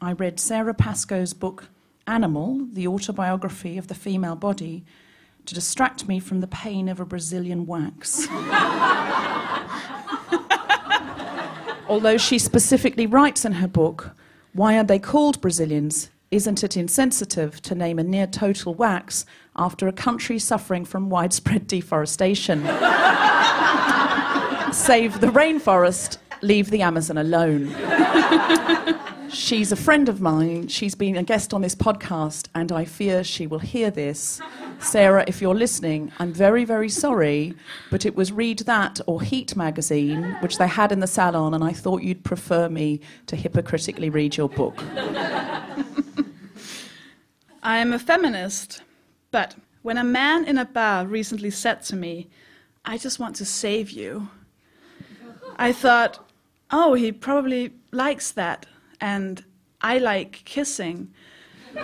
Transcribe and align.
I 0.00 0.12
read 0.12 0.38
Sara 0.38 0.74
Pascoe's 0.74 1.32
book 1.32 1.68
Animal, 2.06 2.66
the 2.72 2.86
autobiography 2.86 3.78
of 3.78 3.88
the 3.88 3.94
female 3.94 4.36
body, 4.36 4.84
to 5.46 5.54
distract 5.54 6.06
me 6.06 6.20
from 6.20 6.40
the 6.40 6.46
pain 6.46 6.88
of 6.88 7.00
a 7.00 7.06
Brazilian 7.06 7.66
wax. 7.66 8.28
Although 11.88 12.18
she 12.18 12.38
specifically 12.38 13.06
writes 13.06 13.44
in 13.44 13.52
her 13.52 13.68
book, 13.68 14.14
Why 14.52 14.78
are 14.78 14.84
they 14.84 14.98
called 14.98 15.40
Brazilians? 15.40 16.10
Isn't 16.30 16.62
it 16.62 16.76
insensitive 16.76 17.62
to 17.62 17.74
name 17.74 17.98
a 17.98 18.04
near 18.04 18.26
total 18.26 18.74
wax 18.74 19.24
after 19.56 19.88
a 19.88 19.92
country 19.92 20.38
suffering 20.38 20.84
from 20.84 21.08
widespread 21.08 21.66
deforestation? 21.68 22.60
Save 24.72 25.20
the 25.20 25.28
rainforest, 25.28 26.18
leave 26.42 26.70
the 26.70 26.82
Amazon 26.82 27.18
alone. 27.18 27.68
She's 29.30 29.72
a 29.72 29.76
friend 29.76 30.08
of 30.08 30.20
mine. 30.20 30.68
She's 30.68 30.94
been 30.94 31.16
a 31.16 31.22
guest 31.22 31.52
on 31.52 31.62
this 31.62 31.74
podcast, 31.74 32.48
and 32.54 32.70
I 32.70 32.84
fear 32.84 33.24
she 33.24 33.46
will 33.46 33.58
hear 33.58 33.90
this. 33.90 34.40
Sara, 34.78 35.24
if 35.26 35.40
you're 35.40 35.54
listening, 35.54 36.12
I'm 36.18 36.32
very, 36.32 36.64
very 36.64 36.88
sorry, 36.88 37.54
but 37.90 38.06
it 38.06 38.14
was 38.14 38.30
Read 38.32 38.60
That 38.60 39.00
or 39.06 39.20
Heat 39.20 39.56
magazine, 39.56 40.36
which 40.40 40.58
they 40.58 40.68
had 40.68 40.92
in 40.92 41.00
the 41.00 41.06
salon, 41.06 41.54
and 41.54 41.64
I 41.64 41.72
thought 41.72 42.02
you'd 42.02 42.24
prefer 42.24 42.68
me 42.68 43.00
to 43.26 43.36
hypocritically 43.36 44.10
read 44.10 44.36
your 44.36 44.48
book. 44.48 44.82
I 47.62 47.78
am 47.78 47.92
a 47.92 47.98
feminist, 47.98 48.82
but 49.30 49.56
when 49.82 49.98
a 49.98 50.04
man 50.04 50.44
in 50.44 50.58
a 50.58 50.64
bar 50.64 51.06
recently 51.06 51.50
said 51.50 51.82
to 51.84 51.96
me, 51.96 52.28
I 52.84 52.98
just 52.98 53.18
want 53.18 53.34
to 53.36 53.44
save 53.44 53.90
you, 53.90 54.28
I 55.56 55.72
thought, 55.72 56.30
oh, 56.70 56.94
he 56.94 57.10
probably 57.12 57.72
likes 57.90 58.30
that, 58.32 58.66
and 59.00 59.44
I 59.80 59.98
like 59.98 60.42
kissing. 60.44 61.12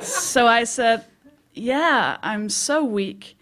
so 0.00 0.46
I 0.46 0.64
said, 0.64 1.04
yeah, 1.54 2.16
I'm 2.22 2.48
so 2.48 2.84
weak. 2.84 3.36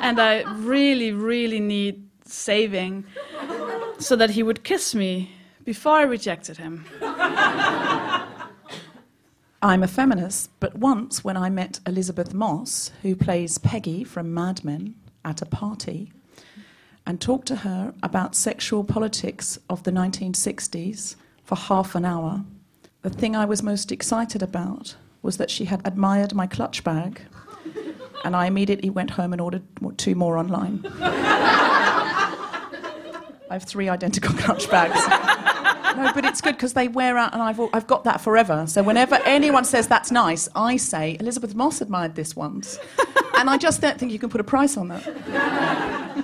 and 0.00 0.20
I 0.20 0.42
really, 0.58 1.12
really 1.12 1.60
need 1.60 2.08
saving 2.24 3.04
so 3.98 4.16
that 4.16 4.30
he 4.30 4.42
would 4.42 4.64
kiss 4.64 4.94
me 4.94 5.32
before 5.64 5.96
I 5.96 6.02
rejected 6.02 6.56
him. 6.56 6.84
I'm 9.62 9.82
a 9.82 9.88
feminist, 9.88 10.50
but 10.58 10.76
once 10.76 11.22
when 11.22 11.36
I 11.36 11.50
met 11.50 11.80
Elisabeth 11.86 12.32
Moss, 12.32 12.92
who 13.02 13.14
plays 13.14 13.58
Peggy 13.58 14.04
from 14.04 14.32
Mad 14.32 14.64
Men, 14.64 14.94
at 15.22 15.42
a 15.42 15.46
party, 15.46 16.12
and 17.10 17.20
talked 17.20 17.48
to 17.48 17.56
her 17.56 17.92
about 18.04 18.36
sexual 18.36 18.84
politics 18.84 19.58
of 19.68 19.82
the 19.82 19.90
1960s 19.90 21.16
for 21.42 21.56
half 21.56 21.96
an 21.96 22.04
hour, 22.04 22.44
the 23.02 23.10
thing 23.10 23.34
I 23.34 23.46
was 23.46 23.64
most 23.64 23.90
excited 23.90 24.44
about 24.44 24.94
was 25.20 25.36
that 25.38 25.50
she 25.50 25.64
had 25.64 25.84
admired 25.84 26.36
my 26.36 26.46
clutch 26.46 26.84
bag, 26.84 27.20
and 28.24 28.36
I 28.36 28.46
immediately 28.46 28.90
went 28.90 29.10
home 29.10 29.32
and 29.32 29.42
ordered 29.42 29.64
two 29.96 30.14
more 30.14 30.38
online. 30.38 30.86
I 31.00 32.28
have 33.50 33.64
three 33.64 33.88
identical 33.88 34.32
clutch 34.38 34.70
bags. 34.70 35.04
No, 35.96 36.12
but 36.14 36.24
it's 36.24 36.40
good 36.40 36.54
because 36.54 36.74
they 36.74 36.86
wear 36.86 37.18
out, 37.18 37.32
and 37.32 37.42
I've, 37.42 37.58
I've 37.72 37.88
got 37.88 38.04
that 38.04 38.20
forever. 38.20 38.66
So 38.68 38.84
whenever 38.84 39.16
anyone 39.24 39.64
says 39.64 39.88
that's 39.88 40.12
nice, 40.12 40.48
I 40.54 40.76
say 40.76 41.16
Elisabeth 41.18 41.56
Moss 41.56 41.80
admired 41.80 42.14
this 42.14 42.36
once, 42.36 42.78
and 43.36 43.50
I 43.50 43.56
just 43.56 43.80
don't 43.80 43.98
think 43.98 44.12
you 44.12 44.20
can 44.20 44.30
put 44.30 44.40
a 44.40 44.44
price 44.44 44.76
on 44.76 44.86
that. 44.88 46.20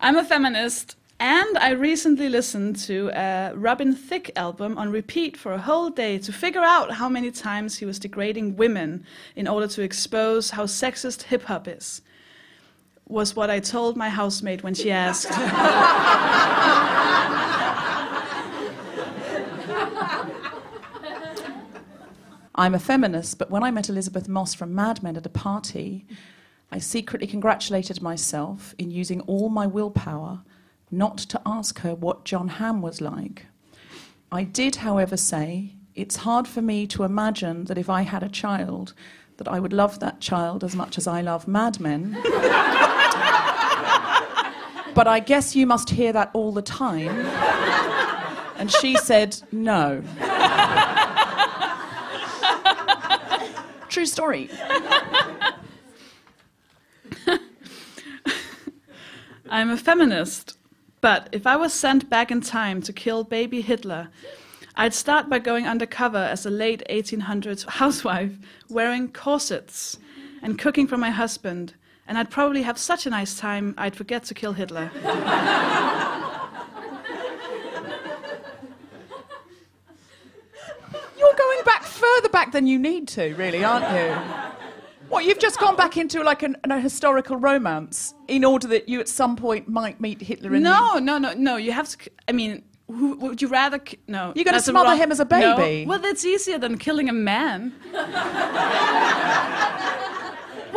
I'm 0.00 0.16
a 0.16 0.22
feminist, 0.22 0.94
and 1.18 1.58
I 1.58 1.70
recently 1.70 2.28
listened 2.28 2.76
to 2.86 3.10
a 3.12 3.52
Robin 3.56 3.96
Thicke 3.96 4.30
album 4.36 4.78
on 4.78 4.92
repeat 4.92 5.36
for 5.36 5.52
a 5.52 5.58
whole 5.58 5.90
day 5.90 6.18
to 6.18 6.32
figure 6.32 6.62
out 6.62 6.92
how 6.92 7.08
many 7.08 7.32
times 7.32 7.78
he 7.78 7.84
was 7.84 7.98
degrading 7.98 8.56
women 8.56 9.04
in 9.34 9.48
order 9.48 9.66
to 9.66 9.82
expose 9.82 10.50
how 10.50 10.66
sexist 10.66 11.22
hip 11.22 11.42
hop 11.44 11.66
is. 11.66 12.00
Was 13.08 13.34
what 13.34 13.50
I 13.50 13.58
told 13.58 13.96
my 13.96 14.08
housemate 14.08 14.62
when 14.62 14.74
she 14.74 14.92
asked. 14.92 15.32
I'm 22.54 22.74
a 22.74 22.78
feminist, 22.78 23.38
but 23.38 23.50
when 23.50 23.64
I 23.64 23.72
met 23.72 23.88
Elisabeth 23.88 24.28
Moss 24.28 24.54
from 24.54 24.74
Mad 24.74 25.02
Men 25.02 25.16
at 25.16 25.26
a 25.26 25.30
party, 25.30 26.06
I 26.70 26.78
secretly 26.78 27.26
congratulated 27.26 28.02
myself 28.02 28.74
in 28.78 28.90
using 28.90 29.22
all 29.22 29.48
my 29.48 29.66
willpower 29.66 30.42
not 30.90 31.16
to 31.18 31.40
ask 31.46 31.80
her 31.80 31.94
what 31.94 32.24
Jon 32.24 32.48
Hamm 32.48 32.82
was 32.82 33.00
like. 33.00 33.46
I 34.30 34.44
did, 34.44 34.76
however, 34.76 35.16
say 35.16 35.74
it's 35.94 36.16
hard 36.16 36.46
for 36.46 36.60
me 36.60 36.86
to 36.88 37.04
imagine 37.04 37.64
that 37.64 37.78
if 37.78 37.88
I 37.88 38.02
had 38.02 38.22
a 38.22 38.28
child, 38.28 38.92
that 39.38 39.48
I 39.48 39.58
would 39.58 39.72
love 39.72 40.00
that 40.00 40.20
child 40.20 40.62
as 40.62 40.76
much 40.76 40.98
as 40.98 41.06
I 41.06 41.22
love 41.22 41.48
Mad 41.48 41.80
Men. 41.80 42.18
but 44.94 45.06
I 45.06 45.22
guess 45.24 45.56
you 45.56 45.66
must 45.66 45.90
hear 45.90 46.12
that 46.12 46.30
all 46.34 46.52
the 46.52 46.62
time. 46.62 47.16
And 48.58 48.70
she 48.70 48.96
said, 48.96 49.40
no. 49.52 50.02
True 53.88 54.06
story. 54.06 54.50
I'm 59.50 59.70
a 59.70 59.76
feminist, 59.78 60.58
but 61.00 61.28
if 61.32 61.46
I 61.46 61.56
was 61.56 61.72
sent 61.72 62.10
back 62.10 62.30
in 62.30 62.42
time 62.42 62.82
to 62.82 62.92
kill 62.92 63.24
baby 63.24 63.62
Hitler, 63.62 64.08
I'd 64.76 64.92
start 64.92 65.30
by 65.30 65.38
going 65.38 65.66
undercover 65.66 66.18
as 66.18 66.44
a 66.44 66.50
late 66.50 66.82
1800s 66.90 67.66
housewife 67.66 68.32
wearing 68.68 69.08
corsets 69.08 69.98
and 70.42 70.58
cooking 70.58 70.86
for 70.86 70.98
my 70.98 71.10
husband, 71.10 71.74
and 72.06 72.18
I'd 72.18 72.30
probably 72.30 72.62
have 72.62 72.76
such 72.78 73.06
a 73.06 73.10
nice 73.10 73.38
time 73.38 73.74
I'd 73.78 73.96
forget 73.96 74.24
to 74.24 74.34
kill 74.34 74.52
Hitler. 74.52 74.90
You're 81.18 81.34
going 81.36 81.64
back 81.64 81.84
further 81.84 82.28
back 82.28 82.52
than 82.52 82.66
you 82.66 82.78
need 82.78 83.08
to, 83.08 83.34
really, 83.34 83.64
aren't 83.64 83.90
you? 83.96 84.57
What, 85.08 85.24
you've 85.24 85.38
just 85.38 85.58
gone 85.58 85.74
back 85.76 85.96
into 85.96 86.22
like 86.22 86.42
an, 86.42 86.56
a 86.64 86.78
historical 86.80 87.36
romance 87.36 88.14
in 88.28 88.44
order 88.44 88.68
that 88.68 88.88
you 88.88 89.00
at 89.00 89.08
some 89.08 89.36
point 89.36 89.68
might 89.68 90.00
meet 90.00 90.20
Hitler 90.20 90.54
in 90.54 90.62
No, 90.62 90.98
no, 90.98 91.18
no, 91.18 91.32
no. 91.34 91.56
You 91.56 91.72
have 91.72 91.88
to. 91.88 92.10
I 92.28 92.32
mean, 92.32 92.62
who, 92.88 93.16
would 93.16 93.40
you 93.40 93.48
rather? 93.48 93.80
No. 94.06 94.32
You're 94.36 94.44
gonna 94.44 94.60
smother 94.60 94.90
wrong- 94.90 94.98
him 94.98 95.10
as 95.10 95.20
a 95.20 95.24
No. 95.24 95.56
baby. 95.56 95.86
Well, 95.86 95.98
that's 95.98 96.24
easier 96.24 96.58
than 96.58 96.76
killing 96.78 97.08
a 97.08 97.12
man. 97.12 97.72
well, 97.92 98.04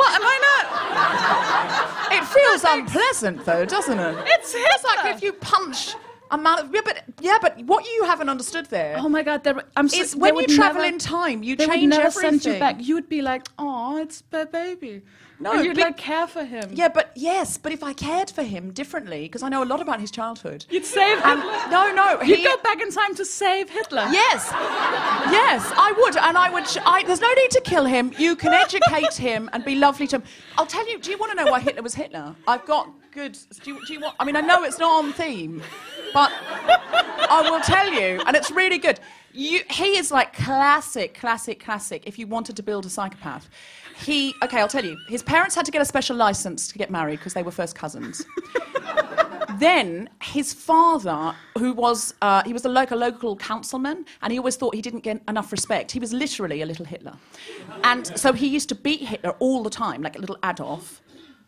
am 0.10 0.22
I 0.24 0.38
not? 0.48 2.18
It 2.18 2.26
feels 2.28 2.64
unpleasant, 2.66 3.46
though, 3.46 3.66
doesn't 3.66 4.00
it? 4.00 4.16
It's 4.28 4.54
It's 4.56 4.84
like 4.84 5.14
if 5.16 5.22
you 5.22 5.34
punch 5.34 5.96
a 6.32 6.38
man. 6.38 6.60
Of, 6.60 6.74
yeah, 6.74 6.82
but 6.84 7.04
yeah, 7.22 7.38
but 7.42 7.60
what 7.66 7.86
you 7.86 8.04
haven't 8.06 8.30
understood 8.30 8.66
there 8.68 8.96
Oh 8.98 9.10
my 9.10 9.24
God! 9.24 9.44
There, 9.44 9.62
I'm 9.76 9.88
so, 9.90 10.02
is 10.02 10.16
when 10.16 10.36
you 10.38 10.48
travel 10.48 10.82
never- 10.82 10.94
in 10.94 11.00
time, 11.00 11.44
you 11.44 11.56
They 11.56 11.66
would 11.68 11.74
change 11.76 11.90
never 11.90 12.08
everything. 12.08 12.40
send 12.40 12.54
you 12.54 12.60
back. 12.60 12.76
You 12.80 12.96
would 12.96 13.10
be 13.10 13.22
like, 13.22 13.48
"Oh, 13.60 13.98
it's 13.98 14.24
a 14.32 14.46
baby." 14.46 15.02
No, 15.40 15.54
and 15.54 15.66
you'd 15.66 15.76
but- 15.76 15.86
like 15.86 15.98
care 15.98 16.28
for 16.28 16.44
him. 16.44 16.70
Yeah, 16.72 16.88
but 16.90 17.12
yes, 17.16 17.58
but 17.58 17.72
if 17.72 17.84
I 17.84 17.94
cared 17.94 18.30
for 18.30 18.44
him 18.44 18.72
differently, 18.72 19.22
because 19.24 19.42
I 19.42 19.50
know 19.50 19.64
a 19.64 19.70
lot 19.74 19.82
about 19.82 20.00
his 20.00 20.12
childhood. 20.12 20.66
You'd 20.70 20.86
save 20.86 21.18
And- 21.26 21.42
Hitler. 21.42 21.68
no, 21.72 21.92
no, 22.02 22.22
You'd 22.22 22.44
go 22.44 22.58
back 22.64 22.80
in 22.80 22.92
time 22.92 23.16
to 23.16 23.26
save 23.26 23.68
Hitler. 23.70 24.06
Yes, 24.12 24.50
yes, 25.40 25.72
I 25.76 25.94
would, 25.98 26.16
and 26.18 26.38
I 26.38 26.50
would. 26.52 26.66
I, 26.86 27.04
there's 27.04 27.22
no 27.22 27.34
need 27.34 27.52
to 27.52 27.62
kill 27.62 27.86
him. 27.86 28.12
You 28.18 28.36
can 28.36 28.54
educate 28.54 29.16
him 29.16 29.50
and 29.54 29.66
be 29.66 29.76
lovely 29.76 30.08
to 30.08 30.18
him. 30.18 30.24
I'll 30.58 30.66
tell 30.68 30.88
you. 30.90 31.00
Do 31.00 31.10
you 31.12 31.18
want 31.18 31.32
to 31.38 31.44
know 31.44 31.52
why 31.52 31.60
Hitler 31.60 31.82
was 31.82 31.96
Hitler? 31.96 32.36
I've 32.48 32.66
got 32.66 32.90
good. 33.12 33.38
Do 33.64 33.74
you, 33.74 33.86
do 33.86 33.94
you 33.94 34.00
want? 34.00 34.16
I 34.20 34.26
mean, 34.26 34.36
I 34.36 34.42
know 34.42 34.64
it's 34.64 34.80
not 34.80 35.04
on 35.04 35.14
theme, 35.14 35.62
but 36.14 36.32
I 36.34 37.48
will 37.50 37.62
tell 37.62 37.92
you, 37.92 38.22
and 38.26 38.36
it's 38.36 38.52
really 38.52 38.78
good. 38.78 39.00
You, 39.34 39.62
he 39.70 39.98
is 39.98 40.12
like 40.12 40.34
classic, 40.34 41.14
classic, 41.14 41.64
classic. 41.64 42.04
If 42.06 42.18
you 42.20 42.28
wanted 42.28 42.56
to 42.58 42.64
build 42.64 42.86
a 42.86 42.90
psychopath, 42.90 43.50
he. 43.98 44.34
Okay, 44.44 44.60
I'll 44.60 44.68
tell 44.68 44.86
you. 44.86 44.98
His 45.08 45.24
parents 45.24 45.56
had 45.56 45.66
to 45.66 45.72
get 45.72 45.82
a 45.82 45.86
special 45.86 46.16
license 46.16 46.68
to 46.70 46.78
get 46.78 46.90
married 46.90 47.20
because 47.20 47.34
they 47.34 47.44
were 47.44 47.52
first 47.52 47.76
cousins. 47.76 48.26
then 49.60 50.10
his 50.22 50.54
father, 50.54 51.36
who 51.58 51.74
was 51.74 52.14
uh, 52.22 52.44
he 52.44 52.54
was 52.54 52.66
a 52.66 52.70
local 52.70 52.98
local 52.98 53.36
councilman, 53.36 54.06
and 54.22 54.32
he 54.32 54.40
always 54.40 54.56
thought 54.56 54.74
he 54.76 54.82
didn't 54.82 55.02
get 55.02 55.22
enough 55.28 55.52
respect. 55.52 55.92
He 55.92 56.00
was 56.00 56.14
literally 56.14 56.62
a 56.62 56.66
little 56.66 56.86
Hitler, 56.86 57.14
and 57.84 58.08
so 58.20 58.34
he 58.34 58.48
used 58.48 58.70
to 58.70 58.76
beat 58.76 59.02
Hitler 59.02 59.32
all 59.40 59.64
the 59.64 59.70
time, 59.70 60.02
like 60.02 60.18
a 60.18 60.20
little 60.20 60.38
Adolf. 60.44 61.02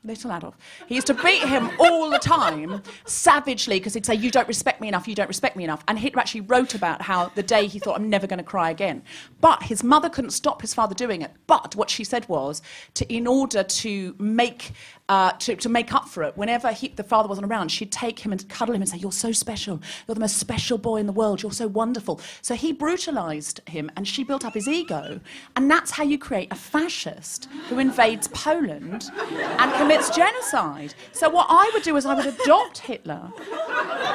Little 0.05 0.33
Adolf. 0.33 0.57
He 0.87 0.95
used 0.95 1.07
to 1.07 1.13
beat 1.13 1.47
him 1.47 1.71
all 1.79 2.09
the 2.09 2.19
time, 2.19 2.81
savagely, 3.05 3.79
because 3.79 3.93
he'd 3.93 4.05
say, 4.05 4.15
You 4.15 4.31
don't 4.31 4.47
respect 4.49 4.81
me 4.81 4.89
enough, 4.89 5.07
you 5.07 5.15
don't 5.15 5.29
respect 5.29 5.55
me 5.55 5.63
enough. 5.63 5.81
And 5.87 5.97
Hitler 5.97 6.19
actually 6.19 6.41
wrote 6.41 6.75
about 6.75 7.01
how 7.01 7.31
the 7.35 7.43
day 7.43 7.67
he 7.67 7.79
thought, 7.79 7.95
I'm 7.97 8.09
never 8.09 8.27
going 8.27 8.39
to 8.39 8.43
cry 8.43 8.69
again. 8.69 9.01
But 9.39 9.63
his 9.63 9.81
mother 9.81 10.09
couldn't 10.09 10.31
stop 10.31 10.59
his 10.61 10.73
father 10.73 10.93
doing 10.93 11.21
it. 11.21 11.31
But 11.47 11.77
what 11.77 11.89
she 11.89 12.03
said 12.03 12.27
was, 12.27 12.61
to, 12.95 13.13
in 13.13 13.25
order 13.27 13.63
to 13.63 14.15
make, 14.19 14.71
uh, 15.07 15.31
to, 15.31 15.55
to 15.55 15.69
make 15.69 15.93
up 15.93 16.09
for 16.09 16.23
it, 16.23 16.35
whenever 16.35 16.73
he, 16.73 16.89
the 16.89 17.03
father 17.03 17.29
wasn't 17.29 17.47
around, 17.47 17.69
she'd 17.69 17.91
take 17.91 18.19
him 18.19 18.33
and 18.33 18.47
cuddle 18.49 18.75
him 18.75 18.81
and 18.81 18.89
say, 18.89 18.97
You're 18.97 19.13
so 19.13 19.31
special. 19.31 19.81
You're 20.05 20.15
the 20.15 20.21
most 20.21 20.35
special 20.35 20.77
boy 20.77 20.97
in 20.97 21.05
the 21.05 21.13
world. 21.13 21.41
You're 21.41 21.53
so 21.53 21.67
wonderful. 21.67 22.19
So 22.41 22.55
he 22.55 22.73
brutalized 22.73 23.61
him 23.69 23.89
and 23.95 24.05
she 24.05 24.25
built 24.25 24.43
up 24.43 24.53
his 24.53 24.67
ego. 24.67 25.21
And 25.55 25.71
that's 25.71 25.91
how 25.91 26.03
you 26.03 26.17
create 26.17 26.51
a 26.51 26.55
fascist 26.55 27.47
who 27.69 27.79
invades 27.79 28.27
Poland 28.27 29.09
and 29.31 29.73
commits 29.75 29.92
genocide. 30.09 30.93
So 31.11 31.29
what 31.29 31.47
I 31.49 31.69
would 31.73 31.83
do 31.83 31.95
is 31.95 32.05
I 32.05 32.13
would 32.13 32.25
adopt 32.25 32.79
Hitler 32.79 33.31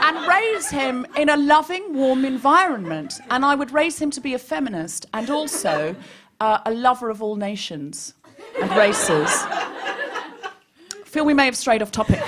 and 0.02 0.26
raise 0.26 0.70
him 0.70 1.06
in 1.16 1.28
a 1.28 1.36
loving, 1.36 1.94
warm 1.94 2.24
environment. 2.24 3.14
And 3.30 3.44
I 3.44 3.54
would 3.54 3.72
raise 3.72 4.00
him 4.00 4.10
to 4.12 4.20
be 4.20 4.34
a 4.34 4.38
feminist 4.38 5.06
and 5.12 5.30
also 5.30 5.94
uh, 6.40 6.60
a 6.66 6.70
lover 6.72 7.10
of 7.10 7.22
all 7.22 7.36
nations 7.36 8.14
and 8.60 8.70
races. 8.76 9.44
Feel 11.04 11.24
we 11.24 11.34
may 11.34 11.46
have 11.46 11.56
strayed 11.56 11.82
off 11.82 11.90
topic. 11.90 12.20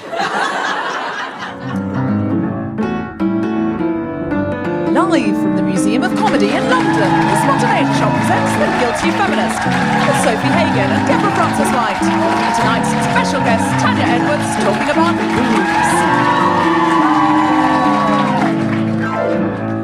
Live 5.09 5.35
from 5.43 5.57
the 5.57 5.63
Museum 5.63 6.03
of 6.05 6.15
Comedy 6.17 6.49
in 6.49 6.63
London, 6.71 7.11
the 7.11 7.37
Spontaneity 7.43 7.93
Shop 7.99 8.13
presents 8.15 8.53
The 8.61 8.67
Guilty 8.79 9.11
Feminist 9.19 9.59
with 9.67 10.19
Sofie 10.23 10.53
Hagen 10.55 10.91
and 10.91 11.03
Deborah 11.09 11.35
Frances 11.35 11.71
White. 11.75 11.99
And 12.01 12.55
tonight's 12.55 12.91
special 13.11 13.41
guest, 13.41 13.65
Tania 13.83 14.05
Edwards, 14.07 14.47
talking 14.63 14.91
about 14.91 15.17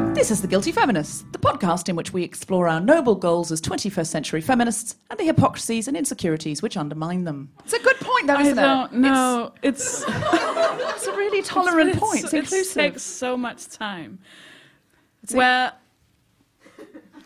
boobs. 0.07 0.15
This 0.15 0.31
is 0.31 0.41
The 0.41 0.47
Guilty 0.47 0.71
Feminist, 0.71 1.31
the 1.31 1.39
podcast 1.39 1.89
in 1.89 1.95
which 1.95 2.13
we 2.13 2.23
explore 2.23 2.67
our 2.67 2.79
noble 2.79 3.15
goals 3.15 3.51
as 3.51 3.61
21st 3.61 4.07
century 4.07 4.41
feminists 4.41 4.95
and 5.09 5.19
the 5.19 5.23
hypocrisies 5.25 5.87
and 5.87 5.95
insecurities 5.97 6.61
which 6.61 6.77
undermine 6.77 7.23
them. 7.25 7.49
It's 7.63 7.73
a 7.73 7.79
good 7.79 7.97
point, 7.97 8.27
though, 8.27 8.39
isn't 8.39 8.57
it? 8.57 8.93
know. 8.93 9.53
It's, 9.61 10.01
It's, 10.01 10.05
it's 10.07 11.07
a 11.07 11.11
really 11.11 11.41
tolerant 11.43 11.89
it's, 11.91 11.99
point. 11.99 12.23
It's 12.23 12.33
it 12.33 12.39
inclusive. 12.39 12.73
takes 12.75 13.03
so 13.03 13.35
much 13.37 13.67
time. 13.69 14.19
Well, 15.33 15.71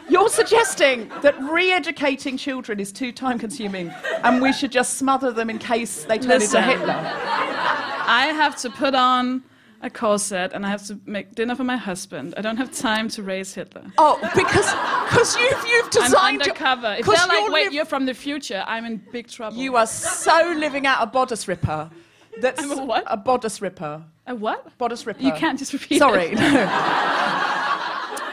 You're 0.08 0.28
suggesting 0.28 1.08
that 1.22 1.40
re-educating 1.40 2.36
children 2.36 2.80
is 2.80 2.90
too 2.90 3.12
time-consuming, 3.12 3.90
and 4.24 4.42
we 4.42 4.52
should 4.52 4.72
just 4.72 4.94
smother 4.98 5.30
them 5.30 5.48
in 5.50 5.58
case 5.58 6.04
they 6.04 6.18
turn 6.18 6.30
Listen. 6.40 6.62
into 6.64 6.70
Hitler. 6.78 6.94
I 6.94 8.32
have 8.34 8.56
to 8.56 8.70
put 8.70 8.96
on 8.96 9.44
a 9.82 9.88
corset 9.88 10.52
and 10.52 10.66
I 10.66 10.68
have 10.68 10.84
to 10.88 10.98
make 11.06 11.34
dinner 11.36 11.54
for 11.54 11.62
my 11.64 11.76
husband. 11.76 12.34
I 12.36 12.42
don't 12.42 12.56
have 12.56 12.70
time 12.72 13.08
to 13.10 13.22
raise 13.22 13.54
Hitler. 13.54 13.84
Oh, 13.98 14.18
because 14.34 14.66
because 15.08 15.36
you've 15.36 15.64
you've 15.66 15.90
designed. 15.90 16.14
I'm 16.16 16.40
undercover. 16.40 16.96
If 16.98 17.04
'cause 17.06 17.16
they're 17.16 17.26
like, 17.28 17.38
you're 17.44 17.52
wait, 17.52 17.64
liv- 17.66 17.72
you're 17.74 17.84
from 17.86 18.04
the 18.04 18.12
future, 18.12 18.62
I'm 18.66 18.84
in 18.84 18.96
big 19.12 19.28
trouble. 19.28 19.56
you 19.56 19.76
are 19.76 19.86
so 19.86 20.54
living 20.56 20.86
out 20.86 20.98
a 21.02 21.06
bodice 21.06 21.46
ripper. 21.48 21.88
That's 22.40 22.60
I'm 22.64 22.72
a 22.72 22.84
what? 22.84 23.04
A 23.06 23.16
bodice 23.16 23.62
ripper. 23.62 24.02
A 24.30 24.34
what? 24.34 24.76
Bodice 24.78 25.06
ripper. 25.06 25.22
You 25.22 25.32
can't 25.32 25.58
just 25.58 25.72
repeat 25.72 25.98
Sorry. 25.98 26.26
it. 26.26 26.34
no. 26.38 27.46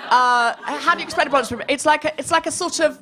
Uh, 0.10 0.56
how 0.64 0.94
do 0.94 1.02
you 1.02 1.04
explain 1.04 1.28
a 1.28 1.30
bodice 1.30 1.52
ripper? 1.52 1.66
It's 1.68 1.86
like 1.86 2.06
a, 2.06 2.18
it's 2.18 2.32
like 2.32 2.46
a 2.46 2.52
sort 2.52 2.80
of 2.80 2.98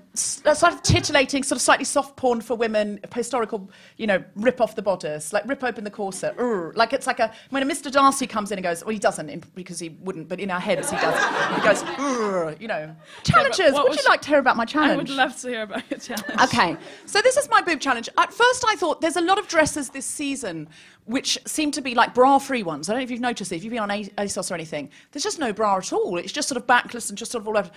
Uh, 0.45 0.53
sort 0.53 0.73
of 0.73 0.81
titillating, 0.81 1.43
sort 1.43 1.57
of 1.57 1.61
slightly 1.61 1.85
soft 1.85 2.15
porn 2.15 2.41
for 2.41 2.55
women, 2.55 2.99
historical, 3.13 3.69
you 3.97 4.07
know, 4.07 4.23
rip 4.35 4.61
off 4.61 4.75
the 4.75 4.81
bodice, 4.81 5.33
like 5.33 5.47
rip 5.47 5.63
open 5.63 5.83
the 5.83 5.91
corset. 5.91 6.35
Urgh. 6.37 6.75
Like 6.75 6.93
it's 6.93 7.07
like 7.07 7.19
a 7.19 7.31
when 7.49 7.63
a 7.63 7.65
Mr. 7.65 7.91
Darcy 7.91 8.27
comes 8.27 8.51
in 8.51 8.57
and 8.57 8.63
goes, 8.63 8.83
well, 8.83 8.93
he 8.93 8.99
doesn't 8.99 9.29
in, 9.29 9.43
because 9.55 9.79
he 9.79 9.89
wouldn't, 9.89 10.27
but 10.27 10.39
in 10.39 10.51
our 10.51 10.59
heads 10.59 10.89
he 10.89 10.97
does. 10.97 11.15
He 11.55 11.67
goes, 11.67 11.83
Urgh, 11.97 12.59
you 12.61 12.67
know, 12.67 12.95
challenges. 13.23 13.73
what 13.73 13.89
would 13.89 13.97
you 13.97 14.05
like 14.07 14.21
to 14.21 14.29
hear 14.29 14.39
about 14.39 14.57
my 14.57 14.65
challenge? 14.65 14.93
I 14.93 14.95
would 14.95 15.09
love 15.09 15.39
to 15.41 15.47
hear 15.49 15.63
about 15.63 15.89
your 15.89 15.99
challenge. 15.99 16.41
Okay, 16.43 16.77
so 17.05 17.21
this 17.21 17.37
is 17.37 17.49
my 17.49 17.61
boob 17.61 17.79
challenge. 17.79 18.09
At 18.17 18.33
first, 18.33 18.65
I 18.67 18.75
thought 18.75 19.01
there's 19.01 19.17
a 19.17 19.21
lot 19.21 19.37
of 19.37 19.47
dresses 19.47 19.89
this 19.89 20.05
season 20.05 20.67
which 21.05 21.37
seem 21.45 21.69
to 21.71 21.81
be 21.81 21.93
like 21.93 22.13
bra-free 22.13 22.63
ones. 22.63 22.89
I 22.89 22.93
don't 22.93 22.99
know 22.99 23.03
if 23.03 23.11
you've 23.11 23.21
noticed 23.21 23.51
it. 23.51 23.57
If 23.57 23.63
you've 23.63 23.71
been 23.71 23.83
on 23.83 23.91
A- 23.91 24.09
ASOS 24.17 24.49
or 24.49 24.55
anything, 24.55 24.89
there's 25.11 25.23
just 25.23 25.37
no 25.39 25.53
bra 25.53 25.77
at 25.77 25.93
all. 25.93 26.17
It's 26.17 26.31
just 26.31 26.47
sort 26.49 26.57
of 26.57 26.65
backless 26.65 27.09
and 27.09 27.17
just 27.17 27.31
sort 27.31 27.43
of 27.43 27.47
all 27.47 27.57
over. 27.57 27.69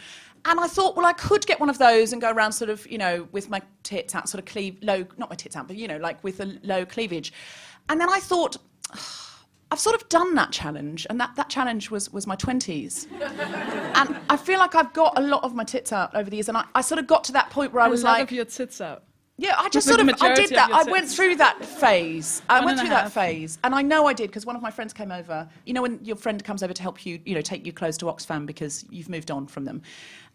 And 0.44 0.60
I 0.60 0.66
thought, 0.66 0.96
well, 0.96 1.06
I 1.06 1.12
could 1.12 1.46
get 1.46 1.60
one 1.60 1.68
of 1.68 1.78
those 1.78 2.12
and 2.12 2.22
go 2.22 2.30
around 2.30 2.52
sort 2.52 2.70
of, 2.70 2.86
you 2.90 2.98
know, 2.98 3.28
with 3.32 3.50
my 3.50 3.60
tits 3.82 4.14
out, 4.14 4.28
sort 4.28 4.38
of 4.40 4.46
cleave 4.46 4.78
low, 4.82 5.06
not 5.16 5.30
my 5.30 5.36
tits 5.36 5.56
out, 5.56 5.66
but 5.66 5.76
you 5.76 5.88
know, 5.88 5.96
like 5.98 6.22
with 6.22 6.40
a 6.40 6.58
low 6.62 6.84
cleavage. 6.84 7.32
And 7.88 8.00
then 8.00 8.10
I 8.10 8.20
thought. 8.20 8.56
I've 9.70 9.78
sort 9.78 10.00
of 10.00 10.08
done 10.08 10.34
that 10.36 10.50
challenge, 10.50 11.06
and 11.10 11.20
that, 11.20 11.36
that 11.36 11.50
challenge 11.50 11.90
was, 11.90 12.10
was 12.10 12.26
my 12.26 12.36
20s. 12.36 13.06
and 13.96 14.16
I 14.30 14.38
feel 14.38 14.58
like 14.58 14.74
I've 14.74 14.94
got 14.94 15.18
a 15.18 15.20
lot 15.20 15.44
of 15.44 15.54
my 15.54 15.62
tits 15.62 15.92
out 15.92 16.14
over 16.14 16.30
the 16.30 16.36
years, 16.36 16.48
and 16.48 16.56
I, 16.56 16.64
I 16.74 16.80
sort 16.80 16.98
of 16.98 17.06
got 17.06 17.22
to 17.24 17.32
that 17.32 17.50
point 17.50 17.74
where 17.74 17.82
I 17.82 17.84
I 17.84 17.88
was 17.90 18.02
like, 18.02 18.30
your 18.30 18.46
tits 18.46 18.80
out. 18.80 19.04
Yeah, 19.40 19.54
I 19.56 19.68
just 19.68 19.86
sort 19.86 20.00
of 20.00 20.08
I 20.20 20.34
did 20.34 20.50
that. 20.50 20.70
I 20.72 20.90
went 20.90 21.08
through 21.08 21.36
that 21.36 21.64
phase. 21.64 22.42
I 22.48 22.64
went 22.64 22.80
through 22.80 22.88
that 22.88 23.12
phase, 23.12 23.56
and 23.62 23.72
I 23.72 23.82
know 23.82 24.06
I 24.06 24.12
did 24.12 24.30
because 24.30 24.44
one 24.44 24.56
of 24.56 24.62
my 24.62 24.70
friends 24.70 24.92
came 24.92 25.12
over. 25.12 25.48
You 25.64 25.74
know, 25.74 25.82
when 25.82 26.04
your 26.04 26.16
friend 26.16 26.42
comes 26.42 26.64
over 26.64 26.72
to 26.72 26.82
help 26.82 27.06
you, 27.06 27.20
you 27.24 27.36
know, 27.36 27.40
take 27.40 27.64
your 27.64 27.72
clothes 27.72 27.96
to 27.98 28.06
Oxfam 28.06 28.46
because 28.46 28.84
you've 28.90 29.08
moved 29.08 29.30
on 29.30 29.46
from 29.46 29.64
them, 29.64 29.82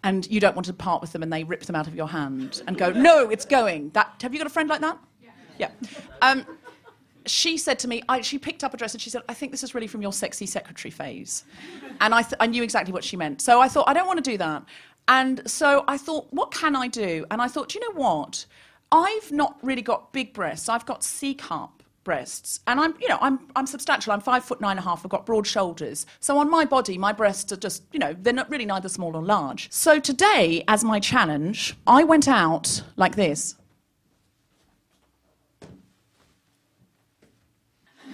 and 0.05 0.25
you 0.31 0.39
don't 0.39 0.55
want 0.55 0.67
to 0.67 0.73
part 0.73 1.01
with 1.01 1.11
them, 1.11 1.21
and 1.21 1.33
they 1.33 1.43
rip 1.43 1.63
them 1.63 1.75
out 1.75 1.85
of 1.85 1.95
your 1.95 2.07
hand 2.07 2.63
and 2.65 2.77
go, 2.77 2.91
"No, 2.91 3.29
it's 3.29 3.43
going." 3.43 3.89
That 3.89 4.15
have 4.21 4.33
you 4.33 4.39
got 4.39 4.47
a 4.47 4.51
friend 4.51 4.69
like 4.69 4.79
that? 4.79 4.97
Yeah. 5.21 5.31
Yeah. 5.59 5.69
Um, 6.21 6.45
she 7.25 7.57
said 7.57 7.79
to 7.79 7.87
me, 7.87 8.03
I, 8.09 8.21
she 8.21 8.37
picked 8.37 8.63
up 8.63 8.73
a 8.73 8.77
dress 8.77 8.93
and 8.93 9.01
she 9.01 9.09
said, 9.09 9.21
I 9.29 9.33
think 9.33 9.51
this 9.51 9.63
is 9.63 9.73
really 9.73 9.87
from 9.87 10.01
your 10.01 10.11
sexy 10.11 10.45
secretary 10.45 10.91
phase. 10.91 11.45
And 12.01 12.13
I, 12.13 12.21
th- 12.21 12.35
I 12.39 12.47
knew 12.47 12.63
exactly 12.63 12.91
what 12.91 13.03
she 13.03 13.15
meant. 13.15 13.41
So 13.41 13.61
I 13.61 13.69
thought, 13.69 13.87
I 13.87 13.93
don't 13.93 14.07
want 14.07 14.23
to 14.23 14.29
do 14.29 14.37
that. 14.39 14.63
And 15.07 15.41
so 15.49 15.85
I 15.87 15.97
thought, 15.97 16.27
what 16.31 16.51
can 16.51 16.75
I 16.75 16.89
do? 16.89 17.25
And 17.31 17.41
I 17.41 17.47
thought, 17.47 17.69
do 17.69 17.79
you 17.79 17.87
know 17.87 18.01
what? 18.01 18.45
I've 18.93 19.31
not 19.31 19.57
really 19.63 19.81
got 19.81 20.13
big 20.13 20.33
breasts. 20.35 20.69
I've 20.69 20.85
got 20.85 21.03
C 21.03 21.33
cup 21.33 21.81
breasts. 22.03 22.59
And 22.67 22.79
I'm, 22.79 22.93
you 23.01 23.09
know, 23.09 23.17
I'm, 23.21 23.39
I'm 23.55 23.65
substantial. 23.65 24.13
I'm 24.13 24.21
five 24.21 24.45
foot 24.45 24.61
nine 24.61 24.77
and 24.77 24.81
a 24.81 24.83
half. 24.83 25.03
I've 25.03 25.09
got 25.09 25.25
broad 25.25 25.47
shoulders. 25.47 26.05
So 26.19 26.37
on 26.37 26.47
my 26.49 26.63
body, 26.63 26.99
my 26.99 27.11
breasts 27.11 27.51
are 27.51 27.57
just, 27.57 27.83
you 27.91 27.97
know, 27.97 28.13
they're 28.13 28.33
not 28.33 28.51
really 28.51 28.65
neither 28.65 28.89
small 28.89 29.11
nor 29.11 29.23
large. 29.23 29.71
So 29.71 29.99
today, 29.99 30.63
as 30.67 30.83
my 30.83 30.99
challenge, 30.99 31.75
I 31.87 32.03
went 32.03 32.27
out 32.27 32.83
like 32.95 33.15
this. 33.15 33.55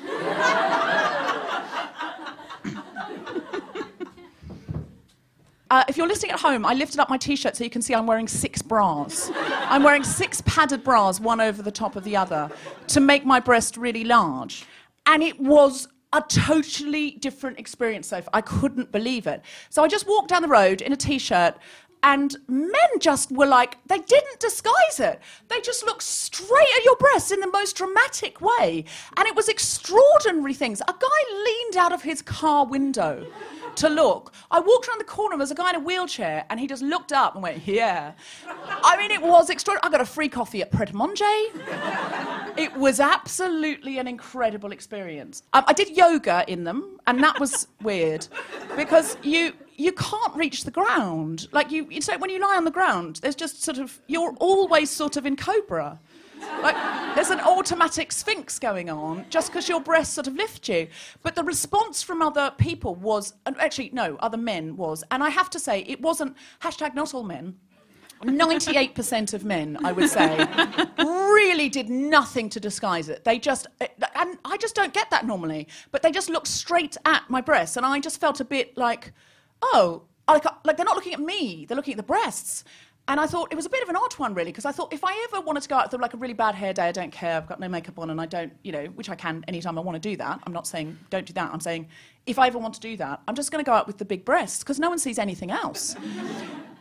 Uh, 5.72 5.84
if 5.88 5.98
you're 5.98 6.08
listening 6.08 6.32
at 6.32 6.40
home, 6.40 6.66
I 6.66 6.74
lifted 6.74 7.00
up 7.00 7.10
my 7.10 7.18
t-shirt 7.18 7.56
so 7.56 7.64
you 7.64 7.70
can 7.70 7.84
see 7.84 7.94
I'm 7.94 8.08
wearing 8.08 8.28
six 8.28 8.60
bras. 8.62 9.32
I'm 9.36 9.84
wearing 9.84 10.04
six 10.04 10.42
padded 10.42 10.84
bras, 10.84 11.20
one 11.20 11.40
over 11.40 11.62
the 11.62 11.72
top 11.72 11.96
of 11.96 12.04
the 12.04 12.16
other, 12.16 12.50
to 12.88 13.00
make 13.00 13.24
my 13.24 13.40
breast 13.40 13.78
really 13.78 14.04
large. 14.04 14.66
And 15.06 15.22
it 15.22 15.40
was 15.40 15.88
a 16.12 16.24
totally 16.28 17.12
different 17.12 17.60
experience, 17.60 18.10
Sofie. 18.10 18.28
I 18.34 18.42
couldn't 18.42 18.92
believe 18.92 19.28
it. 19.28 19.44
So 19.70 19.84
I 19.84 19.88
just 19.88 20.08
walked 20.08 20.30
down 20.30 20.42
the 20.42 20.48
road 20.48 20.82
in 20.82 20.92
a 20.92 20.98
t-shirt, 20.98 21.56
and 22.04 22.36
men 22.48 22.72
just 23.00 23.32
were 23.32 23.46
like, 23.46 23.78
they 23.88 24.00
didn't 24.00 24.40
disguise 24.40 25.00
it. 25.00 25.20
They 25.48 25.62
just 25.62 25.86
looked 25.86 26.04
straight 26.04 26.68
at 26.78 26.86
your 26.86 26.96
breasts 26.96 27.32
in 27.32 27.40
the 27.40 27.50
most 27.52 27.76
dramatic 27.76 28.42
way. 28.42 28.86
And 29.18 29.28
it 29.28 29.36
was 29.36 29.50
extraordinary 29.50 30.54
things. 30.54 30.82
A 30.82 30.94
guy 30.94 31.44
leaned 31.46 31.78
out 31.78 31.92
of 31.92 32.04
his 32.04 32.22
car 32.22 32.66
window 32.66 33.26
to 33.76 33.90
look. 33.90 34.34
I 34.52 34.60
walked 34.60 34.88
around 34.88 35.00
the 35.00 35.06
corner, 35.06 35.34
there 35.34 35.40
was 35.40 35.52
a 35.52 35.56
guy 35.56 35.72
in 35.72 35.76
a 35.76 35.80
wheelchair, 35.80 36.46
and 36.50 36.60
he 36.60 36.68
just 36.68 36.84
looked 36.84 37.12
up 37.12 37.36
and 37.36 37.44
went, 37.44 37.66
yeah. 37.68 38.14
I 38.84 38.98
mean, 38.98 39.12
it 39.12 39.22
was 39.22 39.50
extraordinary. 39.50 39.88
I 39.88 39.92
got 39.92 40.02
a 40.02 40.06
free 40.06 40.30
coffee 40.30 40.62
at 40.62 40.72
Pret 40.72 40.94
a. 40.94 41.52
It 42.58 42.76
was 42.76 43.00
absolutely 43.00 44.00
an 44.00 44.08
incredible 44.08 44.72
experience. 44.72 45.44
Um, 45.54 45.64
I 45.68 45.74
did 45.74 45.96
yoga 45.96 46.44
in 46.48 46.64
them, 46.64 47.00
and 47.08 47.24
that 47.24 47.40
was 47.40 47.68
weird 47.82 48.28
because 48.76 49.18
you 49.24 49.54
you 49.80 49.94
can't 49.94 50.36
reach 50.36 50.66
the 50.66 50.72
ground. 50.72 51.48
Like 51.52 51.72
you, 51.72 51.88
it's 51.90 52.08
like 52.08 52.20
when 52.20 52.30
you 52.30 52.40
lie 52.40 52.58
on 52.58 52.66
the 52.66 52.72
ground, 52.72 53.18
there's 53.22 53.36
just 53.36 53.64
sort 53.64 53.78
of 53.78 54.00
you're 54.08 54.36
always 54.40 54.90
sort 54.90 55.16
of 55.16 55.26
in 55.26 55.36
cobra. 55.36 56.00
Like 56.62 56.76
there's 57.16 57.30
an 57.30 57.40
automatic 57.40 58.12
sphinx 58.12 58.60
going 58.60 58.90
on 58.90 59.26
just 59.30 59.52
because 59.52 59.68
your 59.70 59.82
breasts 59.82 60.14
sort 60.14 60.28
of 60.28 60.36
lift 60.36 60.68
you. 60.68 60.88
But 61.24 61.36
the 61.36 61.44
response 61.44 62.04
from 62.04 62.22
other 62.22 62.52
people 62.58 62.96
was, 62.96 63.34
and 63.46 63.58
actually 63.60 63.90
no, 63.94 64.18
other 64.20 64.38
men 64.38 64.76
was, 64.76 65.04
and 65.12 65.24
I 65.24 65.30
have 65.30 65.50
to 65.52 65.60
say 65.60 65.82
it 65.88 66.02
wasn't 66.02 66.36
hashtag 66.62 66.94
not 66.94 67.14
all 67.14 67.24
men. 67.24 67.56
98% 68.22 69.34
of 69.34 69.46
men, 69.46 69.78
I 69.86 69.94
would 69.94 70.10
say, 70.10 70.46
really 71.06 71.70
did 71.70 71.90
nothing 71.90 72.50
to 72.50 72.60
disguise 72.60 73.08
it. 73.08 73.24
They 73.24 73.40
just, 73.40 73.68
and 73.80 74.38
I 74.44 74.58
just 74.58 74.76
don't 74.76 74.94
get 74.94 75.10
that 75.12 75.26
normally, 75.26 75.70
but 75.92 76.02
they 76.02 76.12
just 76.12 76.30
looked 76.30 76.48
straight 76.48 76.98
at 77.06 77.24
my 77.30 77.40
breasts, 77.40 77.78
and 77.78 77.86
I 77.86 77.98
just 78.02 78.20
felt 78.20 78.42
a 78.42 78.46
bit 78.46 78.78
like, 78.78 79.14
oh, 79.62 80.04
like, 80.28 80.46
like 80.64 80.78
they're 80.78 80.86
not 80.86 80.96
looking 80.96 81.14
at 81.14 81.20
me, 81.20 81.66
they're 81.66 81.76
looking 81.76 81.94
at 81.94 81.98
the 81.98 82.04
breasts. 82.04 82.64
And 83.08 83.20
I 83.20 83.26
thought 83.26 83.52
it 83.52 83.56
was 83.56 83.66
a 83.66 83.70
bit 83.70 83.82
of 83.82 83.90
an 83.90 83.96
odd 83.96 84.14
one, 84.14 84.36
really, 84.36 84.52
because 84.52 84.66
I 84.66 84.72
thought 84.72 84.94
if 84.94 85.04
I 85.04 85.28
ever 85.32 85.42
wanted 85.44 85.64
to 85.64 85.70
go 85.70 85.78
out 85.78 85.92
with 85.92 86.00
like 86.00 86.14
a 86.14 86.18
really 86.18 86.36
bad 86.36 86.54
hair 86.54 86.74
day, 86.74 86.90
I 86.90 86.92
don't 86.92 87.12
care, 87.12 87.38
I've 87.38 87.48
got 87.48 87.60
no 87.60 87.68
makeup 87.68 87.98
on, 87.98 88.12
and 88.12 88.22
I 88.22 88.28
don't, 88.28 88.54
you 88.64 88.72
know, 88.72 88.86
which 88.86 89.10
I 89.10 89.16
can 89.16 89.44
anytime 89.48 89.80
I 89.80 89.82
want 89.82 89.96
to 89.96 90.10
do 90.10 90.16
that. 90.18 90.40
I'm 90.46 90.54
not 90.54 90.68
saying 90.68 90.96
don't 91.10 91.26
do 91.26 91.34
that. 91.34 91.52
I'm 91.52 91.60
saying 91.60 91.88
if 92.28 92.38
I 92.38 92.48
ever 92.48 92.60
want 92.60 92.76
to 92.76 92.80
do 92.80 92.96
that, 92.98 93.22
I'm 93.28 93.34
just 93.34 93.52
going 93.52 93.64
to 93.64 93.68
go 93.68 93.74
out 93.74 93.88
with 93.88 93.98
the 93.98 94.06
big 94.06 94.26
breasts 94.26 94.60
because 94.60 94.80
no 94.80 94.90
one 94.90 95.00
sees 95.00 95.18
anything 95.18 95.50
else. 95.50 95.96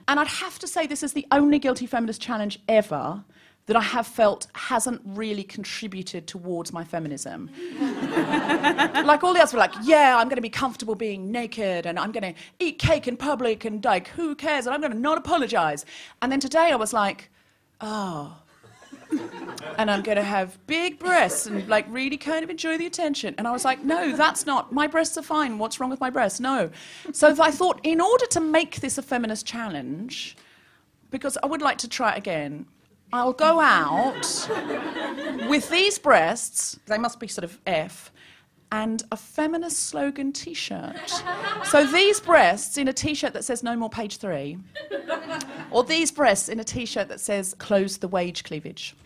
And 0.08 0.18
I'd 0.18 0.26
have 0.26 0.58
to 0.60 0.66
say, 0.66 0.86
this 0.86 1.02
is 1.02 1.12
the 1.12 1.26
only 1.30 1.58
Guilty 1.58 1.86
Feminist 1.86 2.20
challenge 2.20 2.58
ever 2.66 3.22
that 3.68 3.76
I 3.76 3.82
have 3.82 4.06
felt 4.06 4.46
hasn't 4.54 5.02
really 5.04 5.44
contributed 5.44 6.26
towards 6.26 6.72
my 6.72 6.84
feminism. 6.84 7.50
like 7.78 9.22
all 9.22 9.34
the 9.34 9.40
others 9.40 9.52
were 9.52 9.58
like, 9.58 9.74
yeah, 9.82 10.16
I'm 10.16 10.28
going 10.28 10.36
to 10.36 10.42
be 10.42 10.48
comfortable 10.48 10.94
being 10.94 11.30
naked 11.30 11.84
and 11.84 11.98
I'm 11.98 12.10
going 12.10 12.34
to 12.34 12.40
eat 12.58 12.78
cake 12.78 13.06
in 13.06 13.18
public 13.18 13.66
and 13.66 13.84
like, 13.84 14.08
who 14.08 14.34
cares? 14.34 14.66
And 14.66 14.74
I'm 14.74 14.80
going 14.80 14.92
to 14.92 14.98
not 14.98 15.18
apologize. 15.18 15.84
And 16.22 16.32
then 16.32 16.40
today 16.40 16.70
I 16.72 16.76
was 16.76 16.94
like, 16.94 17.28
oh. 17.82 18.38
and 19.76 19.90
I'm 19.90 20.02
going 20.02 20.16
to 20.16 20.24
have 20.24 20.58
big 20.66 20.98
breasts 20.98 21.44
and 21.44 21.68
like 21.68 21.84
really 21.90 22.16
kind 22.16 22.42
of 22.42 22.48
enjoy 22.48 22.78
the 22.78 22.86
attention. 22.86 23.34
And 23.36 23.46
I 23.46 23.52
was 23.52 23.66
like, 23.66 23.84
no, 23.84 24.16
that's 24.16 24.46
not. 24.46 24.72
My 24.72 24.86
breasts 24.86 25.18
are 25.18 25.22
fine. 25.22 25.58
What's 25.58 25.78
wrong 25.78 25.90
with 25.90 26.00
my 26.00 26.08
breasts? 26.08 26.40
No. 26.40 26.70
So 27.12 27.36
I 27.38 27.50
thought, 27.50 27.80
in 27.82 28.00
order 28.00 28.24
to 28.30 28.40
make 28.40 28.80
this 28.80 28.96
a 28.96 29.02
feminist 29.02 29.44
challenge, 29.44 30.38
because 31.10 31.36
I 31.42 31.46
would 31.46 31.60
like 31.60 31.76
to 31.78 31.88
try 31.88 32.12
it 32.12 32.18
again, 32.18 32.66
I'll 33.12 33.32
go 33.32 33.60
out 33.60 34.48
with 35.48 35.70
these 35.70 35.98
breasts, 35.98 36.78
they 36.86 36.98
must 36.98 37.18
be 37.20 37.28
sort 37.28 37.44
of 37.44 37.58
F, 37.66 38.12
and 38.70 39.02
a 39.10 39.16
feminist 39.16 39.78
slogan 39.86 40.32
t 40.32 40.52
shirt. 40.52 40.94
So 41.64 41.86
these 41.86 42.20
breasts 42.20 42.76
in 42.76 42.88
a 42.88 42.92
t 42.92 43.14
shirt 43.14 43.32
that 43.32 43.44
says 43.44 43.62
no 43.62 43.74
more 43.76 43.88
page 43.88 44.18
three, 44.18 44.58
or 45.70 45.84
these 45.84 46.10
breasts 46.12 46.48
in 46.48 46.60
a 46.60 46.64
t 46.64 46.84
shirt 46.84 47.08
that 47.08 47.20
says 47.20 47.54
close 47.58 47.96
the 47.98 48.08
wage 48.08 48.44
cleavage. 48.44 48.94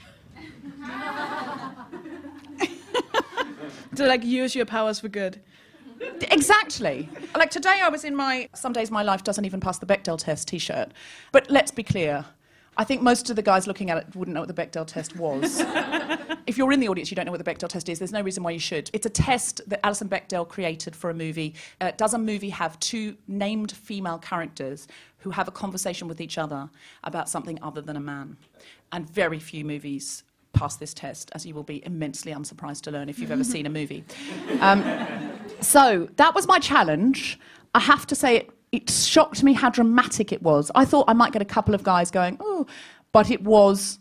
To 3.96 4.06
like 4.06 4.24
use 4.24 4.54
your 4.54 4.64
powers 4.64 5.00
for 5.00 5.08
good. 5.08 5.38
Exactly. 6.30 7.08
Like 7.36 7.50
today, 7.50 7.80
I 7.82 7.90
was 7.90 8.04
in 8.04 8.16
my 8.16 8.48
Some 8.54 8.72
Days 8.72 8.90
My 8.90 9.02
Life 9.02 9.22
Doesn't 9.22 9.44
Even 9.44 9.60
Pass 9.60 9.78
the 9.78 9.86
Bechdel 9.86 10.18
Test 10.18 10.48
t 10.48 10.58
shirt. 10.58 10.92
But 11.30 11.50
let's 11.50 11.70
be 11.70 11.82
clear. 11.82 12.24
I 12.76 12.84
think 12.84 13.02
most 13.02 13.28
of 13.28 13.36
the 13.36 13.42
guys 13.42 13.66
looking 13.66 13.90
at 13.90 13.98
it 13.98 14.16
wouldn't 14.16 14.34
know 14.34 14.40
what 14.40 14.54
the 14.54 14.62
Bechdel 14.62 14.86
test 14.86 15.14
was. 15.16 15.60
if 16.46 16.56
you're 16.56 16.72
in 16.72 16.80
the 16.80 16.88
audience, 16.88 17.10
you 17.10 17.14
don't 17.14 17.26
know 17.26 17.32
what 17.32 17.44
the 17.44 17.50
Bechdel 17.50 17.68
test 17.68 17.88
is. 17.88 17.98
There's 17.98 18.12
no 18.12 18.22
reason 18.22 18.42
why 18.42 18.50
you 18.52 18.58
should. 18.58 18.90
It's 18.92 19.04
a 19.04 19.10
test 19.10 19.60
that 19.66 19.84
Alison 19.84 20.08
Bechdel 20.08 20.48
created 20.48 20.96
for 20.96 21.10
a 21.10 21.14
movie. 21.14 21.54
Uh, 21.80 21.92
does 21.96 22.14
a 22.14 22.18
movie 22.18 22.48
have 22.48 22.80
two 22.80 23.16
named 23.28 23.72
female 23.72 24.18
characters 24.18 24.88
who 25.18 25.30
have 25.30 25.48
a 25.48 25.50
conversation 25.50 26.08
with 26.08 26.20
each 26.20 26.38
other 26.38 26.70
about 27.04 27.28
something 27.28 27.58
other 27.62 27.82
than 27.82 27.96
a 27.96 28.00
man? 28.00 28.38
And 28.90 29.08
very 29.08 29.38
few 29.38 29.64
movies 29.64 30.24
pass 30.54 30.76
this 30.76 30.94
test, 30.94 31.30
as 31.34 31.44
you 31.44 31.54
will 31.54 31.62
be 31.62 31.84
immensely 31.84 32.32
unsurprised 32.32 32.84
to 32.84 32.90
learn 32.90 33.08
if 33.08 33.18
you've 33.18 33.30
ever 33.30 33.44
seen 33.54 33.66
a 33.66 33.70
movie. 33.70 34.04
Um, 34.60 34.82
so 35.60 36.08
that 36.16 36.34
was 36.34 36.46
my 36.46 36.58
challenge. 36.58 37.38
I 37.74 37.80
have 37.80 38.06
to 38.06 38.14
say, 38.14 38.36
it, 38.36 38.50
it 38.72 38.90
shocked 38.90 39.42
me 39.42 39.52
how 39.52 39.70
dramatic 39.70 40.32
it 40.32 40.42
was. 40.42 40.70
I 40.74 40.84
thought 40.84 41.04
I 41.06 41.12
might 41.12 41.32
get 41.32 41.42
a 41.42 41.46
couple 41.46 41.74
of 41.74 41.82
guys 41.82 42.10
going, 42.10 42.38
oh, 42.40 42.66
but 43.12 43.30
it 43.30 43.42
was 43.42 43.98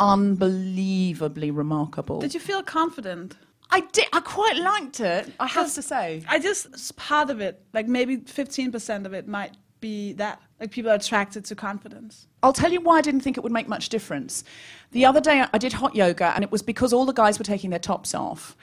unbelievably 0.00 1.50
remarkable. 1.52 2.20
Did 2.20 2.34
you 2.34 2.40
feel 2.40 2.62
confident? 2.62 3.36
I 3.70 3.80
did. 3.80 4.06
I 4.12 4.20
quite 4.20 4.56
liked 4.56 5.00
it. 5.00 5.32
I 5.38 5.46
have 5.46 5.72
to 5.74 5.82
say. 5.82 6.24
I 6.28 6.38
just 6.38 6.96
part 6.96 7.30
of 7.30 7.40
it, 7.40 7.62
like 7.72 7.86
maybe 7.86 8.16
15% 8.16 9.06
of 9.06 9.12
it 9.12 9.28
might 9.28 9.56
be 9.80 10.14
that. 10.14 10.40
Like 10.58 10.72
people 10.72 10.90
are 10.90 10.94
attracted 10.94 11.44
to 11.44 11.54
confidence. 11.54 12.26
I'll 12.42 12.52
tell 12.52 12.72
you 12.72 12.80
why 12.80 12.98
I 12.98 13.00
didn't 13.00 13.20
think 13.20 13.36
it 13.36 13.42
would 13.42 13.52
make 13.52 13.68
much 13.68 13.88
difference. 13.90 14.42
The 14.90 15.04
other 15.04 15.20
day 15.20 15.44
I 15.52 15.58
did 15.58 15.72
hot 15.72 15.94
yoga, 15.94 16.32
and 16.34 16.42
it 16.42 16.50
was 16.50 16.62
because 16.62 16.92
all 16.92 17.04
the 17.04 17.12
guys 17.12 17.38
were 17.38 17.44
taking 17.44 17.70
their 17.70 17.78
tops 17.78 18.14
off. 18.14 18.56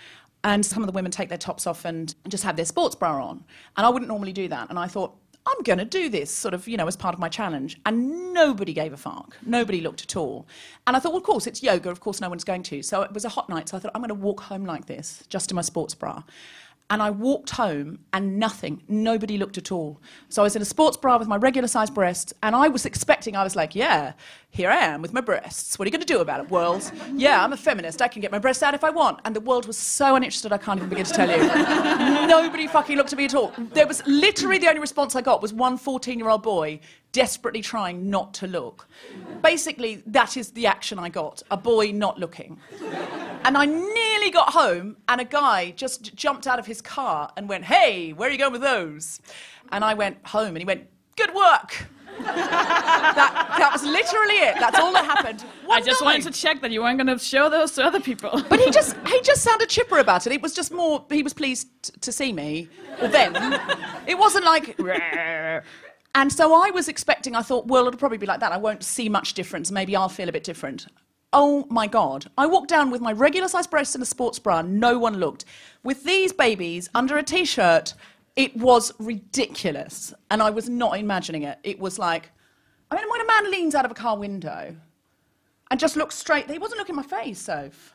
And 0.44 0.64
some 0.64 0.84
of 0.84 0.88
the 0.88 0.94
women 0.94 1.12
take 1.12 1.30
their 1.30 1.40
tops 1.40 1.66
off 1.66 1.86
and 1.86 2.14
just 2.28 2.44
have 2.44 2.56
their 2.56 2.66
sports 2.66 2.94
bra 2.94 3.26
on. 3.26 3.44
And 3.78 3.86
I 3.86 3.90
wouldn't 3.90 4.08
normally 4.08 4.32
do 4.32 4.48
that. 4.50 4.70
And 4.70 4.78
I 4.78 4.86
thought, 4.86 5.16
I'm 5.48 5.62
going 5.64 5.80
to 5.80 5.86
do 5.86 6.10
this, 6.10 6.32
sort 6.32 6.54
of, 6.54 6.68
you 6.68 6.76
know, 6.76 6.88
as 6.88 6.96
part 6.96 7.14
of 7.14 7.20
my 7.20 7.30
challenge. 7.30 7.80
And 7.86 8.34
nobody 8.34 8.74
gave 8.74 8.94
a 8.94 8.98
fuck. 8.98 9.38
Nobody 9.46 9.80
looked 9.80 10.02
at 10.02 10.16
all. 10.16 10.48
And 10.88 10.96
I 10.96 11.00
thought, 11.00 11.12
well, 11.12 11.20
of 11.20 11.24
course, 11.24 11.46
it's 11.46 11.62
yoga. 11.62 11.90
Of 11.92 12.00
course, 12.00 12.20
no 12.20 12.30
one's 12.30 12.44
going 12.44 12.64
to. 12.64 12.82
So 12.82 13.04
it 13.04 13.14
was 13.14 13.26
a 13.26 13.30
hot 13.30 13.48
night. 13.48 13.70
So 13.70 13.78
I 13.78 13.80
thought, 13.80 13.92
I'm 13.94 14.02
going 14.02 14.10
to 14.10 14.16
walk 14.16 14.42
home 14.42 14.66
like 14.66 14.88
this, 14.88 15.24
just 15.30 15.52
in 15.52 15.56
my 15.56 15.62
sports 15.62 15.94
bra. 15.94 16.24
And 16.90 17.02
I 17.02 17.10
walked 17.10 17.50
home 17.50 18.00
and 18.14 18.38
nothing, 18.38 18.84
nobody 18.88 19.40
looked 19.40 19.58
at 19.58 19.72
all. 19.72 20.00
So 20.30 20.44
I 20.44 20.46
was 20.46 20.56
in 20.56 20.62
a 20.62 20.66
sports 20.66 20.98
bra 20.98 21.18
with 21.18 21.28
my 21.28 21.36
regular 21.36 21.68
sized 21.68 21.96
breasts, 21.96 22.32
and 22.44 22.56
I 22.56 22.68
was 22.68 22.86
expecting, 22.86 23.36
I 23.36 23.44
was 23.44 23.56
like, 23.56 23.74
yeah, 23.74 24.14
here 24.56 24.70
I 24.70 24.78
am 24.78 25.02
with 25.02 25.12
my 25.12 25.20
breasts. 25.20 25.78
What 25.78 25.86
are 25.86 25.90
you 25.90 25.92
going 25.92 26.00
to 26.00 26.08
do 26.08 26.22
about 26.22 26.40
it, 26.40 26.50
world? 26.50 26.90
yeah, 27.14 27.44
I'm 27.44 27.52
a 27.52 27.58
feminist. 27.58 28.02
I 28.02 28.08
can 28.08 28.22
get 28.22 28.32
my 28.32 28.40
breasts 28.40 28.64
out 28.64 28.74
if 28.74 28.86
I 28.86 28.90
want. 28.90 29.20
And 29.26 29.36
the 29.36 29.42
world 29.42 29.68
was 29.68 29.78
so 29.78 30.16
uninterested, 30.16 30.54
I 30.54 30.58
can't 30.58 30.78
even 30.78 30.88
begin 30.88 31.04
to 31.04 31.12
tell 31.12 31.30
you. 31.30 31.46
nobody 32.28 32.66
fucking 32.66 32.96
looked 32.96 33.12
at 33.12 33.18
me 33.18 33.26
at 33.26 33.36
all. 33.36 33.54
There 33.74 33.86
was 33.86 34.02
literally 34.08 34.58
the 34.58 34.70
only 34.70 34.80
response 34.80 35.14
I 35.14 35.22
got 35.22 35.42
was 35.42 35.52
one 35.52 35.78
14 35.78 36.18
year 36.18 36.30
old 36.30 36.42
boy 36.42 36.80
desperately 37.12 37.62
trying 37.62 38.10
not 38.10 38.34
to 38.36 38.48
look. 38.48 38.88
Basically, 39.44 40.02
that 40.08 40.38
is 40.38 40.52
the 40.52 40.68
action 40.68 41.00
I 41.00 41.10
got 41.10 41.44
a 41.52 41.58
boy 41.58 41.92
not 41.92 42.18
looking. 42.18 42.58
And 43.44 43.58
I 43.58 43.66
nearly 43.66 44.32
got 44.32 44.54
home, 44.54 44.96
and 45.10 45.20
a 45.20 45.26
guy 45.26 45.72
just 45.72 46.16
jumped 46.16 46.48
out 46.48 46.60
of 46.60 46.66
his 46.66 46.82
car 46.82 47.30
and 47.36 47.50
went, 47.50 47.66
Hey, 47.66 48.14
where 48.14 48.30
are 48.30 48.32
you 48.32 48.38
going 48.38 48.54
with 48.54 48.62
those? 48.62 49.20
And 49.74 49.84
I 49.84 49.96
went 49.96 50.26
home, 50.26 50.50
and 50.50 50.60
he 50.60 50.66
went, 50.66 50.88
Good 51.18 51.34
work. 51.36 51.88
That, 52.24 53.56
that 53.58 53.70
was 53.74 53.84
literally 53.84 54.36
it. 54.36 54.56
That's 54.60 54.80
all 54.80 54.92
that 54.94 55.06
happened. 55.06 55.44
I 55.70 55.82
just 55.82 56.04
wanted 56.04 56.24
to 56.24 56.32
check 56.32 56.62
that 56.62 56.72
you 56.72 56.82
weren't 56.82 56.98
going 56.98 57.18
to 57.18 57.24
show 57.24 57.50
those 57.50 57.72
to 57.74 57.84
other 57.84 58.00
people. 58.00 58.42
But 58.50 58.60
he 58.60 58.70
just 58.72 58.96
he 59.08 59.22
just 59.22 59.44
sounded 59.44 59.70
chipper 59.70 60.00
about 60.00 60.28
it. 60.28 60.34
It 60.34 60.42
was 60.42 60.54
just 60.54 60.72
more 60.72 61.06
he 61.10 61.24
was 61.24 61.34
pleased 61.34 61.68
t- 61.82 61.94
to 62.00 62.12
see 62.12 62.32
me 62.32 62.70
or 63.02 63.08
them. 63.08 63.34
It 64.08 64.18
wasn't 64.18 64.46
like 64.46 64.80
and 66.16 66.32
so 66.32 66.54
I 66.54 66.72
was 66.72 66.88
expecting 66.88 67.36
I 67.36 67.42
thought 67.42 67.68
well 67.68 67.88
it'll 67.88 68.00
probably 68.00 68.18
be 68.18 68.26
like 68.26 68.40
that. 68.40 68.52
I 68.52 68.58
won't 68.58 68.84
see 68.84 69.10
much 69.10 69.34
difference. 69.34 69.72
Maybe 69.72 69.96
I'll 69.96 70.10
feel 70.10 70.30
a 70.30 70.32
bit 70.32 70.44
different. 70.44 70.88
Oh 71.34 71.66
my 71.70 71.88
god. 71.88 72.28
I 72.38 72.46
walked 72.46 72.70
down 72.70 72.92
with 72.92 73.02
my 73.02 73.12
regular 73.12 73.50
size 73.50 73.68
breasts 73.68 73.96
and 73.96 74.02
a 74.02 74.06
sports 74.06 74.40
bra. 74.40 74.62
No 74.62 74.98
one 74.98 75.18
looked. 75.18 75.46
With 75.84 76.04
these 76.04 76.32
babies 76.32 76.90
under 76.96 77.18
a 77.18 77.24
t-shirt, 77.24 77.94
it 78.36 78.56
was 78.56 78.92
ridiculous 79.00 80.14
and 80.30 80.42
I 80.42 80.50
was 80.50 80.70
not 80.70 80.98
imagining 81.00 81.44
it. 81.44 81.60
It 81.64 81.80
was 81.80 81.98
like 82.00 82.32
I 82.92 82.96
mean 82.96 83.10
when 83.10 83.22
a 83.22 83.26
man 83.26 83.52
leans 83.52 83.76
out 83.76 83.86
of 83.86 83.92
a 83.92 83.96
car 83.96 84.18
window 84.18 84.76
and 85.72 85.80
just 85.80 85.96
looks 85.96 86.16
straight. 86.16 86.50
He 86.50 86.60
wasn't 86.60 86.80
looking 86.80 86.98
at 86.98 87.10
my 87.10 87.18
face, 87.22 87.40
Soph. 87.40 87.94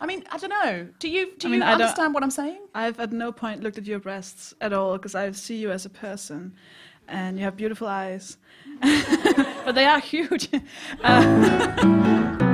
I 0.00 0.06
mean, 0.06 0.24
I 0.30 0.38
don't 0.38 0.50
know. 0.50 0.88
Do 0.98 1.08
you 1.08 1.32
do 1.36 1.48
I 1.48 1.50
mean, 1.50 1.60
you 1.60 1.66
I 1.66 1.72
understand 1.72 2.14
what 2.14 2.22
I'm 2.22 2.30
saying? 2.30 2.60
I've 2.74 2.98
at 2.98 3.12
no 3.12 3.32
point 3.32 3.62
looked 3.62 3.76
at 3.76 3.84
your 3.86 3.98
breasts 3.98 4.54
at 4.60 4.72
all 4.72 4.96
because 4.96 5.14
I 5.14 5.30
see 5.32 5.56
you 5.56 5.70
as 5.70 5.84
a 5.84 5.90
person, 5.90 6.54
and 7.06 7.38
you 7.38 7.44
have 7.44 7.56
beautiful 7.56 7.86
eyes, 7.86 8.38
but 8.80 9.72
they 9.72 9.84
are 9.84 10.00
huge. 10.00 10.48
Uh, 11.02 12.46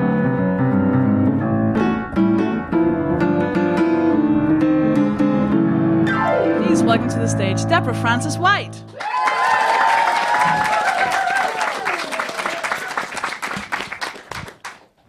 welcome 6.97 7.15
to 7.15 7.21
the 7.21 7.29
stage 7.29 7.63
Deborah 7.69 7.95
Frances 7.95 8.39
White. 8.39 8.75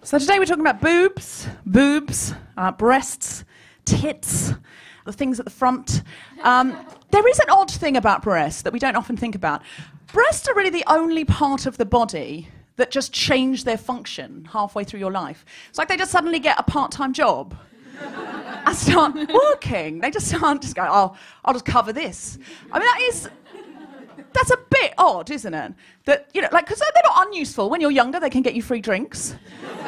So 0.03 0.19
today 0.19 0.37
we're 0.37 0.43
talking 0.43 0.67
about 0.67 0.81
boobs, 0.81 1.47
boobs, 1.65 2.33
uh, 2.57 2.73
breasts, 2.73 3.45
tits, 3.85 4.53
the 5.05 5.13
things 5.13 5.39
at 5.39 5.45
the 5.45 5.51
front. 5.51 6.03
Um, 6.43 6.77
there 7.11 7.25
is 7.25 7.39
an 7.39 7.49
odd 7.51 7.71
thing 7.71 7.95
about 7.95 8.21
breasts 8.21 8.63
that 8.63 8.73
we 8.73 8.79
don't 8.79 8.97
often 8.97 9.15
think 9.15 9.33
about. 9.33 9.61
Breasts 10.11 10.45
are 10.49 10.55
really 10.55 10.71
the 10.71 10.83
only 10.87 11.23
part 11.23 11.65
of 11.65 11.77
the 11.77 11.85
body 11.85 12.49
that 12.75 12.91
just 12.91 13.13
change 13.13 13.63
their 13.63 13.77
function 13.77 14.45
halfway 14.51 14.83
through 14.83 14.99
your 14.99 15.11
life. 15.13 15.45
It's 15.69 15.77
like 15.77 15.87
they 15.87 15.95
just 15.95 16.11
suddenly 16.11 16.39
get 16.39 16.59
a 16.59 16.63
part-time 16.63 17.13
job. 17.13 17.55
And 18.01 18.75
start 18.75 19.15
working. 19.15 19.99
They 19.99 20.11
just 20.11 20.33
aren't 20.41 20.61
just 20.61 20.75
go, 20.75 20.87
oh, 20.89 21.15
I'll 21.45 21.53
just 21.53 21.65
cover 21.65 21.93
this. 21.93 22.37
I 22.71 22.79
mean, 22.79 22.87
that 22.87 23.01
is 23.09 23.29
that's 24.33 24.51
a 24.51 24.57
bit 24.69 24.93
odd, 24.97 25.31
isn't 25.31 25.53
it? 25.53 25.73
That 26.05 26.29
you 26.33 26.41
know, 26.41 26.49
like 26.51 26.65
because 26.65 26.79
they're 26.79 27.03
not 27.03 27.27
unuseful. 27.27 27.69
When 27.69 27.81
you're 27.81 27.91
younger, 27.91 28.19
they 28.19 28.29
can 28.29 28.41
get 28.41 28.53
you 28.53 28.61
free 28.61 28.81
drinks, 28.81 29.35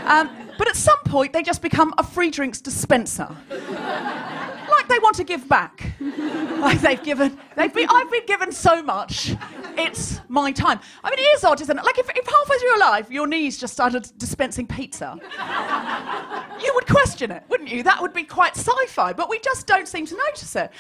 um, 0.06 0.30
but 0.58 0.68
at 0.68 0.76
some 0.76 1.00
point, 1.06 1.34
they 1.34 1.44
just 1.44 1.62
become 1.62 1.94
a 1.98 2.04
free 2.04 2.32
drinks 2.32 2.62
dispenser. 2.62 3.30
like 3.50 4.88
they 4.88 5.00
want 5.00 5.16
to 5.18 5.24
give 5.24 5.48
back. 5.48 5.94
Like 6.00 6.82
they've 6.82 7.02
given, 7.02 7.38
they've 7.56 7.74
been, 7.74 7.88
I've 7.90 8.12
been 8.12 8.26
given 8.26 8.52
so 8.52 8.82
much. 8.84 9.36
It's 9.80 10.20
my 10.28 10.52
time. 10.52 10.80
I 11.04 11.10
mean, 11.10 11.20
it 11.20 11.38
is 11.38 11.44
odd, 11.44 11.62
isn't 11.62 11.78
it? 11.78 11.84
Like 11.84 11.98
if, 11.98 12.10
if 12.10 12.28
halfway 12.28 12.58
through 12.58 12.70
your 12.70 12.80
life, 12.80 13.10
your 13.10 13.28
knees 13.28 13.58
just 13.58 13.74
started 13.74 14.12
dispensing 14.18 14.68
pizza, 14.68 15.18
you 16.64 16.72
would 16.76 16.88
question 16.88 17.32
it, 17.32 17.44
wouldn't 17.50 17.70
you? 17.70 17.84
That 17.84 18.02
would 18.02 18.14
be 18.14 18.24
quite 18.24 18.58
sci-fi, 18.58 19.14
but 19.14 19.30
we 19.30 19.40
just 19.40 19.68
don't 19.68 19.88
seem 19.88 20.06
to 20.08 20.18
notice 20.18 20.56
it. 20.56 20.72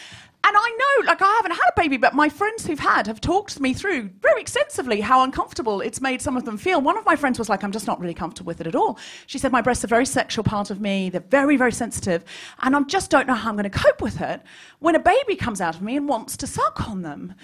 And 0.42 0.56
I 0.58 0.70
know, 0.70 1.08
like, 1.08 1.22
I 1.22 1.34
haven't 1.36 1.52
had 1.52 1.70
a 1.70 1.82
baby, 1.82 1.98
but 1.98 2.14
my 2.14 2.30
friends 2.30 2.66
who've 2.66 2.80
had 2.80 3.08
have 3.08 3.20
talked 3.20 3.60
me 3.60 3.74
through 3.74 4.10
very 4.22 4.40
extensively 4.40 5.02
how 5.02 5.22
uncomfortable 5.22 5.82
it's 5.82 6.00
made 6.00 6.22
some 6.22 6.38
of 6.38 6.46
them 6.46 6.58
feel. 6.58 6.80
One 6.80 6.98
of 6.98 7.06
my 7.06 7.18
friends 7.18 7.38
was 7.38 7.50
like, 7.50 7.62
I'm 7.62 7.74
just 7.74 7.88
not 7.88 8.00
really 8.00 8.14
comfortable 8.14 8.48
with 8.48 8.62
it 8.62 8.68
at 8.68 8.74
all. 8.74 8.98
She 9.28 9.38
said, 9.38 9.52
My 9.52 9.62
breasts 9.62 9.84
are 9.84 9.88
a 9.88 9.90
very 9.90 10.06
sexual 10.06 10.46
part 10.46 10.72
of 10.72 10.80
me. 10.80 11.10
They're 11.10 11.20
very, 11.20 11.58
very 11.58 11.74
sensitive. 11.74 12.24
And 12.62 12.74
I 12.74 12.82
just 12.84 13.12
don't 13.12 13.28
know 13.28 13.34
how 13.34 13.50
I'm 13.50 13.58
going 13.58 13.70
to 13.70 13.78
cope 13.78 14.02
with 14.02 14.22
it 14.22 14.42
when 14.80 14.96
a 14.96 15.00
baby 15.00 15.36
comes 15.36 15.60
out 15.60 15.76
of 15.76 15.82
me 15.82 15.98
and 15.98 16.08
wants 16.08 16.38
to 16.38 16.48
suck 16.48 16.88
on 16.88 17.02
them. 17.02 17.36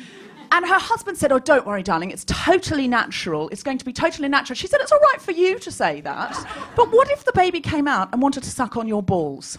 And 0.52 0.66
her 0.66 0.80
husband 0.80 1.18
said, 1.18 1.32
Oh, 1.32 1.40
don't 1.40 1.66
worry, 1.66 1.84
darling. 1.84 2.12
It's 2.12 2.26
totally 2.26 2.88
natural. 2.88 3.50
It's 3.50 3.64
going 3.64 3.78
to 3.78 3.86
be 3.86 3.94
totally 3.94 4.30
natural. 4.30 4.56
She 4.56 4.68
said, 4.68 4.80
It's 4.82 4.92
all 4.92 5.00
right 5.00 5.22
for 5.22 5.32
you 5.32 5.60
to 5.60 5.72
say 5.72 6.02
that. 6.02 6.34
But 6.76 6.92
what 6.92 7.10
if 7.12 7.24
the 7.26 7.34
baby 7.34 7.62
came 7.62 7.88
out 7.88 8.10
and 8.14 8.22
wanted 8.22 8.44
to 8.44 8.50
suck 8.50 8.78
on 8.78 8.88
your 8.88 9.04
balls? 9.04 9.58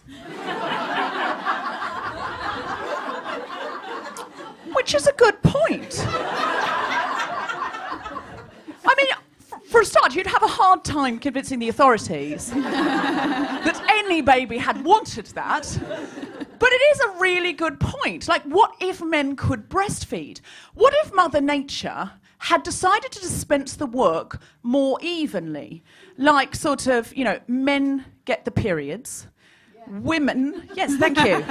Which 4.72 4.94
is 4.94 5.06
a 5.06 5.12
good 5.12 5.42
point. 5.42 6.04
I 8.88 8.94
mean, 8.96 9.08
for 9.68 9.80
a 9.80 9.84
start, 9.84 10.14
you'd 10.14 10.26
have 10.26 10.42
a 10.42 10.48
hard 10.48 10.84
time 10.84 11.18
convincing 11.18 11.58
the 11.58 11.68
authorities 11.68 12.50
that 12.52 13.84
any 13.88 14.20
baby 14.20 14.58
had 14.58 14.84
wanted 14.84 15.26
that. 15.26 15.66
But 16.58 16.70
it 16.72 16.80
is 16.92 17.00
a 17.00 17.18
really 17.18 17.52
good 17.52 17.80
point. 17.80 18.28
Like, 18.28 18.42
what 18.44 18.74
if 18.80 19.02
men 19.02 19.36
could 19.36 19.68
breastfeed? 19.68 20.40
What 20.74 20.94
if 21.04 21.14
Mother 21.14 21.40
Nature 21.40 22.12
had 22.38 22.62
decided 22.62 23.12
to 23.12 23.20
dispense 23.20 23.76
the 23.76 23.86
work 23.86 24.40
more 24.62 24.98
evenly? 25.00 25.82
Like, 26.16 26.54
sort 26.54 26.86
of, 26.86 27.14
you 27.16 27.24
know, 27.24 27.40
men 27.46 28.04
get 28.24 28.44
the 28.44 28.50
periods, 28.50 29.26
women, 29.88 30.68
yes, 30.74 30.96
thank 30.96 31.18
you. 31.24 31.44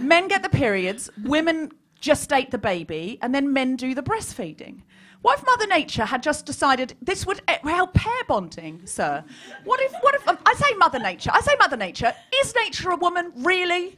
men 0.00 0.28
get 0.28 0.42
the 0.42 0.48
periods, 0.48 1.10
women 1.24 1.72
gestate 2.00 2.50
the 2.50 2.58
baby, 2.58 3.18
and 3.22 3.34
then 3.34 3.52
men 3.52 3.76
do 3.76 3.94
the 3.94 4.02
breastfeeding. 4.02 4.82
What 5.24 5.38
if 5.38 5.46
Mother 5.46 5.66
Nature 5.66 6.04
had 6.04 6.22
just 6.22 6.44
decided 6.44 6.96
this 7.00 7.24
would 7.24 7.40
help 7.48 7.94
pair 7.94 8.24
bonding, 8.28 8.82
sir? 8.84 9.24
What 9.64 9.80
if, 9.80 9.90
what 10.02 10.14
if, 10.14 10.28
um, 10.28 10.36
I 10.44 10.52
say 10.52 10.74
Mother 10.74 10.98
Nature, 10.98 11.30
I 11.32 11.40
say 11.40 11.56
Mother 11.58 11.78
Nature, 11.78 12.12
is 12.42 12.54
nature 12.54 12.90
a 12.90 12.96
woman, 12.96 13.32
really? 13.36 13.96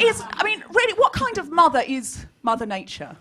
Is, 0.00 0.22
I 0.32 0.42
mean, 0.42 0.64
really, 0.72 0.94
what 0.94 1.12
kind 1.12 1.36
of 1.36 1.50
mother 1.50 1.82
is 1.86 2.24
Mother 2.42 2.64
Nature? 2.64 3.14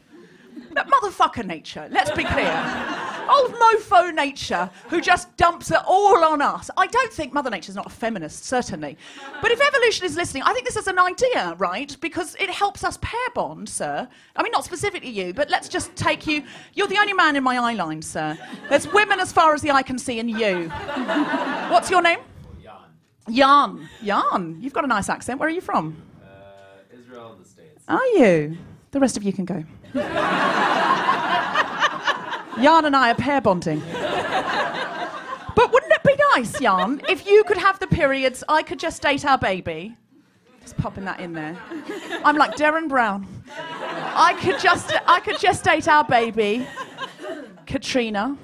That 0.71 0.87
motherfucker 0.87 1.45
nature, 1.45 1.89
let's 1.91 2.11
be 2.11 2.23
clear. 2.23 2.97
Old 3.29 3.53
mofo 3.53 4.13
nature 4.13 4.69
who 4.87 5.01
just 5.01 5.35
dumps 5.37 5.69
it 5.71 5.79
all 5.85 6.23
on 6.23 6.41
us. 6.41 6.69
I 6.75 6.87
don't 6.87 7.13
think 7.13 7.31
Mother 7.31 7.49
Nature's 7.49 7.75
not 7.75 7.85
a 7.85 7.89
feminist, 7.89 8.45
certainly. 8.45 8.97
But 9.41 9.51
if 9.51 9.61
evolution 9.61 10.05
is 10.05 10.15
listening, 10.15 10.43
I 10.43 10.53
think 10.53 10.65
this 10.65 10.75
is 10.75 10.87
an 10.87 10.97
idea, 10.97 11.53
right? 11.57 11.95
Because 12.01 12.35
it 12.39 12.49
helps 12.49 12.83
us 12.83 12.97
pair 13.01 13.19
bond, 13.35 13.69
sir. 13.69 14.07
I 14.35 14.43
mean, 14.43 14.51
not 14.51 14.65
specifically 14.65 15.09
you, 15.09 15.33
but 15.33 15.49
let's 15.49 15.69
just 15.69 15.95
take 15.95 16.25
you. 16.25 16.43
You're 16.73 16.87
the 16.87 16.97
only 16.97 17.13
man 17.13 17.35
in 17.35 17.43
my 17.43 17.57
eye 17.57 17.75
line, 17.75 18.01
sir. 18.01 18.37
There's 18.67 18.91
women 18.91 19.19
as 19.19 19.31
far 19.31 19.53
as 19.53 19.61
the 19.61 19.71
eye 19.71 19.83
can 19.83 19.99
see, 19.99 20.19
and 20.19 20.29
you. 20.29 20.69
What's 21.69 21.91
your 21.91 22.01
name? 22.01 22.19
Jan. 22.63 23.29
Jan. 23.31 23.89
Jan. 24.03 24.57
You've 24.59 24.73
got 24.73 24.85
a 24.85 24.87
nice 24.87 25.07
accent. 25.07 25.39
Where 25.39 25.47
are 25.47 25.51
you 25.51 25.61
from? 25.61 26.01
Uh, 26.23 26.97
Israel 26.97 27.33
and 27.33 27.45
the 27.45 27.49
States. 27.49 27.83
Are 27.87 28.05
you? 28.07 28.57
The 28.91 28.99
rest 28.99 29.17
of 29.17 29.23
you 29.23 29.33
can 29.33 29.45
go. 29.45 29.63
Jan 32.55 32.85
and 32.85 32.95
I 32.95 33.11
are 33.11 33.15
pair 33.15 33.41
bonding. 33.41 33.81
But 35.55 35.73
wouldn't 35.73 35.91
it 35.91 36.03
be 36.03 36.15
nice, 36.35 36.59
Jan, 36.59 37.01
if 37.09 37.25
you 37.27 37.43
could 37.43 37.57
have 37.57 37.79
the 37.79 37.87
periods, 37.87 38.43
I 38.47 38.63
could 38.63 38.79
just 38.79 39.01
date 39.01 39.25
our 39.25 39.37
baby? 39.37 39.95
Just 40.61 40.77
popping 40.77 41.05
that 41.05 41.19
in 41.19 41.33
there. 41.33 41.57
I'm 42.23 42.37
like 42.37 42.55
Derren 42.55 42.87
Brown. 42.87 43.27
I 43.51 44.37
could 44.41 44.59
just, 44.59 44.93
I 45.07 45.19
could 45.19 45.39
just 45.39 45.63
date 45.63 45.87
our 45.87 46.03
baby, 46.03 46.65
Katrina, 47.65 48.37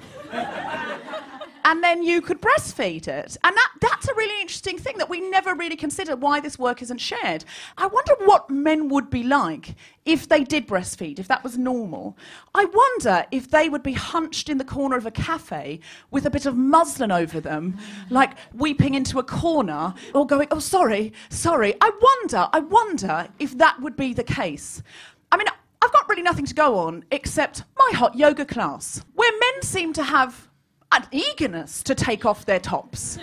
and 1.66 1.82
then 1.82 2.00
you 2.04 2.20
could 2.20 2.40
breastfeed 2.40 3.08
it. 3.08 3.36
And 3.42 3.56
that, 3.56 3.72
that's 3.80 4.06
a 4.06 4.14
really 4.14 4.40
interesting 4.40 4.78
thing 4.78 4.98
that 4.98 5.10
we 5.10 5.20
never 5.20 5.52
really 5.52 5.74
consider 5.74 6.14
why 6.14 6.38
this 6.38 6.60
work 6.60 6.80
isn't 6.80 7.00
shared. 7.00 7.44
I 7.76 7.88
wonder 7.88 8.14
what 8.24 8.48
men 8.48 8.88
would 8.88 9.10
be 9.10 9.24
like 9.24 9.74
if 10.04 10.28
they 10.28 10.44
did 10.44 10.68
breastfeed, 10.68 11.18
if 11.18 11.26
that 11.26 11.42
was 11.42 11.58
normal. 11.58 12.16
I 12.54 12.66
wonder 12.66 13.26
if 13.32 13.50
they 13.50 13.68
would 13.68 13.82
be 13.82 13.94
hunched 13.94 14.48
in 14.48 14.58
the 14.58 14.64
corner 14.64 14.96
of 14.96 15.06
a 15.06 15.10
cafe 15.10 15.80
with 16.12 16.24
a 16.24 16.30
bit 16.30 16.46
of 16.46 16.56
muslin 16.56 17.10
over 17.10 17.40
them, 17.40 17.76
like 18.10 18.34
weeping 18.54 18.94
into 18.94 19.18
a 19.18 19.24
corner 19.24 19.92
or 20.14 20.24
going, 20.24 20.46
oh, 20.52 20.60
sorry, 20.60 21.12
sorry. 21.30 21.74
I 21.80 21.90
wonder, 22.00 22.48
I 22.52 22.60
wonder 22.60 23.26
if 23.40 23.58
that 23.58 23.82
would 23.82 23.96
be 23.96 24.14
the 24.14 24.22
case. 24.22 24.84
I 25.32 25.36
mean, 25.36 25.48
I've 25.82 25.92
got 25.92 26.08
really 26.08 26.22
nothing 26.22 26.46
to 26.46 26.54
go 26.54 26.78
on 26.78 27.04
except 27.10 27.64
my 27.76 27.90
hot 27.92 28.14
yoga 28.14 28.44
class, 28.44 29.04
where 29.14 29.32
men 29.32 29.62
seem 29.62 29.92
to 29.94 30.04
have 30.04 30.45
an 30.92 31.04
eagerness 31.10 31.82
to 31.82 31.94
take 31.94 32.24
off 32.24 32.46
their 32.46 32.60
tops. 32.60 33.18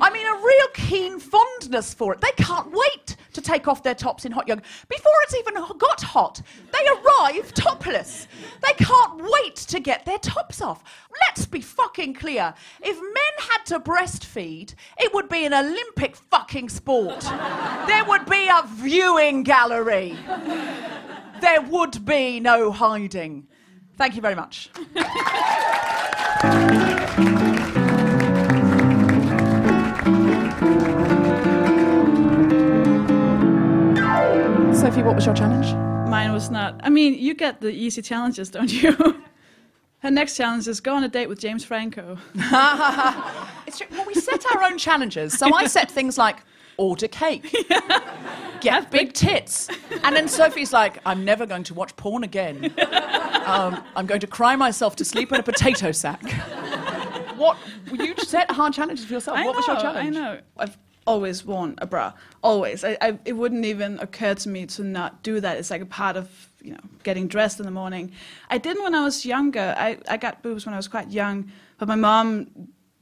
I 0.00 0.10
mean, 0.10 0.26
a 0.26 0.36
real 0.36 0.68
keen 0.74 1.18
fondness 1.18 1.92
for 1.92 2.14
it. 2.14 2.20
They 2.20 2.30
can't 2.36 2.70
wait 2.70 3.16
to 3.32 3.40
take 3.40 3.68
off 3.68 3.82
their 3.82 3.94
tops 3.94 4.24
in 4.24 4.32
hot 4.32 4.48
yoga. 4.48 4.62
Before 4.88 5.12
it's 5.24 5.34
even 5.34 5.54
got 5.78 6.00
hot, 6.00 6.40
they 6.72 6.86
arrive 6.88 7.52
topless. 7.54 8.28
They 8.62 8.72
can't 8.84 9.22
wait 9.22 9.56
to 9.56 9.80
get 9.80 10.04
their 10.04 10.18
tops 10.18 10.60
off. 10.60 10.82
Let's 11.26 11.46
be 11.46 11.60
fucking 11.60 12.14
clear. 12.14 12.54
If 12.80 12.96
men 12.96 13.48
had 13.50 13.64
to 13.66 13.80
breastfeed, 13.80 14.74
it 14.98 15.12
would 15.12 15.28
be 15.28 15.44
an 15.44 15.54
Olympic 15.54 16.16
fucking 16.16 16.68
sport. 16.68 17.20
there 17.86 18.04
would 18.04 18.26
be 18.26 18.48
a 18.48 18.62
viewing 18.66 19.42
gallery. 19.42 20.16
There 21.40 21.62
would 21.62 22.04
be 22.04 22.40
no 22.40 22.70
hiding. 22.70 23.46
Thank 23.96 24.14
you 24.14 24.22
very 24.22 24.34
much. 24.34 24.70
Sofie, 34.72 35.04
what 35.04 35.14
was 35.16 35.26
your 35.26 35.34
challenge? 35.34 35.74
Mine 36.08 36.32
was 36.32 36.50
not. 36.50 36.80
I 36.82 36.88
mean, 36.88 37.14
you 37.14 37.34
get 37.34 37.60
the 37.60 37.68
easy 37.70 38.00
challenges, 38.00 38.48
don't 38.48 38.72
you? 38.72 38.92
Her 39.98 40.10
next 40.10 40.38
challenge 40.38 40.66
is 40.66 40.80
go 40.80 40.94
on 40.94 41.04
a 41.04 41.08
date 41.08 41.28
with 41.28 41.38
James 41.38 41.64
Franco. 41.64 42.16
It's 43.66 43.78
true. 43.78 43.86
Well, 43.92 44.04
we 44.06 44.14
set 44.14 44.44
our 44.52 44.64
own 44.64 44.78
challenges. 44.78 45.38
So 45.38 45.54
I 45.54 45.66
set 45.78 45.90
things 45.90 46.18
like 46.18 46.38
order 46.80 47.06
cake, 47.08 47.54
get 48.60 48.90
big 48.90 49.12
tits. 49.12 49.68
And 50.02 50.16
then 50.16 50.26
Sofie's 50.26 50.72
like, 50.72 50.98
I'm 51.04 51.24
never 51.24 51.44
going 51.44 51.62
to 51.64 51.74
watch 51.74 51.94
porn 51.96 52.24
again. 52.24 52.72
Um, 53.44 53.84
I'm 53.94 54.06
going 54.06 54.20
to 54.20 54.26
cry 54.26 54.56
myself 54.56 54.96
to 54.96 55.04
sleep 55.04 55.30
in 55.30 55.38
a 55.38 55.42
potato 55.42 55.92
sack. 55.92 56.22
What? 57.36 57.56
You 57.90 58.14
set 58.18 58.50
hard 58.50 58.74
challenges 58.74 59.06
for 59.06 59.14
yourself. 59.14 59.38
I 59.38 59.46
what 59.46 59.52
know, 59.52 59.58
was 59.60 59.66
your 59.66 59.76
challenge? 59.76 60.08
I 60.08 60.10
know. 60.10 60.40
I've 60.58 60.76
always 61.06 61.42
worn 61.42 61.74
a 61.78 61.86
bra. 61.86 62.12
Always. 62.42 62.84
I, 62.84 62.98
I, 63.00 63.18
it 63.24 63.32
wouldn't 63.32 63.64
even 63.64 63.98
occur 63.98 64.34
to 64.34 64.48
me 64.50 64.66
to 64.66 64.84
not 64.84 65.22
do 65.22 65.40
that. 65.40 65.56
It's 65.56 65.70
like 65.70 65.80
a 65.80 65.86
part 65.86 66.18
of 66.18 66.28
you 66.60 66.72
know 66.72 66.80
getting 67.02 67.28
dressed 67.28 67.58
in 67.58 67.64
the 67.64 67.72
morning. 67.72 68.12
I 68.50 68.58
didn't 68.58 68.82
when 68.82 68.94
I 68.94 69.02
was 69.02 69.24
younger. 69.24 69.74
I, 69.78 69.96
I 70.06 70.18
got 70.18 70.42
boobs 70.42 70.66
when 70.66 70.74
I 70.74 70.76
was 70.76 70.86
quite 70.86 71.10
young, 71.10 71.50
but 71.78 71.88
my 71.88 71.94
mom 71.94 72.46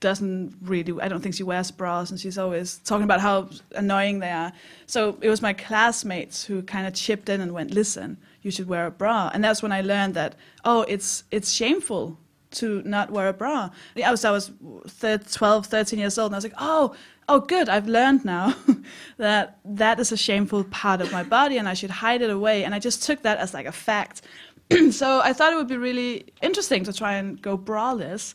doesn't 0.00 0.56
really. 0.62 1.00
I 1.00 1.08
don't 1.08 1.20
think 1.20 1.34
she 1.34 1.42
wears 1.42 1.70
bras, 1.70 2.10
and 2.10 2.18
she's 2.20 2.38
always 2.38 2.78
talking 2.78 3.04
about 3.04 3.20
how 3.20 3.48
annoying 3.72 4.20
they 4.20 4.30
are. 4.30 4.52
So 4.86 5.18
it 5.20 5.28
was 5.28 5.42
my 5.42 5.52
classmates 5.52 6.44
who 6.44 6.62
kind 6.62 6.86
of 6.86 6.94
chipped 6.94 7.28
in 7.28 7.40
and 7.40 7.52
went, 7.52 7.72
"Listen, 7.72 8.16
you 8.42 8.50
should 8.50 8.68
wear 8.68 8.86
a 8.86 8.90
bra." 8.90 9.30
And 9.32 9.42
that's 9.42 9.62
when 9.62 9.72
I 9.72 9.80
learned 9.80 10.14
that 10.14 10.34
oh, 10.64 10.82
it's 10.82 11.24
it's 11.30 11.50
shameful 11.50 12.18
to 12.50 12.82
not 12.84 13.10
wear 13.10 13.28
a 13.28 13.32
bra. 13.32 13.70
I 14.04 14.10
was 14.10 14.24
I 14.24 14.30
was 14.30 14.50
thir 14.86 15.18
12, 15.18 15.66
13 15.66 15.98
years 15.98 16.18
old, 16.18 16.30
and 16.30 16.36
I 16.36 16.38
was 16.38 16.44
like, 16.44 16.54
oh, 16.58 16.94
oh, 17.28 17.40
good, 17.40 17.68
I've 17.68 17.88
learned 17.88 18.24
now 18.24 18.54
that 19.18 19.58
that 19.64 20.00
is 20.00 20.12
a 20.12 20.16
shameful 20.16 20.64
part 20.64 21.00
of 21.00 21.12
my 21.12 21.22
body, 21.22 21.58
and 21.58 21.68
I 21.68 21.74
should 21.74 21.90
hide 21.90 22.22
it 22.22 22.30
away. 22.30 22.64
And 22.64 22.74
I 22.74 22.78
just 22.78 23.02
took 23.02 23.22
that 23.22 23.38
as 23.38 23.54
like 23.54 23.66
a 23.66 23.72
fact. 23.72 24.22
so 24.90 25.20
I 25.20 25.32
thought 25.32 25.52
it 25.52 25.56
would 25.56 25.68
be 25.68 25.76
really 25.76 26.26
interesting 26.42 26.84
to 26.84 26.92
try 26.92 27.14
and 27.14 27.40
go 27.40 27.56
braless. 27.56 28.34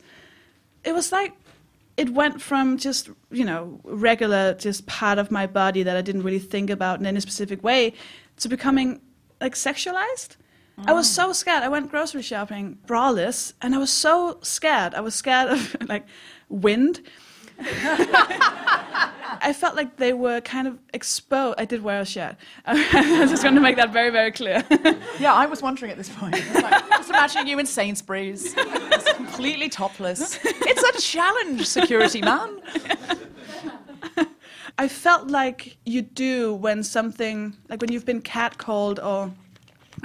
It 0.84 0.93
was 0.93 1.12
like 1.12 1.34
it 1.97 2.10
went 2.10 2.41
from 2.41 2.77
just 2.77 3.10
you 3.32 3.45
know 3.45 3.79
regular, 3.84 4.53
just 4.56 4.86
part 4.86 5.17
of 5.19 5.32
my 5.32 5.47
body 5.47 5.84
that 5.84 5.95
I 5.95 6.01
didn't 6.01 6.23
really 6.23 6.39
think 6.39 6.69
about 6.69 6.99
in 6.99 7.06
any 7.06 7.19
specific 7.19 7.63
way, 7.63 7.93
to 8.38 8.49
becoming 8.49 9.01
like 9.39 9.56
sexualized. 9.56 10.38
I 10.88 10.93
was 10.93 11.08
so 11.08 11.29
mm. 11.29 11.36
scared. 11.36 11.62
I 11.62 11.69
went 11.69 11.91
grocery 11.91 12.23
shopping 12.23 12.79
braless, 12.88 13.53
and 13.62 13.75
I 13.75 13.77
was 13.77 13.91
so 13.91 14.39
scared. 14.41 14.95
I 14.95 15.01
was 15.01 15.13
scared 15.13 15.49
of 15.49 15.75
like 15.88 16.06
wind. 16.49 17.01
I 19.43 19.53
felt 19.53 19.75
like 19.75 19.97
they 19.97 20.13
were 20.13 20.39
kind 20.41 20.67
of 20.67 20.79
exposed. 20.93 21.60
I 21.60 21.65
did 21.65 21.84
wear 21.84 21.99
a 21.99 22.06
shirt. 22.06 22.36
I 22.65 23.19
was 23.19 23.29
just 23.29 23.43
going 23.43 23.56
to 23.56 23.62
make 23.62 23.75
that 23.75 23.91
very, 23.91 24.10
very 24.10 24.32
clear. 24.32 24.63
Yeah, 25.19 25.34
I 25.34 25.45
was 25.45 25.62
wondering 25.62 25.91
at 25.91 25.97
this 25.97 26.10
point. 26.10 26.36
I 26.36 26.53
was 26.53 26.63
like, 26.63 26.89
just 26.89 27.10
imagining 27.10 27.47
you 27.47 27.60
in 27.60 27.65
Sainsbury's, 27.65 28.53
just 28.53 29.15
completely 29.15 29.69
topless. 29.69 30.39
It's 30.43 30.84
a 30.97 31.01
challenge, 31.01 31.65
security 31.67 32.21
man. 32.21 32.62
I 34.77 34.88
felt 34.88 35.27
like 35.27 35.77
you 35.86 36.01
do 36.01 36.56
when 36.56 36.84
something, 36.84 37.56
like 37.69 37.79
when 37.82 37.91
you've 37.91 38.06
been 38.06 38.21
catcalled 38.21 39.03
or 39.03 39.32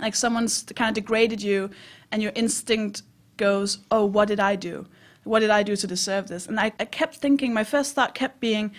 like 0.00 0.14
someone's 0.14 0.64
kind 0.76 0.90
of 0.90 0.94
degraded 0.94 1.42
you, 1.42 1.70
and 2.12 2.22
your 2.22 2.32
instinct 2.34 3.02
goes, 3.36 3.78
"Oh, 3.90 4.04
what 4.04 4.28
did 4.28 4.40
I 4.40 4.56
do? 4.56 4.86
What 5.24 5.40
did 5.40 5.50
I 5.50 5.62
do 5.62 5.74
to 5.76 5.86
deserve 5.86 6.28
this?" 6.28 6.46
And 6.46 6.60
I, 6.60 6.72
I 6.78 6.84
kept 6.84 7.16
thinking. 7.16 7.54
My 7.54 7.64
first 7.64 7.94
thought 7.94 8.14
kept 8.14 8.40
being, 8.40 8.72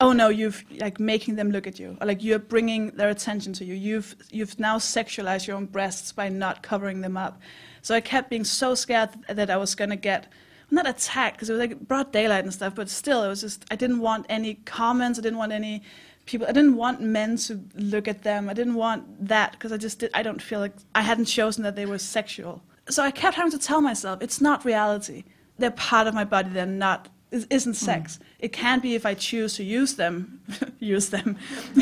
"Oh 0.00 0.12
no, 0.12 0.28
you've 0.28 0.64
like 0.80 1.00
making 1.00 1.36
them 1.36 1.50
look 1.50 1.66
at 1.66 1.78
you, 1.78 1.96
or 2.00 2.06
like 2.06 2.22
you're 2.22 2.38
bringing 2.38 2.90
their 2.92 3.08
attention 3.08 3.52
to 3.54 3.64
you. 3.64 3.74
You've 3.74 4.16
you've 4.30 4.58
now 4.58 4.78
sexualized 4.78 5.46
your 5.46 5.56
own 5.56 5.66
breasts 5.66 6.12
by 6.12 6.28
not 6.28 6.62
covering 6.62 7.00
them 7.00 7.16
up." 7.16 7.40
So 7.82 7.94
I 7.94 8.00
kept 8.00 8.30
being 8.30 8.44
so 8.44 8.74
scared 8.74 9.10
that 9.28 9.50
I 9.50 9.56
was 9.56 9.74
gonna 9.74 9.96
get 9.96 10.32
not 10.70 10.88
attacked 10.88 11.36
because 11.36 11.48
it 11.48 11.52
was 11.54 11.60
like 11.60 11.80
broad 11.80 12.12
daylight 12.12 12.44
and 12.44 12.52
stuff, 12.52 12.74
but 12.74 12.88
still, 12.90 13.22
it 13.24 13.28
was 13.28 13.40
just 13.40 13.64
I 13.70 13.76
didn't 13.76 14.00
want 14.00 14.26
any 14.28 14.54
comments. 14.54 15.18
I 15.18 15.22
didn't 15.22 15.38
want 15.38 15.52
any 15.52 15.82
people. 16.26 16.46
I 16.46 16.52
didn't 16.52 16.76
want 16.76 17.00
men 17.00 17.36
to 17.36 17.60
look 17.74 18.06
at 18.06 18.22
them. 18.22 18.48
I 18.48 18.54
didn't 18.54 18.74
want 18.74 19.28
that 19.28 19.52
because 19.52 19.72
I 19.72 19.78
just 19.78 19.98
did. 19.98 20.10
I 20.14 20.22
don't 20.22 20.42
feel 20.42 20.60
like 20.60 20.74
I 20.94 21.02
hadn't 21.02 21.24
chosen 21.24 21.64
that 21.64 21.74
they 21.74 21.86
were 21.86 21.98
sexual. 21.98 22.62
So 22.88 23.02
I 23.02 23.10
kept 23.10 23.36
having 23.36 23.52
to 23.52 23.58
tell 23.58 23.80
myself 23.80 24.22
it's 24.22 24.40
not 24.40 24.64
reality. 24.64 25.24
They're 25.58 25.70
part 25.70 26.06
of 26.06 26.14
my 26.14 26.24
body. 26.24 26.50
They're 26.50 26.66
not. 26.66 27.08
Isn't 27.30 27.74
sex. 27.74 28.16
Hmm. 28.16 28.22
It 28.40 28.52
can 28.52 28.80
be 28.80 28.94
if 28.94 29.04
I 29.04 29.14
choose 29.14 29.54
to 29.56 29.64
use 29.64 29.94
them. 29.96 30.40
use 30.78 31.10
them. 31.10 31.36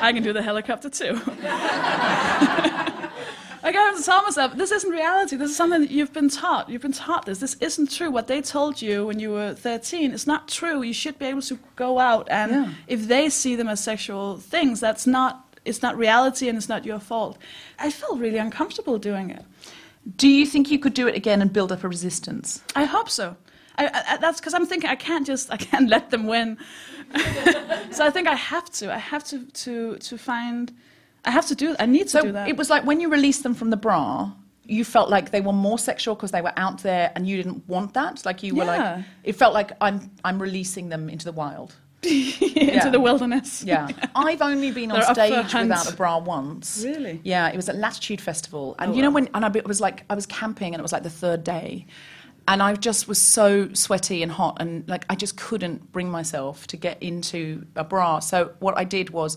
I 0.00 0.10
can 0.12 0.22
do 0.22 0.32
the 0.32 0.42
helicopter 0.42 0.90
too. 0.90 1.20
I 3.66 3.72
got 3.72 3.96
to 3.96 4.02
tell 4.02 4.22
myself, 4.22 4.56
this 4.56 4.70
isn't 4.72 4.90
reality. 4.90 5.36
This 5.36 5.50
is 5.50 5.56
something 5.56 5.80
that 5.80 5.90
you've 5.90 6.12
been 6.12 6.28
taught. 6.28 6.68
You've 6.68 6.82
been 6.82 6.92
taught 6.92 7.24
this. 7.24 7.38
This 7.38 7.54
isn't 7.60 7.90
true. 7.90 8.10
What 8.10 8.26
they 8.26 8.42
told 8.42 8.82
you 8.82 9.06
when 9.06 9.18
you 9.20 9.30
were 9.30 9.54
13 9.54 10.10
is 10.12 10.26
not 10.26 10.48
true. 10.48 10.82
You 10.82 10.92
should 10.92 11.18
be 11.18 11.26
able 11.26 11.40
to 11.42 11.58
go 11.74 11.98
out 11.98 12.28
and 12.30 12.52
Yeah. 12.52 12.70
if 12.88 13.08
they 13.08 13.30
see 13.30 13.56
them 13.56 13.68
as 13.68 13.82
sexual 13.82 14.36
things, 14.38 14.80
that's 14.80 15.06
not 15.06 15.40
it's 15.64 15.80
not 15.80 15.96
reality 15.96 16.46
and 16.50 16.58
it's 16.58 16.68
not 16.68 16.84
your 16.84 16.98
fault. 16.98 17.38
I 17.78 17.90
felt 17.90 18.18
really 18.18 18.36
uncomfortable 18.36 18.98
doing 18.98 19.30
it. 19.30 19.42
Do 20.18 20.28
you 20.28 20.44
think 20.44 20.70
you 20.70 20.78
could 20.78 20.92
do 20.92 21.06
it 21.08 21.14
again 21.14 21.40
and 21.40 21.50
build 21.50 21.72
up 21.72 21.82
a 21.84 21.88
resistance? 21.88 22.60
I 22.76 22.84
hope 22.84 23.08
so. 23.08 23.36
I, 23.76 24.04
I, 24.10 24.16
that's 24.18 24.40
because 24.40 24.54
I'm 24.54 24.66
thinking 24.66 24.88
I 24.90 24.94
can't 24.96 25.26
just 25.26 25.50
I 25.52 25.56
can't 25.56 25.88
let 25.94 26.10
them 26.10 26.26
win. 26.26 26.58
so 27.90 28.04
I 28.04 28.10
think 28.10 28.28
I 28.28 28.34
have 28.34 28.70
to. 28.72 28.92
I 28.94 28.98
have 28.98 29.24
to 29.24 29.44
to 29.46 29.96
to 29.98 30.18
find. 30.18 30.72
I 31.24 31.30
have 31.30 31.46
to 31.46 31.54
do. 31.54 31.74
I 31.78 31.86
need 31.86 32.04
to 32.04 32.08
So 32.10 32.22
do 32.22 32.32
that. 32.32 32.48
it 32.48 32.56
was 32.56 32.68
like 32.70 32.84
when 32.84 33.00
you 33.00 33.08
released 33.10 33.42
them 33.42 33.54
from 33.54 33.70
the 33.70 33.76
bra, 33.78 34.30
you 34.64 34.84
felt 34.84 35.08
like 35.08 35.30
they 35.30 35.40
were 35.40 35.52
more 35.54 35.78
sexual 35.78 36.14
because 36.14 36.30
they 36.32 36.42
were 36.42 36.52
out 36.56 36.82
there 36.82 37.12
and 37.14 37.26
you 37.26 37.36
didn't 37.36 37.66
want 37.68 37.94
that. 37.94 38.24
Like 38.26 38.42
you 38.42 38.54
were 38.54 38.64
Yeah. 38.64 38.96
like, 38.96 39.04
it 39.24 39.32
felt 39.36 39.54
like 39.54 39.72
I'm 39.80 40.10
I'm 40.24 40.40
releasing 40.40 40.88
them 40.90 41.08
into 41.08 41.24
the 41.24 41.32
wild. 41.32 41.74
into 42.04 42.60
yeah. 42.60 42.90
the 42.90 43.00
wilderness. 43.00 43.62
Yeah, 43.64 43.88
I've 44.14 44.42
only 44.42 44.70
been 44.72 44.92
on 44.92 45.00
They're 45.00 45.14
stage 45.14 45.54
without 45.54 45.90
a 45.90 45.96
bra 45.96 46.18
once. 46.18 46.82
Really? 46.84 47.18
Yeah, 47.24 47.48
it 47.48 47.56
was 47.56 47.70
at 47.70 47.76
Latitude 47.76 48.20
Festival, 48.20 48.76
and 48.78 48.92
Oh, 48.92 48.94
you 48.94 49.00
know 49.00 49.08
wow. 49.08 49.14
when 49.14 49.28
and 49.32 49.42
I 49.42 49.50
it 49.54 49.66
was 49.66 49.80
like 49.80 50.04
I 50.10 50.14
was 50.14 50.26
camping, 50.26 50.74
and 50.74 50.80
it 50.80 50.82
was 50.82 50.92
like 50.92 51.02
the 51.02 51.08
third 51.08 51.44
day, 51.44 51.86
and 52.46 52.62
I 52.62 52.74
just 52.74 53.08
was 53.08 53.20
so 53.20 53.72
sweaty 53.72 54.22
and 54.22 54.30
hot, 54.30 54.58
and 54.60 54.88
like 54.88 55.04
I 55.08 55.14
just 55.14 55.36
couldn't 55.36 55.92
bring 55.92 56.10
myself 56.10 56.66
to 56.68 56.76
get 56.76 57.02
into 57.02 57.66
a 57.76 57.84
bra. 57.84 58.18
So 58.18 58.52
what 58.58 58.76
I 58.76 58.84
did 58.84 59.10
was. 59.10 59.36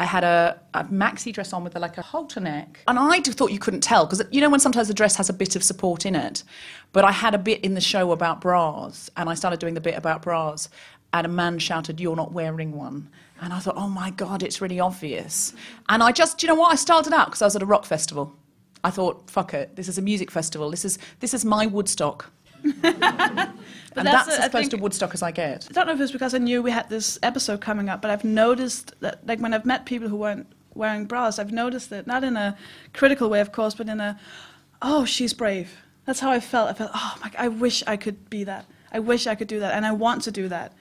I 0.00 0.04
had 0.04 0.22
a, 0.22 0.60
a 0.74 0.84
maxi 0.84 1.32
dress 1.32 1.52
on 1.52 1.64
with 1.64 1.74
a, 1.74 1.80
like 1.80 1.98
a 1.98 2.02
halter 2.02 2.38
neck, 2.38 2.78
and 2.86 2.96
I 2.96 3.18
thought 3.20 3.50
you 3.50 3.58
couldn't 3.58 3.80
tell 3.80 4.06
because 4.06 4.22
you 4.30 4.40
know 4.40 4.48
when 4.48 4.60
sometimes 4.60 4.86
the 4.86 4.94
dress 4.94 5.16
has 5.16 5.28
a 5.28 5.32
bit 5.32 5.56
of 5.56 5.64
support 5.64 6.06
in 6.06 6.14
it, 6.14 6.44
but 6.92 7.04
I 7.04 7.10
had 7.10 7.34
a 7.34 7.38
bit 7.38 7.64
in 7.64 7.74
the 7.74 7.80
show 7.80 8.12
about 8.12 8.40
bras, 8.40 9.10
and 9.16 9.28
I 9.28 9.34
started 9.34 9.58
doing 9.58 9.74
the 9.74 9.80
bit 9.80 9.96
about 9.96 10.22
bras, 10.22 10.68
and 11.12 11.26
a 11.26 11.28
man 11.28 11.58
shouted, 11.58 12.00
You're 12.00 12.16
not 12.16 12.32
wearing 12.32 12.72
one. 12.72 13.08
And 13.40 13.52
I 13.52 13.58
thought, 13.60 13.76
Oh 13.76 13.88
my 13.88 14.10
God, 14.10 14.42
it's 14.42 14.60
really 14.60 14.80
obvious. 14.80 15.54
And 15.88 16.02
I 16.02 16.12
just, 16.12 16.42
you 16.42 16.48
know 16.48 16.54
what? 16.54 16.72
I 16.72 16.76
started 16.76 17.12
out 17.12 17.26
because 17.26 17.42
I 17.42 17.46
was 17.46 17.56
at 17.56 17.62
a 17.62 17.66
rock 17.66 17.84
festival. 17.84 18.34
I 18.84 18.90
thought, 18.90 19.30
Fuck 19.30 19.54
it, 19.54 19.76
this 19.76 19.88
is 19.88 19.98
a 19.98 20.02
music 20.02 20.30
festival. 20.30 20.70
This 20.70 20.84
is, 20.84 20.98
this 21.20 21.34
is 21.34 21.44
my 21.44 21.66
Woodstock. 21.66 22.30
and 22.64 22.82
that's 22.82 24.26
that's, 24.26 24.28
it, 24.28 24.40
as 24.40 24.50
close 24.50 24.62
think- 24.62 24.70
to 24.70 24.76
Woodstock 24.78 25.14
as 25.14 25.22
I 25.22 25.30
get. 25.30 25.66
I 25.70 25.72
don't 25.72 25.86
know 25.86 25.94
if 25.94 26.00
it's 26.00 26.12
because 26.12 26.34
I 26.34 26.38
knew 26.38 26.62
we 26.62 26.70
had 26.70 26.88
this 26.88 27.18
episode 27.22 27.60
coming 27.60 27.88
up, 27.88 28.02
but 28.02 28.10
I've 28.10 28.24
noticed 28.24 28.94
that, 29.00 29.26
like, 29.26 29.40
when 29.40 29.54
I've 29.54 29.66
met 29.66 29.86
people 29.86 30.08
who 30.08 30.16
weren't 30.16 30.46
wearing 30.74 31.04
bras, 31.04 31.38
I've 31.38 31.52
noticed 31.52 31.92
it, 31.92 32.06
not 32.06 32.24
in 32.24 32.36
a 32.36 32.56
critical 32.92 33.28
way, 33.28 33.40
of 33.40 33.52
course, 33.52 33.74
but 33.74 33.88
in 33.88 34.00
a, 34.00 34.18
oh, 34.82 35.04
she's 35.04 35.32
brave. 35.32 35.76
That's 36.04 36.20
how 36.20 36.30
I 36.30 36.40
felt. 36.40 36.70
I 36.70 36.72
felt, 36.72 36.90
oh, 36.94 37.18
my, 37.22 37.30
I 37.36 37.48
wish 37.48 37.82
I 37.86 37.96
could 37.96 38.30
be 38.30 38.44
that. 38.44 38.64
I 38.92 38.98
wish 39.00 39.26
I 39.26 39.34
could 39.34 39.48
do 39.48 39.60
that, 39.60 39.74
and 39.74 39.84
I 39.84 39.92
want 39.92 40.22
to 40.22 40.30
do 40.30 40.48
that. 40.48 40.72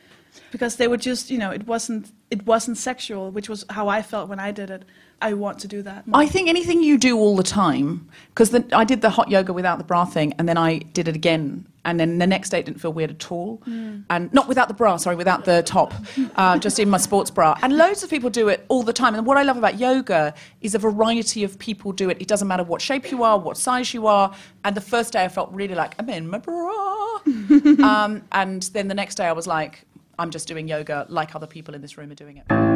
Because 0.52 0.76
they 0.76 0.88
were 0.88 0.98
just, 0.98 1.30
you 1.32 1.38
know, 1.38 1.52
it 1.52 1.66
wasn't 1.68 2.12
it 2.30 2.46
wasn't 2.46 2.78
sexual, 2.78 3.32
which 3.32 3.50
was 3.50 3.66
how 3.70 3.88
I 3.88 4.02
felt 4.02 4.30
when 4.30 4.40
I 4.40 4.52
did 4.52 4.70
it. 4.70 4.86
I 5.22 5.34
want 5.34 5.60
to 5.60 5.68
do 5.68 5.82
that. 5.82 6.06
more. 6.06 6.22
I 6.22 6.28
think 6.28 6.48
anything 6.48 6.84
you 6.84 6.98
do 6.98 7.18
all 7.18 7.36
the 7.36 7.44
time, 7.44 8.08
because 8.30 8.54
I 8.72 8.84
did 8.84 9.02
the 9.02 9.10
hot 9.10 9.32
yoga 9.32 9.52
without 9.52 9.80
the 9.80 9.84
bra 9.84 10.06
thing, 10.06 10.34
and 10.38 10.48
then 10.48 10.58
I 10.58 10.78
did 10.78 11.08
it 11.08 11.16
again, 11.16 11.66
and 11.86 12.00
then 12.00 12.20
the 12.20 12.28
next 12.28 12.50
day 12.50 12.60
it 12.60 12.66
didn't 12.66 12.80
feel 12.80 12.94
weird 12.94 13.10
at 13.10 13.32
all, 13.32 13.62
and 13.66 14.32
not 14.32 14.48
without 14.48 14.68
the 14.68 14.76
bra, 14.76 14.98
sorry, 14.98 15.16
without 15.16 15.46
the 15.46 15.64
top, 15.64 15.94
uh, 16.36 16.60
just 16.60 16.78
in 16.78 16.90
my 16.90 16.98
sports 16.98 17.32
bra. 17.32 17.58
And 17.64 17.78
loads 17.78 18.04
of 18.04 18.10
people 18.12 18.30
do 18.30 18.48
it 18.50 18.64
all 18.68 18.84
the 18.84 18.94
time. 18.94 19.16
And 19.16 19.26
what 19.26 19.38
I 19.38 19.44
love 19.44 19.58
about 19.58 19.80
yoga 19.80 20.36
is 20.62 20.76
a 20.76 20.80
variety 20.80 21.44
of 21.44 21.58
people 21.58 21.92
do 21.92 22.10
it. 22.12 22.22
It 22.22 22.28
doesn't 22.28 22.48
matter 22.48 22.64
what 22.64 22.82
shape 22.82 23.10
you 23.10 23.24
are, 23.24 23.40
what 23.40 23.58
size 23.58 23.94
you 23.94 24.06
are. 24.06 24.36
And 24.66 24.76
the 24.76 24.82
first 24.82 25.14
day 25.14 25.24
I 25.24 25.30
felt 25.30 25.52
really 25.52 25.76
like 25.76 25.96
I'm 25.98 26.10
in 26.10 26.30
my 26.30 26.38
bra, 26.38 27.20
um, 27.26 28.24
and 28.32 28.64
then 28.74 28.88
the 28.88 28.96
next 28.96 29.16
day 29.16 29.26
I 29.26 29.32
was 29.34 29.48
like, 29.48 29.84
I'm 30.20 30.30
just 30.30 30.48
doing 30.48 30.68
yoga 30.68 31.08
like 31.10 31.36
other 31.36 31.48
people 31.48 31.74
in 31.74 31.82
this 31.82 31.98
room 31.98 32.12
are 32.12 32.16
doing 32.16 32.38
it. 32.38 32.67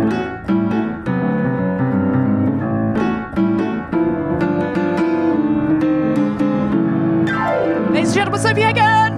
Gentlemen, 8.32 8.56
Sofie 8.56 8.66
Hagen! 8.66 9.14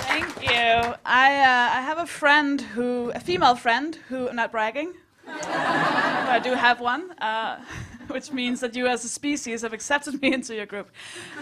Thank 0.00 0.42
you. 0.42 0.94
I 1.04 1.36
uh, 1.36 1.78
I 1.78 1.80
have 1.82 1.98
a 1.98 2.06
friend 2.06 2.60
who, 2.60 3.12
a 3.14 3.20
female 3.20 3.54
friend 3.54 3.96
who, 4.08 4.32
not 4.32 4.50
bragging, 4.50 4.94
I 5.28 6.40
do 6.42 6.54
have 6.54 6.80
one, 6.80 7.12
uh, 7.20 7.60
which 8.08 8.32
means 8.32 8.58
that 8.58 8.74
you 8.74 8.88
as 8.88 9.04
a 9.04 9.08
species 9.08 9.62
have 9.62 9.72
accepted 9.72 10.20
me 10.20 10.32
into 10.32 10.56
your 10.56 10.66
group. 10.66 10.90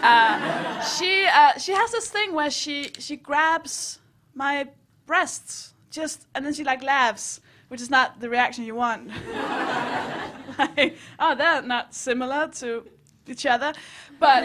Uh, 0.03 0.79
she 0.81 1.25
uh, 1.25 1.57
she 1.57 1.71
has 1.71 1.91
this 1.91 2.09
thing 2.11 2.35
where 2.35 2.51
she 2.51 2.91
she 2.99 3.15
grabs 3.15 3.97
my 4.35 4.67
breasts 5.07 5.73
just 5.89 6.27
and 6.35 6.45
then 6.45 6.53
she 6.53 6.63
like 6.63 6.83
laughs, 6.83 7.41
which 7.69 7.81
is 7.81 7.89
not 7.89 8.19
the 8.19 8.29
reaction 8.29 8.63
you 8.63 8.75
want. 8.75 9.09
like, 10.59 10.97
oh, 11.19 11.33
they're 11.35 11.63
not 11.63 11.95
similar 11.95 12.49
to 12.59 12.83
each 13.29 13.45
other, 13.45 13.73
but. 14.19 14.43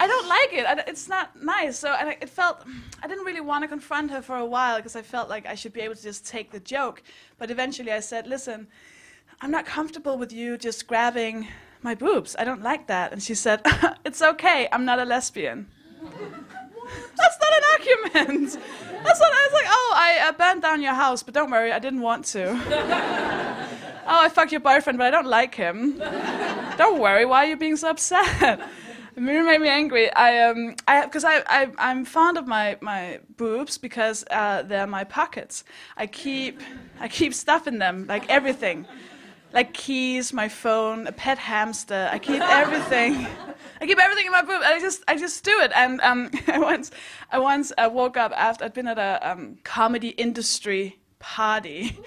I 0.00 0.06
don't 0.06 0.28
like 0.28 0.52
it. 0.52 0.64
I, 0.64 0.84
it's 0.86 1.08
not 1.08 1.42
nice. 1.42 1.76
So 1.76 1.88
I- 1.90 2.16
it 2.20 2.28
felt 2.28 2.62
I 3.02 3.08
didn't 3.08 3.24
really 3.24 3.40
want 3.40 3.64
to 3.64 3.68
confront 3.68 4.12
her 4.12 4.22
for 4.22 4.36
a 4.36 4.44
while 4.46 4.76
because 4.76 4.94
I 4.94 5.02
felt 5.02 5.28
like 5.28 5.44
I 5.44 5.56
should 5.56 5.72
be 5.72 5.80
able 5.80 5.96
to 5.96 6.02
just 6.02 6.24
take 6.24 6.52
the 6.52 6.60
joke. 6.60 7.02
But 7.36 7.50
eventually 7.50 7.90
I 7.90 7.98
said, 7.98 8.28
"Listen, 8.28 8.68
I'm 9.40 9.50
not 9.50 9.66
comfortable 9.66 10.16
with 10.16 10.32
you 10.32 10.56
just 10.56 10.86
grabbing 10.86 11.48
my 11.82 11.96
boobs. 11.96 12.36
I 12.38 12.44
don't 12.44 12.62
like 12.62 12.86
that." 12.86 13.12
And 13.12 13.20
she 13.20 13.34
said, 13.34 13.60
"It's 14.04 14.22
okay. 14.22 14.68
I'm 14.70 14.84
not 14.84 15.00
a 15.00 15.04
lesbian." 15.04 15.66
That's 17.20 17.38
not 17.44 17.52
an 17.58 17.64
argument. 17.74 18.52
That's 19.04 19.20
not. 19.20 19.32
I 19.32 19.48
was 19.50 19.52
like, 19.52 19.66
"Oh, 19.68 19.92
I 19.96 20.28
uh, 20.28 20.32
burned 20.32 20.62
down 20.62 20.80
your 20.80 20.94
house, 20.94 21.24
but 21.24 21.34
don't 21.34 21.50
worry, 21.50 21.72
I 21.72 21.80
didn't 21.80 22.02
want 22.02 22.24
to." 22.26 22.44
oh, 24.08 24.20
I 24.24 24.28
fucked 24.28 24.52
your 24.52 24.60
boyfriend, 24.60 24.98
but 24.98 25.06
I 25.06 25.10
don't 25.10 25.26
like 25.26 25.54
him. 25.54 25.98
don't 26.76 26.98
worry. 26.98 27.24
Why 27.24 27.44
are 27.44 27.48
you 27.48 27.56
being 27.56 27.76
so 27.76 27.90
upset? 27.90 28.60
It 29.18 29.22
made 29.22 29.60
me 29.60 29.68
angry. 29.68 30.12
I 30.14 30.44
um, 30.44 30.76
I 30.86 31.04
because 31.04 31.24
I, 31.24 31.42
I 31.48 31.68
I'm 31.76 32.04
fond 32.04 32.38
of 32.38 32.46
my 32.46 32.78
my 32.80 33.18
boobs 33.36 33.76
because 33.76 34.24
uh, 34.30 34.62
they're 34.62 34.86
my 34.86 35.02
pockets. 35.02 35.64
I 35.96 36.06
keep 36.06 36.60
I 37.00 37.08
keep 37.08 37.34
stuff 37.34 37.66
in 37.66 37.78
them, 37.80 38.06
like 38.06 38.30
everything, 38.30 38.86
like 39.52 39.74
keys, 39.74 40.32
my 40.32 40.48
phone, 40.48 41.08
a 41.08 41.10
pet 41.10 41.36
hamster. 41.36 42.08
I 42.12 42.20
keep 42.20 42.40
everything. 42.40 43.26
I 43.80 43.86
keep 43.86 43.98
everything 43.98 44.26
in 44.26 44.30
my 44.30 44.42
boob, 44.42 44.62
and 44.64 44.72
I 44.72 44.78
just 44.78 45.02
I 45.08 45.16
just 45.16 45.42
do 45.42 45.58
it. 45.62 45.72
And 45.74 46.00
um, 46.02 46.30
I 46.46 46.60
once 46.60 46.92
I 47.32 47.40
once 47.40 47.72
uh, 47.76 47.90
woke 47.92 48.16
up 48.16 48.30
after 48.36 48.66
I'd 48.66 48.72
been 48.72 48.86
at 48.86 48.98
a 48.98 49.18
um, 49.28 49.58
comedy 49.64 50.10
industry 50.10 51.00
party. 51.18 51.98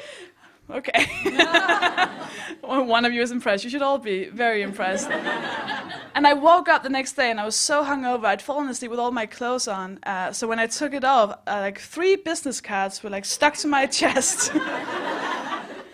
Okay. 0.72 1.06
One 2.62 3.06
of 3.06 3.12
you 3.14 3.22
is 3.22 3.32
impressed. 3.32 3.64
You 3.64 3.70
should 3.70 3.82
all 3.82 3.98
be 3.98 4.30
very 4.30 4.62
impressed. 4.62 5.10
and 5.10 6.26
I 6.26 6.34
woke 6.34 6.70
up 6.70 6.84
the 6.84 6.90
next 6.90 7.14
day 7.14 7.30
and 7.30 7.40
I 7.40 7.46
was 7.46 7.56
so 7.56 7.84
hungover. 7.84 8.26
I'd 8.26 8.42
fallen 8.42 8.70
asleep 8.70 8.92
with 8.92 9.00
all 9.00 9.12
my 9.12 9.26
clothes 9.26 9.68
on. 9.68 10.00
Uh, 10.04 10.32
so 10.32 10.48
when 10.48 10.60
I 10.60 10.68
took 10.68 10.94
it 10.94 11.04
off, 11.04 11.32
uh, 11.48 11.60
like 11.60 11.80
three 11.80 12.16
business 12.16 12.62
cards 12.62 13.04
were 13.04 13.10
like 13.10 13.26
stuck 13.26 13.56
to 13.56 13.68
my 13.68 13.86
chest. 14.00 14.52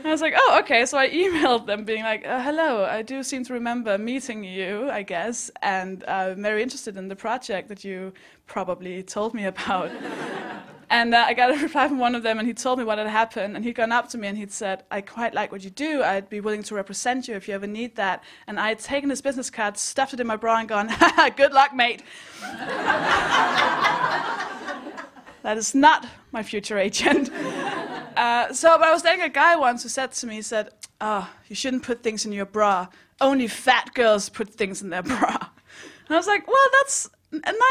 I 0.07 0.11
was 0.11 0.21
like, 0.21 0.35
oh, 0.37 0.59
okay. 0.63 0.85
So 0.85 0.97
I 0.97 1.09
emailed 1.09 1.65
them, 1.65 1.83
being 1.83 2.03
like, 2.03 2.25
uh, 2.25 2.41
hello, 2.41 2.85
I 2.85 3.01
do 3.01 3.23
seem 3.23 3.43
to 3.45 3.53
remember 3.53 3.97
meeting 3.97 4.43
you, 4.43 4.89
I 4.89 5.03
guess, 5.03 5.51
and 5.61 6.03
uh, 6.05 6.31
I'm 6.31 6.41
very 6.41 6.63
interested 6.63 6.95
in 6.95 7.09
the 7.09 7.15
project 7.15 7.67
that 7.67 7.83
you 7.83 8.13
probably 8.45 9.03
told 9.03 9.33
me 9.33 9.45
about. 9.45 9.91
And 10.89 11.13
uh, 11.13 11.25
I 11.27 11.33
got 11.33 11.53
a 11.53 11.57
reply 11.63 11.87
from 11.87 11.99
one 11.99 12.15
of 12.15 12.23
them, 12.23 12.39
and 12.39 12.47
he 12.47 12.53
told 12.53 12.79
me 12.79 12.85
what 12.85 12.97
had 12.97 13.07
happened. 13.07 13.55
And 13.55 13.65
he'd 13.65 13.75
gone 13.75 13.91
up 13.91 14.09
to 14.09 14.17
me 14.17 14.27
and 14.27 14.37
he'd 14.37 14.51
said, 14.51 14.83
I 14.89 15.01
quite 15.01 15.33
like 15.33 15.51
what 15.51 15.63
you 15.63 15.69
do. 15.69 16.03
I'd 16.03 16.29
be 16.29 16.39
willing 16.39 16.63
to 16.63 16.75
represent 16.75 17.27
you 17.27 17.35
if 17.35 17.47
you 17.47 17.53
ever 17.53 17.67
need 17.67 17.95
that. 17.95 18.23
And 18.47 18.59
I 18.59 18.69
had 18.69 18.79
taken 18.79 19.09
his 19.09 19.21
business 19.21 19.49
card, 19.49 19.77
stuffed 19.77 20.13
it 20.13 20.19
in 20.19 20.27
my 20.27 20.35
bra, 20.35 20.59
and 20.59 20.69
gone, 20.69 20.89
good 21.35 21.53
luck, 21.53 21.75
mate. 21.75 22.03
that 25.43 25.57
is 25.57 25.75
not 25.75 26.07
my 26.31 26.43
future 26.43 26.77
agent. 26.77 27.29
Uh, 28.17 28.51
so, 28.53 28.77
but 28.77 28.87
I 28.87 28.93
was 28.93 29.03
dating 29.03 29.21
a 29.21 29.29
guy 29.29 29.55
once 29.55 29.83
who 29.83 29.89
said 29.89 30.11
to 30.13 30.27
me, 30.27 30.35
he 30.35 30.41
said, 30.41 30.69
Oh, 30.99 31.29
you 31.47 31.55
shouldn't 31.55 31.83
put 31.83 32.01
things 32.01 32.25
in 32.25 32.31
your 32.31 32.45
bra. 32.45 32.87
Only 33.21 33.47
fat 33.47 33.93
girls 33.93 34.29
put 34.29 34.55
things 34.55 34.81
in 34.81 34.89
their 34.89 35.03
bra. 35.03 35.37
And 36.07 36.15
I 36.15 36.15
was 36.15 36.25
like, 36.27 36.47
Well, 36.47 36.69
that's 36.79 37.09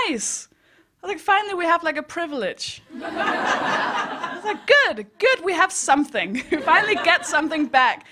nice. 0.08 0.48
Was 1.06 1.12
like, 1.12 1.20
finally, 1.20 1.54
we 1.54 1.66
have 1.66 1.84
like 1.84 1.96
a 1.96 2.02
privilege. 2.02 2.82
I 3.00 4.32
was 4.34 4.44
like, 4.44 4.66
good, 4.66 5.06
good, 5.20 5.44
we 5.44 5.52
have 5.52 5.70
something. 5.70 6.32
we 6.50 6.56
finally 6.56 6.96
get 6.96 7.24
something 7.24 7.66
back. 7.66 8.04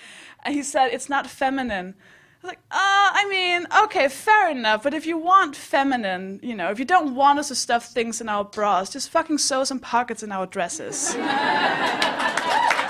And 0.44 0.54
he 0.54 0.62
said, 0.62 0.90
it's 0.90 1.08
not 1.08 1.26
feminine. 1.26 1.96
I 1.96 2.46
was 2.46 2.48
like, 2.50 2.60
uh, 2.70 3.10
I 3.20 3.26
mean, 3.28 3.66
okay, 3.82 4.06
fair 4.06 4.48
enough, 4.48 4.84
but 4.84 4.94
if 4.94 5.06
you 5.06 5.18
want 5.18 5.56
feminine, 5.56 6.38
you 6.40 6.54
know, 6.54 6.70
if 6.70 6.78
you 6.78 6.84
don't 6.84 7.16
want 7.16 7.40
us 7.40 7.48
to 7.48 7.56
stuff 7.56 7.86
things 7.86 8.20
in 8.20 8.28
our 8.28 8.44
bras, 8.44 8.90
just 8.90 9.10
fucking 9.10 9.38
sew 9.38 9.64
some 9.64 9.80
pockets 9.80 10.22
in 10.22 10.30
our 10.30 10.46
dresses. 10.46 11.14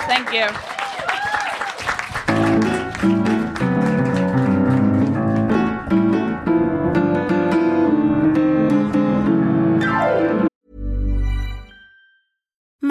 Thank 0.06 0.34
you. 0.34 0.83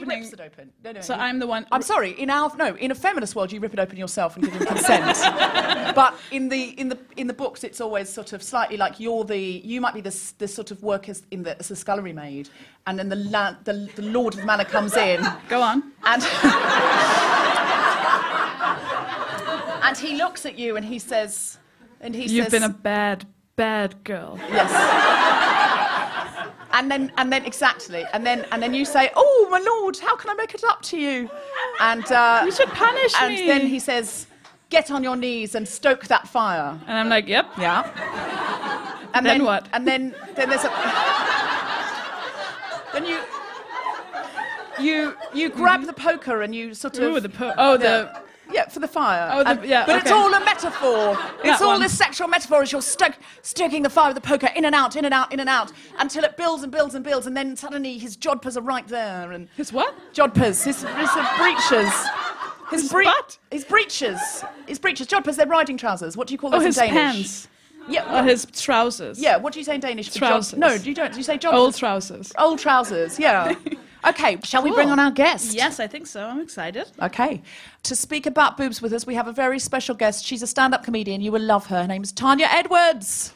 No, 0.00 0.06
no, 0.06 0.14
I'm 0.14 0.20
he 0.20 0.24
rips 0.24 0.32
it 0.32 0.40
open. 0.40 0.72
No, 0.84 0.92
no. 0.92 1.00
So 1.00 1.14
he- 1.14 1.20
I'm 1.20 1.38
the 1.38 1.46
one. 1.46 1.66
I'm 1.72 1.82
sorry. 1.82 2.10
In 2.12 2.30
our 2.30 2.54
no, 2.56 2.74
in 2.76 2.90
a 2.90 2.94
feminist 2.94 3.34
world, 3.36 3.52
you 3.52 3.60
rip 3.60 3.72
it 3.72 3.78
open 3.78 3.96
yourself 3.98 4.36
and 4.36 4.44
give 4.44 4.58
them 4.58 4.66
consent. 4.66 5.16
but 5.94 6.14
in 6.30 6.48
the 6.48 6.70
in 6.78 6.88
the 6.88 6.98
in 7.16 7.26
the 7.26 7.34
books, 7.34 7.64
it's 7.64 7.80
always 7.80 8.08
sort 8.08 8.32
of 8.32 8.42
slightly 8.42 8.76
like 8.76 9.00
you're 9.00 9.24
the 9.24 9.38
you 9.38 9.80
might 9.80 9.94
be 9.94 10.00
the 10.00 10.16
the 10.38 10.48
sort 10.48 10.70
of 10.70 10.82
work 10.82 11.08
as 11.08 11.22
in 11.30 11.42
the 11.42 11.58
as 11.58 11.68
the 11.68 11.76
scullery 11.76 12.12
maid, 12.12 12.48
and 12.86 12.98
then 12.98 13.08
the 13.08 13.16
la- 13.16 13.56
the, 13.64 13.88
the 13.96 14.02
lord 14.02 14.34
of 14.34 14.40
the 14.40 14.46
manor 14.46 14.64
comes 14.64 14.96
in. 14.96 15.24
Go 15.48 15.60
on. 15.62 15.92
And 16.04 16.22
and 19.82 19.96
he 19.96 20.16
looks 20.16 20.46
at 20.46 20.58
you 20.58 20.76
and 20.76 20.84
he 20.84 20.98
says, 20.98 21.58
and 22.00 22.14
he 22.14 22.26
You've 22.26 22.44
says, 22.46 22.52
been 22.52 22.62
a 22.64 22.68
bad, 22.68 23.26
bad 23.56 24.02
girl. 24.04 24.38
Yes. 24.50 24.70
And 26.76 26.90
then, 26.90 27.10
and 27.16 27.32
then 27.32 27.44
exactly, 27.46 28.04
and 28.12 28.24
then, 28.26 28.44
and 28.52 28.62
then 28.62 28.74
you 28.74 28.84
say, 28.84 29.10
"Oh, 29.16 29.48
my 29.50 29.58
lord, 29.58 29.96
how 29.98 30.14
can 30.14 30.28
I 30.30 30.34
make 30.34 30.52
it 30.54 30.62
up 30.62 30.82
to 30.82 30.98
you?" 30.98 31.30
And 31.80 32.04
uh, 32.12 32.42
You 32.44 32.52
should 32.52 32.68
punish 32.68 33.14
and 33.20 33.34
me. 33.34 33.46
then 33.46 33.66
he 33.66 33.78
says, 33.78 34.26
"Get 34.68 34.90
on 34.90 35.02
your 35.02 35.16
knees 35.16 35.54
and 35.54 35.66
stoke 35.66 36.06
that 36.08 36.28
fire." 36.28 36.78
And 36.86 36.98
I'm 36.98 37.08
like, 37.08 37.26
yep. 37.28 37.46
Yeah. 37.58 37.82
And 39.14 39.24
Then 39.24 39.38
then, 39.38 39.44
what? 39.46 39.66
And 39.72 39.86
then, 39.88 40.14
then 40.34 40.50
there's 40.50 40.64
a. 40.64 40.70
then 42.92 43.06
you. 43.06 43.18
You 44.78 45.14
you 45.32 45.48
grab 45.48 45.84
the 45.84 45.94
poker 45.94 46.42
and 46.42 46.54
you 46.54 46.74
sort 46.74 46.98
of. 46.98 47.04
Ooh, 47.04 47.20
the 47.20 47.30
po- 47.30 47.54
oh, 47.56 47.78
the- 47.78 48.10
Yeah, 48.52 48.68
for 48.68 48.78
the 48.80 48.88
fire. 48.88 49.30
Oh, 49.32 49.42
the- 49.42 49.50
And- 49.50 49.64
yeah, 49.64 49.84
But 49.86 50.02
it's 50.02 50.10
all 50.12 50.32
a 50.32 50.40
metaphor. 50.44 51.18
It's 51.44 51.60
all 51.60 51.72
one. 51.72 51.80
this 51.80 51.96
sexual 51.96 52.28
metaphor 52.28 52.62
as 52.62 52.70
you're 52.72 52.80
stoke, 52.82 53.16
stoking 53.42 53.82
the 53.82 53.90
fire 53.90 54.12
with 54.12 54.22
the 54.22 54.26
poker 54.28 54.48
in 54.54 54.64
and 54.64 54.74
out, 54.74 54.94
in 54.96 55.04
and 55.04 55.12
out, 55.12 55.32
in 55.32 55.40
and 55.40 55.48
out, 55.48 55.72
until 55.98 56.22
it 56.24 56.36
builds 56.36 56.62
and 56.62 56.70
builds 56.70 56.94
and 56.94 57.04
builds, 57.04 57.26
and 57.26 57.36
then 57.36 57.56
suddenly 57.56 57.98
his 57.98 58.16
jodhpurs 58.16 58.56
are 58.56 58.60
right 58.62 58.86
there. 58.88 59.32
And 59.32 59.48
His 59.56 59.72
what? 59.72 59.94
Jodhpurs, 60.14 60.64
his, 60.64 60.82
his 60.82 60.84
uh, 60.84 61.34
breeches. 61.36 61.92
His, 62.70 62.82
His 62.82 62.90
bre- 62.90 63.04
butt? 63.04 63.38
His 63.50 63.64
breeches. 63.64 64.44
His 64.66 64.78
breeches. 64.78 65.06
Jodhpurs, 65.06 65.36
they're 65.36 65.46
riding 65.46 65.76
trousers. 65.76 66.16
What 66.16 66.26
do 66.28 66.34
you 66.34 66.38
call 66.38 66.50
Oh, 66.54 66.58
those 66.58 66.66
his 66.66 66.78
in 66.78 66.94
Danish? 66.94 67.14
pants. 67.14 67.48
Yeah. 67.88 68.20
Or 68.20 68.24
his 68.24 68.46
trousers. 68.46 69.20
Yeah, 69.20 69.36
what 69.36 69.52
do 69.52 69.60
you 69.60 69.64
say 69.64 69.76
in 69.76 69.80
Danish? 69.80 70.08
for 70.10 70.18
jod- 70.18 70.28
Trousers. 70.28 70.58
no, 70.58 70.72
you 70.72 70.92
don't. 70.94 71.16
You 71.16 71.22
say 71.22 71.38
jodhpurs. 71.38 71.52
Old 71.54 71.74
trousers. 71.76 72.32
Old 72.38 72.58
trousers, 72.58 73.18
yeah. 73.18 73.54
okay, 74.04 74.38
shall 74.42 74.62
we 74.62 74.70
bring 74.72 74.90
on 74.90 74.98
our 74.98 75.10
guest? 75.10 75.54
Yes, 75.54 75.80
I 75.80 75.86
think 75.86 76.06
so. 76.06 76.24
I'm 76.26 76.40
excited. 76.40 76.90
Okay. 77.00 77.42
To 77.84 77.96
speak 77.96 78.26
about 78.26 78.56
boobs 78.56 78.82
with 78.82 78.92
us, 78.92 79.06
we 79.06 79.14
have 79.14 79.28
a 79.28 79.32
very 79.32 79.58
special 79.58 79.94
guest. 79.94 80.24
She's 80.24 80.42
a 80.42 80.46
stand 80.46 80.74
up 80.74 80.82
comedian. 80.84 81.20
You 81.20 81.32
will 81.32 81.42
love 81.42 81.66
her. 81.66 81.82
Her 81.82 81.88
name 81.88 82.02
is 82.02 82.12
Tania 82.12 82.48
Edwards. 82.50 83.32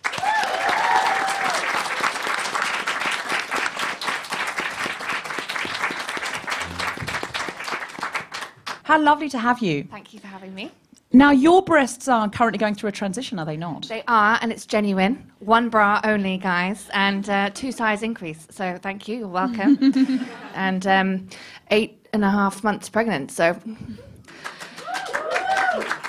How 8.85 9.01
lovely 9.01 9.29
to 9.29 9.38
have 9.38 9.61
you. 9.61 9.85
Thank 9.85 10.12
you 10.12 10.18
for 10.18 10.27
having 10.27 10.53
me. 10.53 10.73
Now, 11.12 11.33
your 11.33 11.62
breasts 11.62 12.07
are 12.07 12.31
currently 12.31 12.59
going 12.59 12.77
through 12.77 12.90
a 12.90 12.92
transition, 12.92 13.40
are 13.40 13.46
they 13.46 13.57
not? 13.57 13.88
They 13.88 14.05
are, 14.07 14.38
and 14.40 14.53
it's 14.53 14.64
genuine. 14.64 15.33
One 15.40 15.68
bra 15.68 16.01
only, 16.05 16.38
guys, 16.38 16.88
and 16.92 17.29
uh, 17.29 17.51
two 17.51 17.73
size 17.73 18.05
increase. 18.05 18.46
So 18.51 18.79
thank 18.81 19.09
you. 19.09 19.18
You're 19.18 19.29
welcome. 19.29 20.29
and 20.55 20.87
um, 20.87 21.29
eight 21.73 22.07
and 22.12 22.25
a 22.25 22.31
half 22.31 22.62
months 22.62 22.88
pregnant. 22.88 23.33
So 23.33 23.59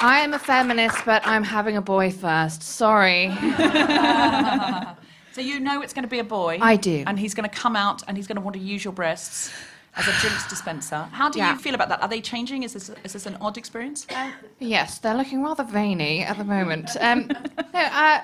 I 0.03 0.21
am 0.23 0.35
a 0.35 0.39
feminist, 0.39 1.03
but 1.03 1.25
I'm 1.25 1.43
having 1.43 1.77
a 1.77 1.81
boy 1.81 2.11
first. 2.11 2.61
Sorry. 2.61 3.35
So 5.33 5.39
you 5.39 5.61
know 5.61 5.81
it's 5.81 5.93
going 5.93 6.03
to 6.03 6.09
be 6.09 6.19
a 6.19 6.25
boy. 6.25 6.59
I 6.61 6.75
do. 6.75 7.05
And 7.07 7.17
he's 7.17 7.33
going 7.33 7.49
to 7.49 7.55
come 7.55 7.77
out 7.77 8.03
and 8.05 8.17
he's 8.17 8.27
going 8.27 8.35
to 8.35 8.41
want 8.41 8.55
to 8.55 8.59
use 8.59 8.83
your 8.83 8.91
breasts 8.91 9.49
as 9.95 10.07
a 10.07 10.11
drinks 10.21 10.47
dispenser. 10.47 11.07
How 11.11 11.29
do 11.29 11.39
Yeah. 11.39 11.51
you 11.53 11.59
feel 11.59 11.75
about 11.75 11.89
that? 11.89 12.01
Are 12.01 12.07
they 12.07 12.21
changing? 12.21 12.63
Is 12.63 12.73
this, 12.73 12.89
is 13.03 13.13
this 13.13 13.25
an 13.25 13.37
odd 13.41 13.57
experience? 13.57 14.07
Yes, 14.59 14.99
they're 14.99 15.15
looking 15.15 15.43
rather 15.43 15.63
veiny 15.63 16.23
at 16.23 16.37
the 16.37 16.43
moment. 16.45 16.89
Um, 16.99 17.27
no, 17.73 17.79
uh, 17.79 18.21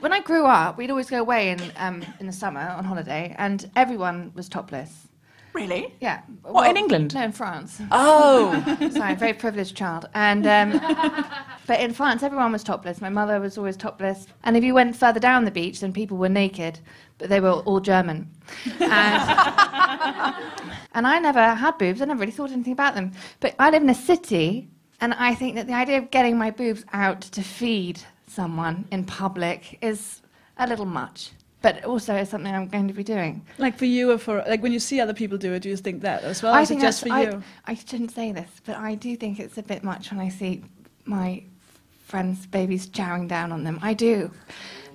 when 0.00 0.12
I 0.12 0.20
grew 0.20 0.46
up, 0.46 0.78
we'd 0.78 0.90
always 0.90 1.10
go 1.10 1.20
away 1.20 1.50
in 1.50 1.60
um, 1.76 2.04
in 2.20 2.26
the 2.26 2.32
summer 2.32 2.60
on 2.60 2.84
holiday, 2.84 3.34
and 3.38 3.68
everyone 3.76 4.32
was 4.34 4.48
topless. 4.48 5.08
Really? 5.52 5.94
Yeah. 6.00 6.22
What, 6.42 6.70
in 6.70 6.76
England? 6.76 7.14
No, 7.14 7.24
in 7.24 7.32
France. 7.32 7.80
Oh. 7.90 8.52
Sorry, 8.92 9.14
very 9.14 9.32
privileged 9.32 9.76
child. 9.76 10.08
And 10.14 10.46
um, 10.46 10.80
but 11.66 11.80
in 11.80 11.92
France, 11.92 12.22
everyone 12.22 12.52
was 12.52 12.62
topless. 12.62 13.00
My 13.00 13.08
mother 13.08 13.40
was 13.40 13.58
always 13.58 13.76
topless. 13.76 14.26
And 14.44 14.56
if 14.56 14.62
you 14.62 14.74
went 14.74 14.96
further 14.96 15.20
down 15.20 15.44
the 15.44 15.50
beach, 15.50 15.80
then 15.80 15.92
people 15.92 16.16
were 16.16 16.28
naked, 16.28 16.78
but 17.18 17.28
they 17.28 17.40
were 17.40 17.52
all 17.52 17.80
German. 17.80 18.30
And, 18.80 18.80
and 20.92 21.06
I 21.06 21.18
never 21.20 21.54
had 21.54 21.78
boobs. 21.78 22.00
I 22.00 22.04
never 22.04 22.20
really 22.20 22.32
thought 22.32 22.52
anything 22.52 22.72
about 22.72 22.94
them. 22.94 23.12
But 23.40 23.54
I 23.58 23.70
live 23.70 23.82
in 23.82 23.90
a 23.90 23.94
city, 23.94 24.68
and 25.00 25.14
I 25.14 25.34
think 25.34 25.56
that 25.56 25.66
the 25.66 25.74
idea 25.74 25.98
of 25.98 26.10
getting 26.10 26.38
my 26.38 26.50
boobs 26.50 26.84
out 26.92 27.22
to 27.22 27.42
feed 27.42 28.00
someone 28.28 28.86
in 28.92 29.04
public 29.04 29.78
is 29.82 30.22
a 30.58 30.66
little 30.66 30.86
much. 30.86 31.32
But 31.62 31.84
also 31.84 32.14
it's 32.14 32.30
something 32.30 32.54
I'm 32.54 32.68
going 32.68 32.88
to 32.88 32.94
be 32.94 33.04
doing. 33.04 33.44
Like 33.58 33.76
for 33.76 33.84
you, 33.84 34.10
or 34.12 34.18
for 34.18 34.42
like 34.48 34.62
when 34.62 34.72
you 34.72 34.80
see 34.80 34.98
other 35.00 35.12
people 35.12 35.36
do 35.36 35.52
it, 35.52 35.60
do 35.60 35.68
you 35.68 35.76
think 35.76 36.00
that 36.02 36.22
as 36.22 36.42
well? 36.42 36.54
I 36.54 36.62
is 36.62 36.70
it 36.70 36.74
think 36.74 36.82
just 36.82 37.02
for 37.02 37.08
you? 37.08 37.42
I, 37.66 37.72
I 37.72 37.74
shouldn't 37.74 38.12
say 38.12 38.32
this, 38.32 38.50
but 38.64 38.76
I 38.76 38.94
do 38.94 39.14
think 39.16 39.38
it's 39.38 39.58
a 39.58 39.62
bit 39.62 39.84
much 39.84 40.10
when 40.10 40.20
I 40.20 40.30
see 40.30 40.62
my 41.04 41.42
friends' 42.06 42.46
babies 42.46 42.88
chowing 42.88 43.28
down 43.28 43.52
on 43.52 43.62
them. 43.64 43.78
I 43.82 43.94
do. 43.94 44.30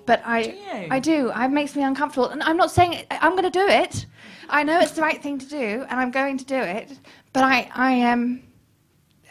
But 0.05 0.21
I, 0.25 0.39
you? 0.41 0.87
I 0.91 0.99
do. 0.99 1.31
It 1.35 1.47
makes 1.49 1.75
me 1.75 1.83
uncomfortable. 1.83 2.29
And 2.29 2.43
I'm 2.43 2.57
not 2.57 2.71
saying 2.71 2.93
it, 2.93 3.07
I'm 3.09 3.31
going 3.31 3.43
to 3.43 3.49
do 3.49 3.67
it. 3.67 4.05
I 4.49 4.63
know 4.63 4.79
it's 4.79 4.91
the 4.91 5.01
right 5.01 5.21
thing 5.21 5.39
to 5.39 5.45
do, 5.47 5.85
and 5.89 5.99
I'm 5.99 6.11
going 6.11 6.37
to 6.37 6.45
do 6.45 6.57
it. 6.57 6.99
But 7.33 7.43
I, 7.43 7.69
I 7.73 8.01
Um, 8.11 8.43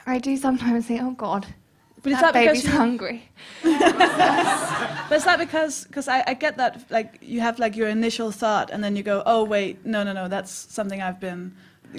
I 0.07 0.19
do 0.19 0.37
sometimes 0.37 0.87
think, 0.87 1.01
oh 1.03 1.13
God, 1.13 1.47
But 2.05 2.13
is 2.13 2.21
that 2.21 2.35
that 2.35 2.41
because 2.41 2.59
baby's 2.59 2.73
you- 2.73 2.79
hungry. 2.79 3.23
But 5.09 5.17
is 5.17 5.25
that 5.25 5.39
because 5.39 5.85
because 5.85 6.07
I, 6.07 6.23
I 6.27 6.35
get 6.35 6.57
that 6.59 6.85
like 6.91 7.19
you 7.21 7.41
have 7.41 7.59
like 7.59 7.77
your 7.77 7.89
initial 7.89 8.31
thought 8.31 8.71
and 8.71 8.83
then 8.85 8.95
you 8.97 9.03
go 9.03 9.23
oh 9.27 9.45
wait 9.45 9.85
no 9.85 10.03
no 10.03 10.13
no 10.13 10.29
that's 10.29 10.53
something 10.53 11.03
I've 11.03 11.19
been. 11.21 11.55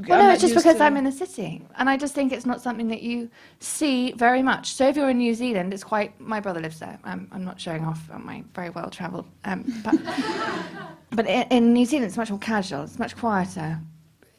Well, 0.07 0.19
I'm 0.19 0.27
no, 0.27 0.33
it's 0.33 0.41
just 0.41 0.55
because 0.55 0.77
to. 0.77 0.83
I'm 0.83 0.97
in 0.97 1.05
the 1.05 1.11
city, 1.11 1.65
and 1.77 1.89
I 1.89 1.95
just 1.95 2.13
think 2.13 2.33
it's 2.33 2.45
not 2.45 2.61
something 2.61 2.89
that 2.89 3.01
you 3.01 3.29
see 3.59 4.11
very 4.11 4.41
much. 4.41 4.73
So 4.73 4.89
if 4.89 4.97
you're 4.97 5.09
in 5.09 5.19
New 5.19 5.33
Zealand, 5.33 5.73
it's 5.73 5.85
quite. 5.85 6.19
My 6.19 6.41
brother 6.41 6.59
lives 6.59 6.79
there. 6.79 6.99
I'm, 7.05 7.29
I'm 7.31 7.45
not 7.45 7.61
showing 7.61 7.85
off 7.85 8.01
on 8.11 8.25
my 8.25 8.43
very 8.53 8.71
well 8.71 8.89
travelled, 8.89 9.25
um, 9.45 9.63
but 9.85 9.95
but 11.11 11.25
in, 11.27 11.43
in 11.49 11.73
New 11.73 11.85
Zealand, 11.85 12.07
it's 12.09 12.17
much 12.17 12.29
more 12.29 12.39
casual. 12.39 12.83
It's 12.83 12.99
much 12.99 13.15
quieter. 13.15 13.79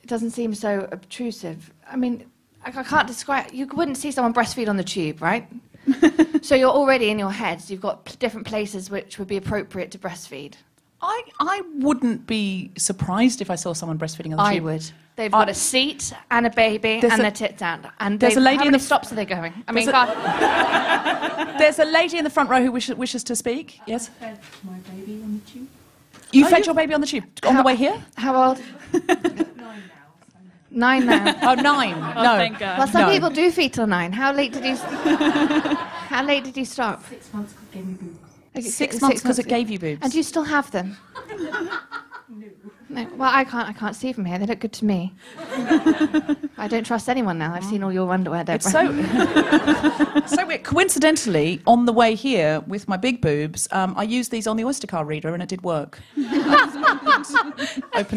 It 0.02 0.08
doesn't 0.08 0.32
seem 0.32 0.54
so 0.54 0.88
obtrusive. 0.92 1.72
I 1.90 1.96
mean, 1.96 2.26
I, 2.66 2.80
I 2.80 2.82
can't 2.82 3.06
describe. 3.06 3.52
You 3.52 3.66
wouldn't 3.68 3.96
see 3.96 4.10
someone 4.10 4.34
breastfeed 4.34 4.68
on 4.68 4.76
the 4.76 4.84
tube, 4.84 5.22
right? 5.22 5.46
so 6.42 6.54
you're 6.54 6.70
already 6.70 7.10
in 7.10 7.18
your 7.18 7.30
heads. 7.30 7.70
You've 7.70 7.80
got 7.80 8.04
p- 8.04 8.14
different 8.18 8.46
places 8.46 8.90
which 8.90 9.18
would 9.18 9.28
be 9.28 9.36
appropriate 9.36 9.90
to 9.92 9.98
breastfeed. 9.98 10.54
I, 11.00 11.22
I 11.38 11.62
wouldn't 11.76 12.26
be 12.26 12.72
surprised 12.76 13.40
if 13.40 13.50
I 13.50 13.54
saw 13.54 13.72
someone 13.72 13.98
breastfeeding 13.98 14.32
on 14.32 14.38
the 14.38 14.42
I 14.42 14.54
tube. 14.54 14.62
I 14.64 14.72
would. 14.72 14.90
They've 15.14 15.32
I- 15.32 15.38
got 15.38 15.48
a 15.48 15.54
seat 15.54 16.12
and 16.30 16.46
a 16.46 16.50
baby 16.50 16.94
and 17.02 17.04
a- 17.04 17.16
their 17.18 17.30
tits 17.30 17.62
out. 17.62 17.80
And 18.00 18.18
there's 18.18 18.34
they- 18.34 18.40
a 18.40 18.42
lady 18.42 18.56
how 18.58 18.62
in 18.64 18.68
many 18.72 18.78
the- 18.78 18.84
stops 18.84 19.12
are 19.12 19.14
they 19.14 19.24
going? 19.26 19.52
I 19.68 19.72
mean, 19.72 19.86
There's 19.86 19.88
a- 19.88 19.92
God, 19.92 21.58
There's 21.58 21.78
a 21.78 21.84
lady 21.84 22.18
in 22.18 22.24
the 22.24 22.30
front 22.30 22.50
row 22.50 22.60
who 22.62 22.72
wishes, 22.72 22.96
wishes 22.96 23.22
to 23.24 23.36
speak. 23.36 23.80
Yes? 23.86 24.08
Fed 24.08 24.40
my 24.64 24.78
baby 24.90 25.22
You 26.32 26.46
Oh, 26.46 26.48
fed 26.48 26.58
you- 26.60 26.64
your 26.66 26.74
baby 26.74 26.94
on 26.94 27.00
the 27.00 27.06
tube 27.06 27.24
on 27.46 27.56
the 27.56 27.62
way 27.62 27.76
here? 27.76 28.02
how 28.16 28.48
old? 28.48 28.60
Nine 28.92 29.82
now. 30.76 31.34
Oh, 31.42 31.54
nine. 31.54 31.94
Oh, 32.16 32.22
no. 32.22 32.36
thank 32.36 32.58
God. 32.58 32.78
Well, 32.78 32.86
some 32.88 33.02
No. 33.02 33.10
people 33.12 33.30
do 33.30 33.50
feed 33.50 33.72
till 33.72 33.86
nine. 33.86 34.12
How 34.12 34.32
late 34.32 34.52
did 34.52 34.64
you? 34.64 34.76
how 36.12 36.22
late 36.24 36.44
did 36.44 36.56
you 36.56 36.64
stop? 36.64 37.04
Six 37.08 37.32
months 37.32 37.52
cuz 37.54 37.62
it 37.68 37.72
gave 37.72 37.86
me 37.86 37.94
boobs. 37.94 38.18
Okay, 38.56 38.68
Six 38.68 39.00
months 39.00 39.22
because 39.22 39.38
it 39.38 39.48
gave 39.48 39.70
you 39.70 39.78
boobs. 39.78 40.00
And 40.02 40.12
do 40.12 40.18
you 40.18 40.22
still 40.24 40.44
have 40.44 40.70
them? 40.70 40.96
No. 42.28 42.75
Well, 42.88 43.30
I 43.32 43.44
can't. 43.44 43.68
I 43.68 43.72
can't 43.72 43.96
see 43.96 44.12
from 44.12 44.26
here. 44.26 44.38
They 44.38 44.46
look 44.46 44.60
good 44.60 44.72
to 44.74 44.84
me. 44.84 45.12
I 46.56 46.68
don't 46.68 46.86
trust 46.86 47.08
anyone 47.08 47.36
now. 47.36 47.52
I've 47.52 47.64
seen 47.64 47.82
all 47.82 47.92
your 47.92 48.12
underwear, 48.12 48.44
Deborah. 48.44 48.54
It's 48.56 48.70
so 48.70 48.86
so 50.36 50.46
weird. 50.46 50.62
coincidentally 50.62 51.60
on 51.66 51.86
the 51.86 51.92
way 51.92 52.14
here 52.14 52.60
with 52.68 52.86
my 52.86 52.96
big 52.96 53.20
boobs. 53.20 53.66
Um, 53.72 53.94
I 53.96 54.04
used 54.04 54.30
these 54.30 54.46
on 54.46 54.56
the 54.56 54.64
Oyster 54.64 54.86
card 54.86 55.08
reader 55.08 55.34
and 55.34 55.42
it 55.42 55.48
did 55.48 55.62
work. 55.62 55.98
Opened 56.16 56.40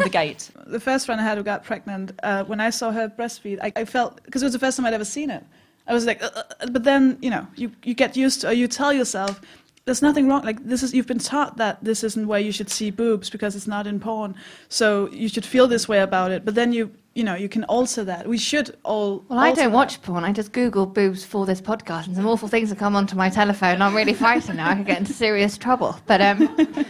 the 0.04 0.10
gate. 0.12 0.52
the 0.68 0.80
first 0.80 1.08
friend 1.08 1.20
I 1.20 1.24
had 1.24 1.38
who 1.38 1.44
got 1.44 1.64
pregnant, 1.64 2.12
uh, 2.22 2.44
when 2.44 2.60
I 2.60 2.70
saw 2.70 2.92
her 2.92 3.10
breastfeed, 3.10 3.58
I, 3.64 3.72
I 3.76 3.86
felt 3.86 4.24
because 4.24 4.44
it 4.44 4.46
was 4.46 4.54
the 4.54 4.60
first 4.60 4.78
time 4.78 4.86
I'd 4.86 4.94
ever 4.94 5.06
seen 5.06 5.32
it. 5.32 5.44
I 5.88 5.94
was 5.94 6.06
like, 6.06 6.22
uh, 6.22 6.30
uh, 6.36 6.44
but 6.72 6.84
then 6.84 7.18
you 7.22 7.32
know, 7.32 7.48
you 7.56 7.72
you 7.84 7.96
get 7.96 8.16
used 8.16 8.42
to, 8.42 8.50
or 8.50 8.54
you 8.54 8.68
tell 8.68 8.94
yourself, 8.94 9.42
there's 9.86 10.02
nothing 10.02 10.28
wrong. 10.28 10.44
Like 10.44 10.64
this 10.64 10.84
is, 10.84 10.94
you've 10.94 11.08
been 11.08 11.20
taught 11.20 11.58
that 11.58 11.84
this 11.84 12.04
isn't 12.04 12.28
where 12.28 12.40
you 12.40 12.52
should 12.52 12.70
see 12.70 12.92
boobs 12.92 13.30
because 13.30 13.56
it's 13.56 13.68
not 13.68 13.88
in 13.88 14.00
porn, 14.00 14.36
so 14.68 15.10
you 15.12 15.28
should 15.28 15.46
feel 15.46 15.68
this 15.68 15.88
way 15.88 16.00
about 16.00 16.32
it. 16.32 16.46
But 16.46 16.56
then 16.56 16.74
you 16.74 16.92
you 17.16 17.24
know, 17.24 17.36
you 17.36 17.50
can 17.50 17.66
alter 17.66 18.04
that. 18.06 18.28
We 18.28 18.38
should 18.38 18.78
all. 18.84 19.26
Well, 19.28 19.40
I 19.40 19.48
don't 19.52 19.66
that. 19.66 19.72
watch 19.72 20.02
porn. 20.02 20.24
I 20.24 20.32
just 20.32 20.52
Google 20.54 20.86
boobs 20.86 21.26
for 21.26 21.46
this 21.46 21.60
podcast, 21.60 22.08
and 22.08 22.16
some 22.16 22.26
awful 22.28 22.48
things 22.48 22.70
have 22.70 22.78
come 22.78 22.96
onto 22.96 23.16
my 23.16 23.30
telephone. 23.30 23.82
I'm 23.82 23.96
really 23.96 24.14
frightened 24.14 24.58
now. 24.58 24.70
I 24.70 24.76
could 24.76 24.86
get 24.86 25.00
into 25.00 25.14
serious 25.14 25.58
trouble. 25.58 26.00
But 26.06 26.22
um, 26.22 26.56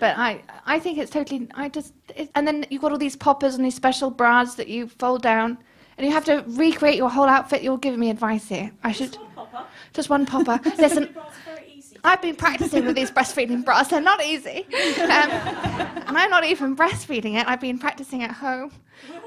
but 0.00 0.18
I 0.18 0.42
I 0.66 0.78
think 0.80 0.98
it's 0.98 1.10
totally. 1.10 1.48
I 1.54 1.68
just 1.68 1.94
it, 2.14 2.30
and 2.34 2.46
then 2.46 2.66
you've 2.68 2.82
got 2.82 2.92
all 2.92 2.98
these 2.98 3.16
poppers 3.16 3.54
and 3.54 3.64
these 3.64 3.74
special 3.74 4.10
bras 4.10 4.56
that 4.56 4.68
you 4.68 4.88
fold 4.88 5.22
down, 5.22 5.56
and 5.96 6.06
you 6.06 6.12
have 6.12 6.24
to 6.26 6.44
recreate 6.48 6.96
your 6.96 7.08
whole 7.08 7.26
outfit. 7.26 7.62
You're 7.62 7.78
giving 7.78 8.00
me 8.00 8.10
advice 8.10 8.48
here. 8.48 8.72
I 8.82 8.92
should 8.92 9.16
just 9.92 10.10
one 10.10 10.26
popper. 10.34 10.60
Listen. 10.78 11.14
I've 12.02 12.22
been 12.22 12.36
practicing 12.36 12.86
with 12.86 12.96
these 12.96 13.10
breastfeeding 13.10 13.64
bras. 13.64 13.88
They're 13.88 14.00
not 14.00 14.24
easy. 14.24 14.66
Um, 15.00 15.30
and 15.30 16.16
I'm 16.18 16.30
not 16.30 16.44
even 16.44 16.74
breastfeeding 16.76 17.38
it. 17.40 17.46
I've 17.46 17.60
been 17.60 17.78
practicing 17.78 18.22
at 18.22 18.30
home. 18.32 18.72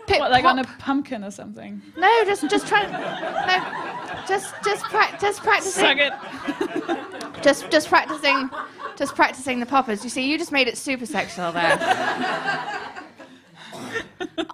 What, 0.07 0.31
like 0.31 0.43
on 0.45 0.59
a 0.59 0.63
pumpkin 0.79 1.23
or 1.23 1.31
something. 1.31 1.81
no, 1.97 2.25
just 2.25 2.47
just 2.49 2.67
try. 2.67 2.83
No, 2.83 4.27
just 4.27 4.53
just 4.63 4.83
pra- 4.85 5.17
just 5.19 5.41
practicing. 5.41 5.83
Suck 5.83 5.97
it. 5.97 7.43
Just 7.43 7.69
just 7.71 7.87
practicing. 7.87 8.49
Just 8.95 9.15
practicing 9.15 9.59
the 9.59 9.65
poppers. 9.65 10.03
You 10.03 10.09
see, 10.09 10.29
you 10.29 10.37
just 10.37 10.51
made 10.51 10.67
it 10.67 10.77
super 10.77 11.05
sexual 11.05 11.51
there. 11.51 11.77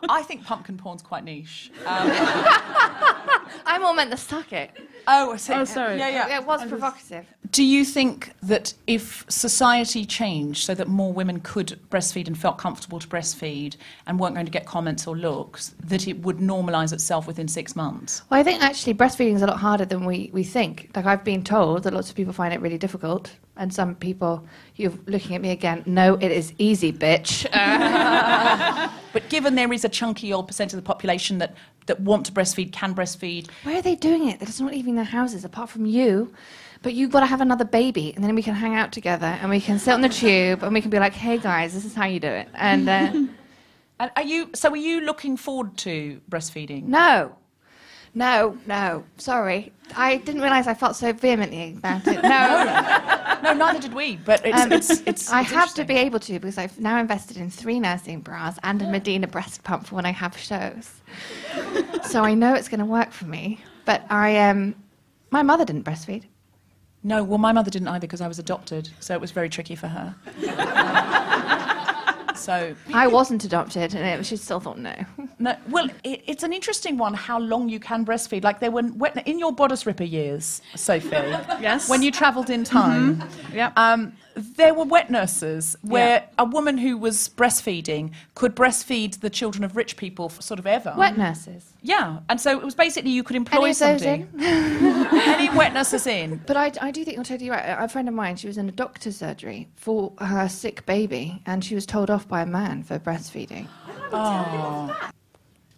I 0.09 0.23
think 0.23 0.43
pumpkin 0.45 0.77
porn's 0.77 1.01
quite 1.01 1.23
niche. 1.23 1.71
Um, 1.85 2.09
I'm 3.65 3.83
all 3.83 3.93
meant 3.93 4.11
to 4.11 4.17
suck 4.17 4.53
it. 4.53 4.71
Oh, 5.09 5.33
I 5.33 5.37
see. 5.37 5.53
Oh, 5.53 5.65
sorry. 5.65 5.97
Yeah, 5.97 6.09
yeah. 6.09 6.37
It 6.37 6.45
was 6.45 6.65
provocative. 6.65 7.25
Do 7.51 7.63
you 7.63 7.83
think 7.83 8.31
that 8.43 8.73
if 8.85 9.25
society 9.27 10.05
changed 10.05 10.63
so 10.63 10.75
that 10.75 10.87
more 10.87 11.11
women 11.11 11.39
could 11.39 11.79
breastfeed 11.89 12.27
and 12.27 12.37
felt 12.37 12.57
comfortable 12.57 12.99
to 12.99 13.07
breastfeed 13.07 13.75
and 14.05 14.19
weren't 14.19 14.35
going 14.35 14.45
to 14.45 14.51
get 14.51 14.65
comments 14.65 15.07
or 15.07 15.17
looks, 15.17 15.73
that 15.83 16.07
it 16.07 16.21
would 16.21 16.37
normalise 16.37 16.93
itself 16.93 17.25
within 17.25 17.47
six 17.47 17.75
months? 17.75 18.21
Well, 18.29 18.39
I 18.39 18.43
think 18.43 18.61
actually 18.61 18.93
breastfeeding 18.93 19.35
is 19.35 19.41
a 19.41 19.47
lot 19.47 19.57
harder 19.57 19.85
than 19.85 20.05
we, 20.05 20.29
we 20.31 20.43
think. 20.43 20.91
Like 20.95 21.05
I've 21.05 21.23
been 21.23 21.43
told 21.43 21.83
that 21.83 21.93
lots 21.93 22.09
of 22.09 22.15
people 22.15 22.33
find 22.33 22.53
it 22.53 22.61
really 22.61 22.77
difficult, 22.77 23.35
and 23.57 23.73
some 23.73 23.95
people, 23.95 24.45
you're 24.75 24.93
looking 25.07 25.35
at 25.35 25.41
me 25.41 25.49
again. 25.51 25.83
No, 25.85 26.15
it 26.15 26.31
is 26.31 26.53
easy, 26.57 26.93
bitch. 26.93 27.45
But 29.11 29.29
given 29.29 29.55
there 29.55 29.71
is 29.73 29.83
a 29.83 29.89
chunky 29.89 30.33
old 30.33 30.47
percent 30.47 30.73
of 30.73 30.77
the 30.77 30.83
population 30.83 31.39
that, 31.39 31.55
that 31.89 31.99
want 31.99 32.25
to 32.27 32.31
breastfeed, 32.31 32.71
can 32.71 32.95
breastfeed, 32.95 33.49
where 33.63 33.77
are 33.77 33.81
they 33.81 33.95
doing 33.95 34.29
it? 34.29 34.39
They're 34.39 34.47
just 34.47 34.61
not 34.61 34.71
leaving 34.71 34.95
their 34.95 35.05
houses, 35.05 35.43
apart 35.43 35.69
from 35.69 35.85
you. 35.85 36.33
But 36.81 36.93
you've 36.93 37.11
got 37.11 37.19
to 37.19 37.25
have 37.25 37.41
another 37.41 37.65
baby, 37.65 38.13
and 38.15 38.23
then 38.23 38.33
we 38.35 38.41
can 38.41 38.55
hang 38.55 38.73
out 38.73 38.93
together, 38.93 39.37
and 39.41 39.49
we 39.49 39.59
can 39.59 39.77
sit 39.79 39.91
on 39.93 39.99
the 39.99 40.07
tube, 40.07 40.63
and 40.63 40.73
we 40.73 40.79
can 40.79 40.89
be 40.89 40.97
like, 40.97 41.13
"Hey 41.13 41.37
guys, 41.37 41.73
this 41.73 41.83
is 41.83 41.93
how 41.93 42.05
you 42.05 42.21
do 42.21 42.29
it." 42.29 42.47
And 42.53 42.87
uh, 42.87 43.11
And 43.99 44.11
are 44.15 44.23
you 44.23 44.49
so? 44.55 44.69
Are 44.71 44.77
you 44.77 45.01
looking 45.01 45.35
forward 45.35 45.75
to 45.79 46.21
breastfeeding? 46.31 46.83
no, 46.85 47.35
no, 48.13 48.57
no. 48.65 49.03
Sorry, 49.17 49.71
I 49.95 50.17
didn't 50.17 50.41
realise 50.41 50.67
I 50.67 50.73
felt 50.73 50.95
so 50.95 51.13
vehemently 51.13 51.75
about 51.77 52.07
it. 52.07 52.21
No. 52.21 53.39
no, 53.43 53.53
neither 53.53 53.79
did 53.79 53.93
we. 53.93 54.17
But 54.17 54.45
it's 54.45 54.61
Um, 54.61 54.71
it's, 54.71 54.89
it's 55.05 55.29
I 55.31 55.41
it's 55.41 55.51
have 55.51 55.73
to 55.75 55.83
be 55.85 55.95
able 55.95 56.19
to 56.21 56.33
because 56.33 56.57
I've 56.57 56.79
now 56.79 56.99
invested 56.99 57.37
in 57.37 57.49
three 57.49 57.79
nursing 57.79 58.21
bras 58.21 58.57
and 58.63 58.81
a 58.81 58.87
Medina 58.91 59.27
breast 59.27 59.63
pump 59.63 59.87
for 59.87 59.95
when 59.95 60.05
I 60.05 60.11
have 60.11 60.37
shows. 60.37 61.01
so 62.03 62.23
I 62.23 62.33
know 62.33 62.53
it's 62.53 62.67
going 62.67 62.79
to 62.79 62.85
work 62.85 63.11
for 63.11 63.25
me. 63.25 63.59
But 63.85 64.03
I, 64.09 64.37
um, 64.37 64.75
my 65.31 65.41
mother 65.41 65.65
didn't 65.65 65.83
breastfeed. 65.83 66.23
No, 67.01 67.23
well, 67.23 67.37
my 67.37 67.53
mother 67.53 67.71
didn't 67.71 67.87
either 67.87 68.01
because 68.01 68.21
I 68.21 68.27
was 68.27 68.39
adopted, 68.39 68.89
so 68.99 69.13
it 69.13 69.21
was 69.21 69.31
very 69.31 69.47
tricky 69.49 69.75
for 69.75 69.87
her. 69.87 70.15
so 72.39 72.75
I 72.93 73.07
wasn't 73.07 73.43
adopted, 73.43 73.93
and 73.93 74.05
it, 74.21 74.25
she 74.25 74.35
still 74.37 74.59
thought 74.59 74.77
no. 74.79 74.93
No, 75.41 75.55
well, 75.69 75.87
it, 76.03 76.21
it's 76.27 76.43
an 76.43 76.51
interesting 76.51 76.97
one 76.97 77.13
how 77.13 77.39
long 77.39 77.69
you 77.69 77.79
can 77.79 78.05
breastfeed. 78.05 78.43
Like 78.43 78.59
there 78.59 78.71
were 78.71 78.83
wet, 78.95 79.25
in 79.25 79.39
your 79.39 79.53
bodice 79.53 79.85
ripper 79.85 80.03
years, 80.03 80.61
Sofie. 80.75 81.61
Yes. 81.61 81.89
When 81.89 82.01
you 82.03 82.11
travelled 82.11 82.49
in 82.49 82.65
time, 82.65 83.23
Yep. 83.53 83.77
um, 83.77 84.13
there 84.35 84.73
were 84.73 84.83
wet 84.83 85.09
nurses 85.09 85.77
where 85.81 86.19
Yeah. 86.19 86.25
a 86.39 86.45
woman 86.45 86.77
who 86.77 86.97
was 86.97 87.29
breastfeeding 87.29 88.11
could 88.35 88.53
breastfeed 88.55 89.21
the 89.21 89.29
children 89.29 89.63
of 89.63 89.75
rich 89.77 89.95
people 89.95 90.27
for 90.27 90.41
sort 90.41 90.59
of 90.59 90.67
ever. 90.67 90.93
Wet 90.97 91.17
nurses. 91.17 91.68
Yeah, 91.81 92.19
and 92.27 92.39
so 92.41 92.57
it 92.59 92.63
was 92.63 92.75
basically 92.75 93.11
you 93.11 93.23
could 93.23 93.37
employ 93.37 93.65
Any 93.65 93.73
somebody. 93.73 94.25
Any 94.39 95.49
wet 95.55 95.73
nurses 95.73 96.07
in? 96.07 96.41
But 96.45 96.57
I, 96.57 96.71
I 96.81 96.91
do 96.91 97.05
think 97.05 97.15
you're 97.15 97.23
totally 97.23 97.49
right. 97.49 97.63
A 97.79 97.87
friend 97.87 98.07
of 98.09 98.13
mine, 98.13 98.35
she 98.35 98.47
was 98.47 98.57
in 98.57 98.67
a 98.67 98.71
doctor's 98.71 99.15
surgery 99.15 99.69
for 99.75 100.13
her 100.19 100.49
sick 100.49 100.85
baby, 100.85 101.41
and 101.45 101.63
she 101.63 101.75
was 101.75 101.85
told 101.85 102.09
off 102.09 102.27
by 102.27 102.41
a 102.41 102.45
man 102.45 102.83
for 102.83 102.99
breastfeeding. 102.99 103.67
Oh. 104.11 105.09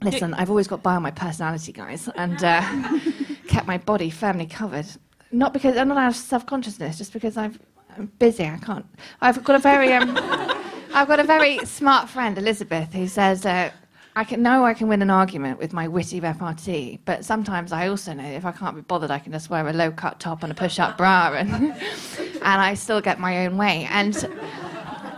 Listen, 0.01 0.33
I've 0.33 0.49
always 0.49 0.67
got 0.67 0.81
by 0.81 0.95
on 0.95 1.03
my 1.03 1.11
personality, 1.11 1.71
guys, 1.71 2.09
and 2.15 2.43
uh, 2.43 2.61
kept 3.47 3.67
my 3.67 3.77
body 3.77 4.09
firmly 4.09 4.47
covered. 4.47 4.87
Not 5.31 5.53
because 5.53 5.77
I'm 5.77 5.87
not 5.87 5.97
out 5.97 6.09
of 6.09 6.15
self-consciousness, 6.15 6.97
just 6.97 7.13
because 7.13 7.37
I've, 7.37 7.59
I'm 7.95 8.07
busy. 8.17 8.45
I 8.45 8.57
can't. 8.57 8.85
I've 9.21 9.43
got 9.43 9.55
a 9.55 9.59
very, 9.59 9.93
um, 9.93 10.17
I've 10.93 11.07
got 11.07 11.19
a 11.19 11.23
very 11.23 11.59
smart 11.65 12.09
friend, 12.09 12.35
Elizabeth, 12.39 12.91
who 12.93 13.07
says, 13.07 13.45
uh, 13.45 13.69
"I 14.15 14.23
can 14.23 14.41
know 14.41 14.65
I 14.65 14.73
can 14.73 14.87
win 14.87 15.01
an 15.01 15.09
argument 15.09 15.59
with 15.59 15.73
my 15.73 15.87
witty 15.87 16.19
repartee, 16.19 16.99
but 17.05 17.25
sometimes 17.25 17.71
I 17.71 17.87
also 17.87 18.13
know 18.13 18.23
if 18.23 18.45
I 18.45 18.51
can't 18.51 18.75
be 18.75 18.81
bothered, 18.81 19.11
I 19.11 19.19
can 19.19 19.31
just 19.31 19.49
wear 19.49 19.67
a 19.67 19.73
low-cut 19.73 20.19
top 20.19 20.43
and 20.43 20.51
a 20.51 20.55
push-up 20.55 20.97
bra, 20.97 21.33
and 21.33 21.51
and 21.53 22.41
I 22.43 22.73
still 22.73 23.01
get 23.01 23.19
my 23.19 23.45
own 23.45 23.57
way." 23.57 23.87
And 23.89 24.15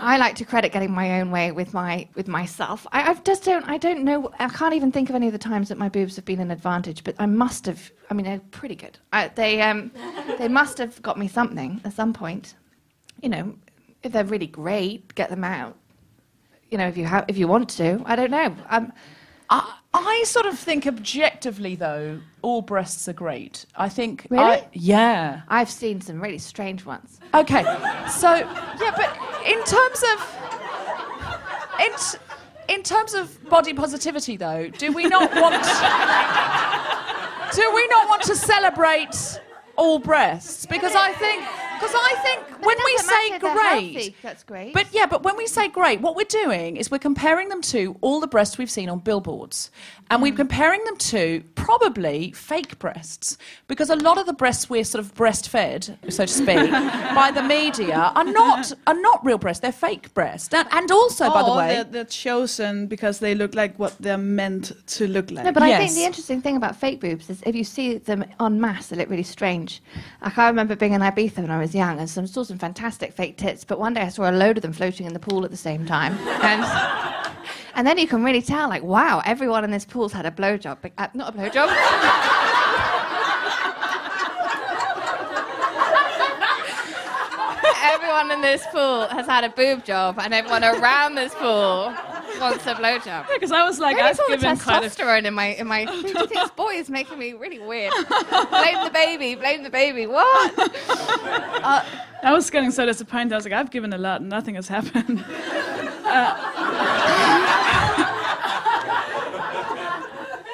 I 0.03 0.17
like 0.17 0.35
to 0.35 0.45
credit 0.45 0.73
getting 0.73 0.91
my 0.91 1.21
own 1.21 1.31
way 1.31 1.53
with 1.53 1.73
my 1.73 2.09
with 2.15 2.27
myself. 2.27 2.85
I, 2.91 3.11
I 3.11 3.13
just 3.13 3.45
don't. 3.45 3.65
I 3.69 3.77
don't 3.77 4.03
know. 4.03 4.29
I 4.37 4.49
can't 4.49 4.73
even 4.73 4.91
think 4.91 5.09
of 5.09 5.15
any 5.15 5.27
of 5.27 5.33
the 5.33 5.39
times 5.39 5.69
that 5.69 5.77
my 5.77 5.87
boobs 5.87 6.17
have 6.17 6.25
been 6.25 6.41
an 6.41 6.51
advantage. 6.51 7.05
But 7.05 7.15
I 7.19 7.25
must 7.25 7.65
have. 7.67 7.89
I 8.09 8.13
mean, 8.13 8.25
they're 8.25 8.41
pretty 8.51 8.75
good. 8.75 8.97
I, 9.13 9.29
they 9.29 9.61
um, 9.61 9.91
they 10.37 10.49
must 10.49 10.77
have 10.77 11.01
got 11.01 11.17
me 11.17 11.29
something 11.29 11.79
at 11.85 11.93
some 11.93 12.11
point. 12.11 12.55
You 13.21 13.29
know, 13.29 13.55
if 14.03 14.11
they're 14.11 14.25
really 14.25 14.47
great, 14.47 15.15
get 15.15 15.29
them 15.29 15.45
out. 15.45 15.77
You 16.73 16.79
know, 16.79 16.87
if 16.87 16.97
you 16.97 17.05
have, 17.05 17.25
if 17.27 17.37
you 17.37 17.47
want 17.47 17.69
to. 17.77 18.01
I 18.03 18.15
don't 18.15 18.31
know. 18.31 18.55
Um, 18.67 18.91
I, 19.47 19.75
I 19.93 20.23
sort 20.25 20.47
of 20.47 20.57
think 20.57 20.87
objectively, 20.87 21.75
though, 21.75 22.19
all 22.41 22.63
breasts 22.63 23.07
are 23.07 23.13
great. 23.13 23.67
I 23.75 23.89
think. 23.89 24.25
Really? 24.31 24.43
I, 24.43 24.67
yeah. 24.73 25.41
I've 25.49 25.69
seen 25.69 26.01
some 26.01 26.19
really 26.19 26.39
strange 26.39 26.83
ones. 26.83 27.19
Okay, 27.35 27.61
so 28.09 28.33
yeah, 28.33 28.91
but 28.97 29.15
in 29.45 29.63
terms 29.65 30.03
of 30.13 30.17
in, 31.79 31.91
t- 31.95 32.73
in 32.73 32.81
terms 32.81 33.13
of 33.13 33.47
body 33.51 33.75
positivity, 33.75 34.35
though, 34.35 34.67
do 34.69 34.91
we 34.93 35.05
not 35.05 35.31
want 35.35 35.63
do 37.53 37.71
we 37.75 37.87
not 37.89 38.09
want 38.09 38.23
to 38.23 38.35
celebrate 38.35 39.39
all 39.75 39.99
breasts? 39.99 40.65
Because 40.65 40.95
I 40.95 41.11
think 41.13 41.43
because 41.83 41.95
I 41.95 42.15
think 42.23 42.65
when 42.65 42.77
we 42.85 42.97
say 42.97 43.29
matter, 43.31 43.39
great, 43.53 43.93
healthy, 43.93 44.15
that's 44.21 44.43
great. 44.43 44.73
but 44.73 44.87
yeah, 44.93 45.05
but 45.05 45.23
when 45.23 45.35
we 45.37 45.47
say 45.47 45.67
great, 45.67 46.01
what 46.01 46.15
we're 46.15 46.23
doing 46.25 46.77
is 46.77 46.89
we're 46.89 46.97
comparing 46.99 47.49
them 47.49 47.61
to 47.63 47.97
all 48.01 48.19
the 48.19 48.27
breasts 48.27 48.57
we've 48.57 48.71
seen 48.71 48.89
on 48.89 48.99
billboards. 48.99 49.69
And 50.09 50.19
Mm. 50.19 50.23
we're 50.23 50.35
comparing 50.35 50.83
them 50.83 50.97
to 50.97 51.43
probably 51.55 52.31
fake 52.33 52.77
breasts. 52.77 53.37
Because 53.67 53.89
a 53.89 53.95
lot 53.95 54.17
of 54.17 54.25
the 54.25 54.33
breasts 54.33 54.69
we're 54.69 54.83
sort 54.83 55.03
of 55.03 55.13
breastfed, 55.15 55.97
so 56.11 56.25
to 56.25 56.31
speak, 56.31 56.71
by 57.15 57.31
the 57.33 57.41
media 57.43 58.11
are 58.15 58.23
not 58.23 58.71
are 58.85 58.99
not 58.99 59.25
real 59.25 59.37
breasts, 59.37 59.61
they're 59.61 59.71
fake 59.71 60.13
breasts. 60.13 60.53
And, 60.53 60.67
and 60.71 60.91
also, 60.91 61.29
by 61.29 61.43
the 61.43 61.53
way, 61.53 61.67
they're, 61.67 61.83
they're 61.85 62.05
chosen 62.05 62.87
because 62.87 63.19
they 63.19 63.33
look 63.35 63.55
like 63.55 63.77
what 63.79 63.95
they're 63.99 64.17
meant 64.17 64.71
to 64.87 65.07
look 65.07 65.31
like. 65.31 65.45
No, 65.45 65.51
but 65.51 65.63
I 65.63 65.77
think 65.77 65.93
the 65.93 66.03
interesting 66.05 66.41
thing 66.41 66.57
about 66.57 66.75
fake 66.75 66.99
boobs 66.99 67.29
is 67.29 67.41
if 67.45 67.55
you 67.55 67.63
see 67.63 67.97
them 67.97 68.23
en 68.39 68.59
masse, 68.61 68.87
they 68.87 68.97
look 68.97 69.09
really 69.09 69.23
strange. 69.23 69.81
Like 70.21 70.37
I 70.37 70.47
remember 70.47 70.75
being 70.75 70.93
in 70.93 71.01
Ibiza 71.01 71.37
when 71.37 71.51
I 71.51 71.59
was 71.59 71.72
young 71.73 71.99
and 71.99 72.09
some, 72.09 72.27
saw 72.27 72.43
some 72.43 72.57
fantastic 72.57 73.13
fake 73.13 73.37
tits, 73.37 73.63
but 73.63 73.79
one 73.79 73.93
day 73.93 74.01
I 74.01 74.09
saw 74.09 74.29
a 74.29 74.31
load 74.31 74.57
of 74.57 74.61
them 74.61 74.73
floating 74.73 75.05
in 75.05 75.13
the 75.13 75.19
pool 75.19 75.45
at 75.45 75.51
the 75.51 75.57
same 75.57 75.85
time. 75.85 76.17
And, 76.43 76.63
and 77.75 77.87
then 77.87 77.97
you 77.97 78.07
can 78.07 78.23
really 78.23 78.41
tell, 78.41 78.69
like, 78.69 78.83
wow, 78.83 79.21
everyone 79.25 79.63
in 79.63 79.71
this 79.71 79.85
pool's 79.85 80.13
had 80.13 80.25
a 80.25 80.31
blowjob. 80.31 80.91
Uh, 80.97 81.07
not 81.13 81.33
a 81.33 81.37
blowjob. 81.37 81.67
everyone 87.83 88.31
in 88.31 88.41
this 88.41 88.65
pool 88.67 89.07
has 89.07 89.25
had 89.25 89.43
a 89.43 89.49
boob 89.49 89.83
job, 89.83 90.19
and 90.19 90.33
everyone 90.33 90.63
around 90.63 91.15
this 91.15 91.33
pool 91.35 91.93
wants 92.43 92.65
a 92.67 92.75
blowjob. 92.75 93.27
Because 93.33 93.51
I 93.51 93.63
was 93.63 93.79
like, 93.79 93.97
I've 93.97 94.19
given 94.27 94.57
testosterone 94.57 95.25
in 95.25 95.33
my 95.33 95.47
in 95.47 95.67
my. 95.67 95.85
Do 95.91 95.95
you 95.95 96.13
think 96.13 96.29
this 96.29 96.51
boy 96.51 96.73
is 96.73 96.89
making 96.89 97.17
me 97.17 97.33
really 97.33 97.59
weird? 97.59 97.93
blame 97.93 98.83
the 98.83 98.91
baby. 98.93 99.35
Blame 99.35 99.63
the 99.63 99.69
baby. 99.69 100.05
What? 100.05 100.71
Uh, 101.63 101.85
I 102.21 102.33
was 102.33 102.49
getting 102.49 102.71
so 102.71 102.85
disappointed. 102.85 103.31
I 103.31 103.37
was 103.37 103.45
like, 103.45 103.53
I've 103.53 103.71
given 103.71 103.93
a 103.93 103.97
lot, 103.97 104.19
and 104.19 104.29
nothing 104.29 104.55
has 104.55 104.67
happened. 104.67 105.23
Uh, 106.05 106.35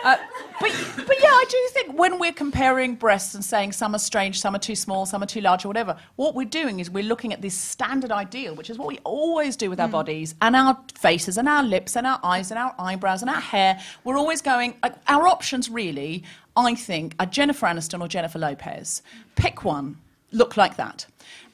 but, 0.04 0.20
but 0.62 0.99
I 1.40 1.46
do 1.46 1.70
think 1.72 1.98
when 1.98 2.20
we're 2.20 2.34
comparing 2.34 2.96
breasts 2.96 3.34
and 3.34 3.46
saying 3.46 3.72
some 3.72 3.96
are 3.96 4.00
strange, 4.00 4.42
some 4.42 4.54
are 4.56 4.60
too 4.60 4.76
small, 4.76 5.06
some 5.06 5.24
are 5.24 5.26
too 5.26 5.40
large, 5.40 5.64
or 5.64 5.70
whatever, 5.70 5.96
what 6.18 6.36
we're 6.36 6.44
doing 6.44 6.82
is 6.82 6.92
we're 6.92 7.02
looking 7.02 7.32
at 7.32 7.42
this 7.42 7.54
standard 7.54 8.12
ideal, 8.12 8.56
which 8.56 8.70
is 8.70 8.78
what 8.78 8.90
we 8.90 8.98
always 9.06 9.56
do 9.56 9.70
with 9.70 9.80
our 9.80 9.88
mm. 9.88 9.94
bodies 9.94 10.36
and 10.42 10.54
our 10.54 10.78
faces 10.96 11.38
and 11.38 11.48
our 11.48 11.64
lips 11.64 11.96
and 11.96 12.06
our 12.06 12.20
eyes 12.24 12.52
and 12.52 12.60
our 12.60 12.76
eyebrows 12.78 13.22
and 13.22 13.30
our 13.30 13.40
hair. 13.40 13.80
We're 14.04 14.18
always 14.18 14.42
going, 14.42 14.76
like, 14.84 14.96
our 15.08 15.30
options 15.30 15.70
really, 15.70 16.26
I 16.58 16.76
think, 16.76 17.16
are 17.22 17.26
Jennifer 17.26 17.68
Aniston 17.68 18.02
or 18.02 18.10
Jennifer 18.10 18.38
Lopez. 18.38 19.02
Pick 19.36 19.64
one, 19.64 19.96
look 20.34 20.58
like 20.58 20.76
that. 20.76 21.06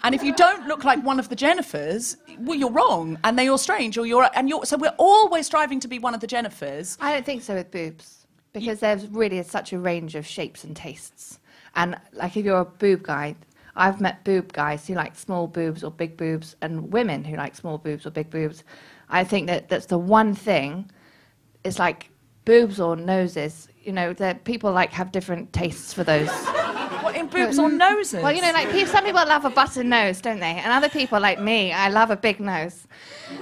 And 0.01 0.15
if 0.15 0.23
you 0.23 0.33
don't 0.33 0.67
look 0.67 0.83
like 0.83 1.03
one 1.03 1.19
of 1.19 1.29
the 1.29 1.35
Jennifers, 1.35 2.17
well, 2.39 2.57
you're 2.57 2.71
wrong, 2.71 3.19
and 3.23 3.37
they're 3.37 3.51
all 3.51 3.59
strange, 3.59 3.99
or 3.99 4.07
you're, 4.07 4.27
and 4.33 4.49
you're. 4.49 4.65
So 4.65 4.77
we're 4.77 4.95
always 4.97 5.45
striving 5.45 5.79
to 5.81 5.87
be 5.87 5.99
one 5.99 6.15
of 6.15 6.21
the 6.21 6.27
Jennifers. 6.27 6.97
I 6.99 7.13
don't 7.13 7.25
think 7.25 7.43
so 7.43 7.53
with 7.53 7.69
boobs 7.69 8.24
because 8.55 8.79
there's 8.79 9.05
really 9.07 9.43
such 9.43 9.73
a 9.73 9.77
range 9.77 10.15
of 10.15 10.25
shapes 10.25 10.63
and 10.63 10.75
tastes. 10.75 11.39
And 11.75 11.99
like 12.13 12.37
if 12.37 12.45
you're 12.45 12.61
a 12.61 12.65
boob 12.65 13.03
guy, 13.03 13.35
I've 13.75 13.99
met 13.99 14.23
boob 14.23 14.53
guys 14.53 14.87
who 14.87 14.93
like 14.93 15.17
small 15.17 15.45
boobs 15.45 15.83
or 15.83 15.91
big 15.91 16.15
boobs, 16.15 16.55
and 16.61 16.91
women 16.91 17.25
who 17.25 17.35
like 17.35 17.53
small 17.53 17.77
boobs 17.77 18.05
or 18.05 18.11
big 18.11 18.29
boobs. 18.29 18.63
I 19.09 19.25
think 19.25 19.47
that 19.47 19.67
that's 19.67 19.87
the 19.87 19.97
one 19.97 20.33
thing. 20.33 20.89
It's 21.65 21.79
like 21.79 22.09
boobs 22.45 22.79
or 22.79 22.95
noses. 22.95 23.67
You 23.83 23.91
know, 23.91 24.13
that 24.13 24.45
people 24.45 24.71
like 24.71 24.93
have 24.93 25.11
different 25.11 25.51
tastes 25.51 25.93
for 25.93 26.05
those. 26.05 26.29
In 27.15 27.27
boobs 27.27 27.57
or 27.57 27.69
noses? 27.69 28.21
Well, 28.21 28.31
you 28.31 28.41
know, 28.41 28.51
like 28.51 28.69
pe- 28.69 28.85
some 28.85 29.03
people 29.05 29.25
love 29.25 29.45
a 29.45 29.49
button 29.49 29.89
nose, 29.89 30.21
don't 30.21 30.39
they? 30.39 30.55
And 30.63 30.67
other 30.67 30.89
people, 30.89 31.19
like 31.19 31.39
me, 31.39 31.71
I 31.71 31.89
love 31.89 32.11
a 32.11 32.15
big 32.17 32.39
nose. 32.39 32.87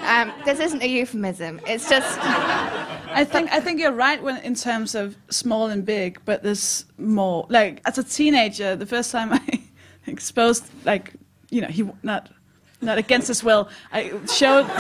Um, 0.03 0.31
this 0.45 0.59
isn't 0.59 0.81
a 0.81 0.87
euphemism. 0.87 1.59
It's 1.67 1.89
just. 1.89 2.19
I 2.21 3.23
think 3.23 3.51
I 3.51 3.59
think 3.59 3.79
you're 3.79 3.91
right 3.91 4.21
when 4.21 4.37
in 4.43 4.55
terms 4.55 4.95
of 4.95 5.15
small 5.29 5.67
and 5.67 5.85
big, 5.85 6.19
but 6.25 6.43
there's 6.43 6.85
more. 6.97 7.45
Like 7.49 7.81
as 7.85 7.97
a 7.97 8.03
teenager, 8.03 8.75
the 8.75 8.85
first 8.85 9.11
time 9.11 9.33
I 9.33 9.61
exposed, 10.07 10.65
like 10.85 11.13
you 11.49 11.61
know, 11.61 11.67
he 11.67 11.89
not 12.03 12.29
not 12.83 12.97
against 12.97 13.27
his 13.27 13.43
will, 13.43 13.69
I 13.91 14.11
showed, 14.27 14.65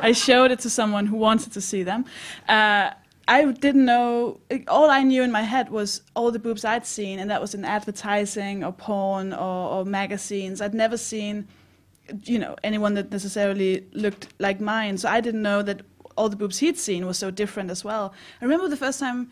I 0.00 0.12
showed 0.12 0.50
it 0.50 0.60
to 0.60 0.70
someone 0.70 1.06
who 1.06 1.16
wanted 1.16 1.52
to 1.52 1.60
see 1.60 1.82
them. 1.82 2.04
Uh, 2.48 2.90
I 3.28 3.44
didn't 3.44 3.84
know. 3.84 4.40
All 4.68 4.90
I 4.90 5.02
knew 5.02 5.22
in 5.22 5.32
my 5.32 5.42
head 5.42 5.70
was 5.70 6.02
all 6.14 6.30
the 6.30 6.38
boobs 6.38 6.64
I'd 6.64 6.86
seen, 6.86 7.18
and 7.18 7.30
that 7.30 7.40
was 7.40 7.54
in 7.54 7.64
advertising 7.64 8.62
or 8.62 8.72
porn 8.72 9.32
or, 9.32 9.70
or 9.70 9.84
magazines. 9.84 10.60
I'd 10.60 10.74
never 10.74 10.96
seen, 10.96 11.48
you 12.22 12.38
know, 12.38 12.54
anyone 12.62 12.94
that 12.94 13.10
necessarily 13.10 13.84
looked 13.92 14.28
like 14.38 14.60
mine. 14.60 14.96
So 14.98 15.08
I 15.08 15.20
didn't 15.20 15.42
know 15.42 15.62
that 15.62 15.82
all 16.16 16.28
the 16.28 16.36
boobs 16.36 16.58
he'd 16.58 16.78
seen 16.78 17.04
was 17.04 17.18
so 17.18 17.30
different 17.30 17.70
as 17.70 17.84
well. 17.84 18.14
I 18.40 18.44
remember 18.44 18.68
the 18.68 18.76
first 18.76 19.00
time. 19.00 19.30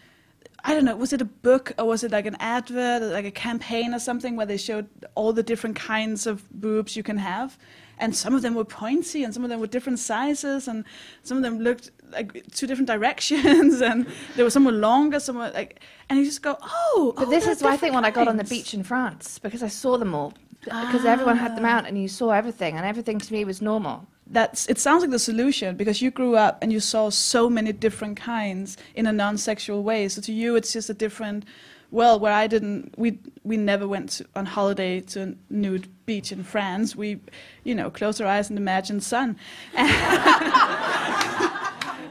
I 0.66 0.72
don't 0.72 0.86
know, 0.86 0.96
was 0.96 1.12
it 1.12 1.20
a 1.20 1.26
book 1.26 1.72
or 1.78 1.84
was 1.84 2.04
it 2.04 2.10
like 2.10 2.24
an 2.24 2.38
advert, 2.40 3.02
or 3.02 3.08
like 3.08 3.26
a 3.26 3.30
campaign 3.30 3.92
or 3.92 3.98
something 3.98 4.34
where 4.34 4.46
they 4.46 4.56
showed 4.56 4.88
all 5.14 5.34
the 5.34 5.42
different 5.42 5.76
kinds 5.76 6.26
of 6.26 6.48
boobs 6.50 6.96
you 6.96 7.02
can 7.02 7.18
have? 7.18 7.58
And 7.98 8.16
some 8.16 8.34
of 8.34 8.40
them 8.40 8.54
were 8.54 8.64
pointy 8.64 9.24
and 9.24 9.34
some 9.34 9.44
of 9.44 9.50
them 9.50 9.60
were 9.60 9.66
different 9.66 9.98
sizes 9.98 10.66
and 10.66 10.84
some 11.22 11.36
of 11.36 11.42
them 11.42 11.58
looked 11.60 11.90
like 12.14 12.46
two 12.52 12.66
different 12.66 12.88
directions 12.88 13.80
and 13.88 14.06
there 14.36 14.44
were 14.44 14.50
some 14.50 14.64
were 14.64 14.72
longer, 14.72 15.20
some 15.20 15.36
were 15.36 15.50
like, 15.50 15.80
and 16.08 16.18
you 16.18 16.24
just 16.24 16.42
go, 16.42 16.56
oh, 16.62 17.12
But 17.16 17.28
oh, 17.28 17.30
this 17.30 17.46
is 17.46 17.62
why 17.62 17.72
I 17.72 17.76
think 17.76 17.94
when 17.94 18.04
I 18.04 18.10
got 18.10 18.28
on 18.28 18.36
the 18.36 18.44
beach 18.44 18.74
in 18.74 18.82
France 18.82 19.38
because 19.38 19.62
I 19.62 19.68
saw 19.68 19.96
them 19.98 20.14
all 20.14 20.34
because 20.64 21.04
ah. 21.04 21.08
everyone 21.08 21.36
had 21.36 21.56
them 21.56 21.64
out 21.64 21.86
and 21.86 22.00
you 22.00 22.08
saw 22.08 22.30
everything 22.30 22.76
and 22.76 22.86
everything 22.86 23.18
to 23.18 23.32
me 23.32 23.44
was 23.44 23.60
normal. 23.60 24.06
that's 24.28 24.66
it 24.68 24.78
sounds 24.78 25.02
like 25.02 25.10
the 25.10 25.18
solution 25.18 25.76
because 25.76 26.00
you 26.00 26.10
grew 26.10 26.34
up 26.36 26.58
and 26.62 26.72
you 26.72 26.80
saw 26.80 27.10
so 27.10 27.50
many 27.50 27.72
different 27.72 28.16
kinds 28.16 28.76
in 28.94 29.06
a 29.06 29.12
non-sexual 29.12 29.82
way. 29.82 30.08
So 30.08 30.20
to 30.22 30.32
you 30.32 30.56
it's 30.56 30.72
just 30.72 30.88
a 30.90 30.94
different 30.94 31.44
well 31.90 32.18
where 32.18 32.32
i 32.32 32.46
didn't 32.46 32.92
we 32.98 33.18
we 33.44 33.56
never 33.56 33.86
went 33.86 34.10
to, 34.10 34.26
on 34.34 34.46
holiday 34.46 35.00
to 35.00 35.22
a 35.22 35.34
nude 35.50 35.88
beach 36.06 36.32
in 36.32 36.42
france. 36.42 36.96
We 36.96 37.20
you 37.62 37.74
know 37.74 37.90
closed 37.90 38.20
our 38.20 38.28
eyes 38.28 38.48
and 38.48 38.58
imagined 38.58 39.02
sun 39.02 39.36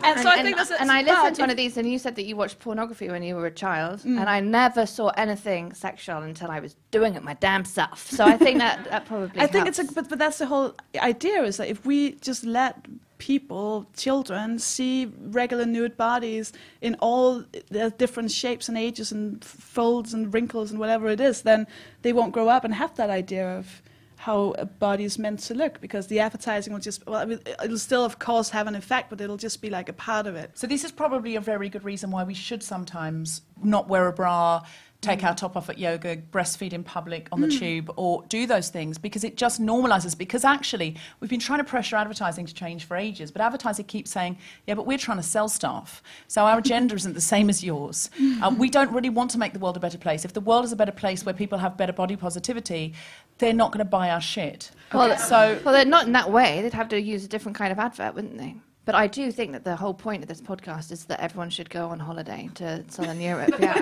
and, 0.04 0.20
so 0.20 0.30
i 0.30 0.42
think 0.42 0.56
that's 0.58 0.72
and 0.72 0.92
I 0.92 1.02
listened 1.02 1.36
to 1.38 1.42
one 1.44 1.50
of 1.50 1.58
these, 1.58 1.78
and 1.78 1.90
you 1.92 1.98
said 2.00 2.16
that 2.16 2.26
you 2.26 2.36
watched 2.36 2.60
pornography 2.60 3.10
when 3.10 3.24
you 3.24 3.36
were 3.36 3.48
a 3.48 3.52
child, 3.52 4.00
Mm. 4.02 4.20
and 4.20 4.30
I 4.30 4.40
never 4.40 4.86
saw 4.86 5.10
anything 5.10 5.74
sexual 5.74 6.18
until 6.18 6.50
I 6.52 6.60
was 6.60 6.76
doing 6.92 7.16
it 7.16 7.24
my 7.24 7.36
damn 7.36 7.66
self. 7.66 8.10
So 8.10 8.26
I 8.26 8.38
think 8.38 8.60
that 8.60 8.84
that 8.90 9.06
probably. 9.06 9.40
I 9.40 9.48
think 9.48 9.68
it's 9.68 9.80
a, 9.80 9.86
but, 9.86 10.10
but 10.10 10.20
that's 10.20 10.38
the 10.40 10.46
whole 10.46 10.74
idea 10.98 11.44
is 11.44 11.58
that 11.58 11.68
if 11.70 11.86
we 11.86 12.14
just 12.30 12.44
let 12.44 12.86
people, 13.18 13.88
children, 13.96 14.60
see 14.60 15.12
regular 15.40 15.66
nude 15.66 15.96
bodies 15.96 16.52
in 16.82 16.96
all 17.00 17.44
their 17.70 17.90
different 17.90 18.30
shapes 18.32 18.68
and 18.68 18.78
ages 18.78 19.12
and 19.14 19.44
folds 19.46 20.14
and 20.14 20.34
wrinkles 20.34 20.72
and 20.72 20.80
whatever 20.80 21.08
it 21.08 21.22
is, 21.22 21.44
then 21.44 21.66
they 22.02 22.12
won't 22.12 22.34
grow 22.34 22.50
up 22.50 22.64
and 22.66 22.74
have 22.74 22.94
that 22.96 23.10
idea 23.10 23.58
of 23.58 23.82
how 24.24 24.56
a 24.58 24.66
body 24.66 25.04
is 25.04 25.20
meant 25.20 25.38
to 25.38 25.54
look 25.54 25.82
because 25.82 26.08
the 26.08 26.18
advertising 26.18 26.72
will 26.72 26.80
just 26.80 27.06
well 27.06 27.20
I 27.20 27.26
mean, 27.26 27.42
it'll 27.62 27.78
still 27.78 28.06
of 28.06 28.20
course 28.20 28.50
have 28.52 28.68
an 28.68 28.76
effect 28.76 29.10
but 29.10 29.20
it'll 29.20 29.36
just 29.36 29.62
be 29.62 29.70
like 29.70 29.90
a 29.90 29.94
part 29.94 30.28
of 30.28 30.36
it. 30.36 30.52
So 30.54 30.66
this 30.66 30.86
is 30.86 30.94
probably 30.94 31.36
a 31.36 31.42
very 31.42 31.68
good 31.68 31.84
reason 31.84 32.10
why 32.10 32.24
we 32.24 32.34
should 32.34 32.64
sometimes 32.64 33.42
not 33.62 33.90
wear 33.90 34.08
a 34.08 34.14
bra, 34.14 34.62
take 35.04 35.24
our 35.24 35.36
top 35.36 35.56
off 35.56 35.70
at 35.70 35.78
yoga, 35.78 36.18
breastfeed 36.18 36.74
in 36.74 36.84
public 36.84 37.28
on 37.32 37.42
the 37.42 37.48
Mm. 37.48 37.60
tube, 37.60 37.92
or 37.98 38.24
do 38.30 38.48
those 38.48 38.70
things 38.70 38.98
because 38.98 39.24
it 39.24 39.38
just 39.38 39.62
normalizes. 39.62 40.18
Because 40.18 40.44
actually, 40.44 40.96
we've 41.20 41.30
been 41.30 41.40
trying 41.40 41.60
to 41.60 41.64
pressure 41.64 41.96
advertising 41.96 42.46
to 42.46 42.54
change 42.54 42.86
for 42.86 42.98
ages, 42.98 43.32
but 43.32 43.42
advertising 43.42 43.86
keeps 43.86 44.10
saying, 44.12 44.38
"Yeah, 44.66 44.74
but 44.76 44.86
we're 44.88 44.98
trying 44.98 45.18
to 45.18 45.24
sell 45.24 45.50
stuff, 45.50 46.02
so 46.28 46.46
our 46.46 46.58
agenda 46.66 46.96
isn't 46.96 47.14
the 47.14 47.22
same 47.22 47.50
as 47.50 47.64
yours. 47.64 48.10
Uh, 48.42 48.54
we 48.58 48.70
don't 48.70 48.92
really 48.92 49.10
want 49.10 49.30
to 49.32 49.38
make 49.38 49.54
the 49.54 49.60
world 49.60 49.78
a 49.78 49.80
better 49.80 49.98
place. 49.98 50.26
If 50.26 50.34
the 50.34 50.42
world 50.42 50.66
is 50.66 50.72
a 50.72 50.76
better 50.76 50.92
place 50.92 51.26
where 51.26 51.34
people 51.36 51.58
have 51.60 51.78
better 51.78 51.94
body 51.94 52.16
positivity, 52.16 52.94
they're 53.40 53.54
not 53.54 53.72
going 53.72 53.80
to 53.86 53.90
buy 53.90 54.10
our 54.10 54.22
shit. 54.22 54.72
Well, 54.94 55.18
so 55.18 55.60
well, 55.66 55.74
they're 55.74 55.86
not 55.86 56.06
in 56.08 56.14
that 56.14 56.32
way. 56.32 56.62
They'd 56.62 56.74
have 56.74 56.90
to 56.90 57.02
use 57.02 57.26
a 57.26 57.28
different 57.28 57.58
kind 57.58 57.72
of 57.72 57.80
advert, 57.80 58.16
wouldn't 58.16 58.38
they? 58.38 58.56
But 58.86 58.96
I 58.96 59.08
do 59.08 59.32
think 59.32 59.54
that 59.54 59.64
the 59.64 59.78
whole 59.78 59.94
point 59.94 60.24
of 60.24 60.28
this 60.28 60.42
podcast 60.42 60.92
is 60.92 61.06
that 61.06 61.22
everyone 61.22 61.50
should 61.50 61.70
go 61.70 61.88
on 61.88 62.00
holiday 62.00 62.50
to 62.56 62.84
Southern 62.90 63.22
Europe. 63.22 63.54
Yeah, 63.60 63.74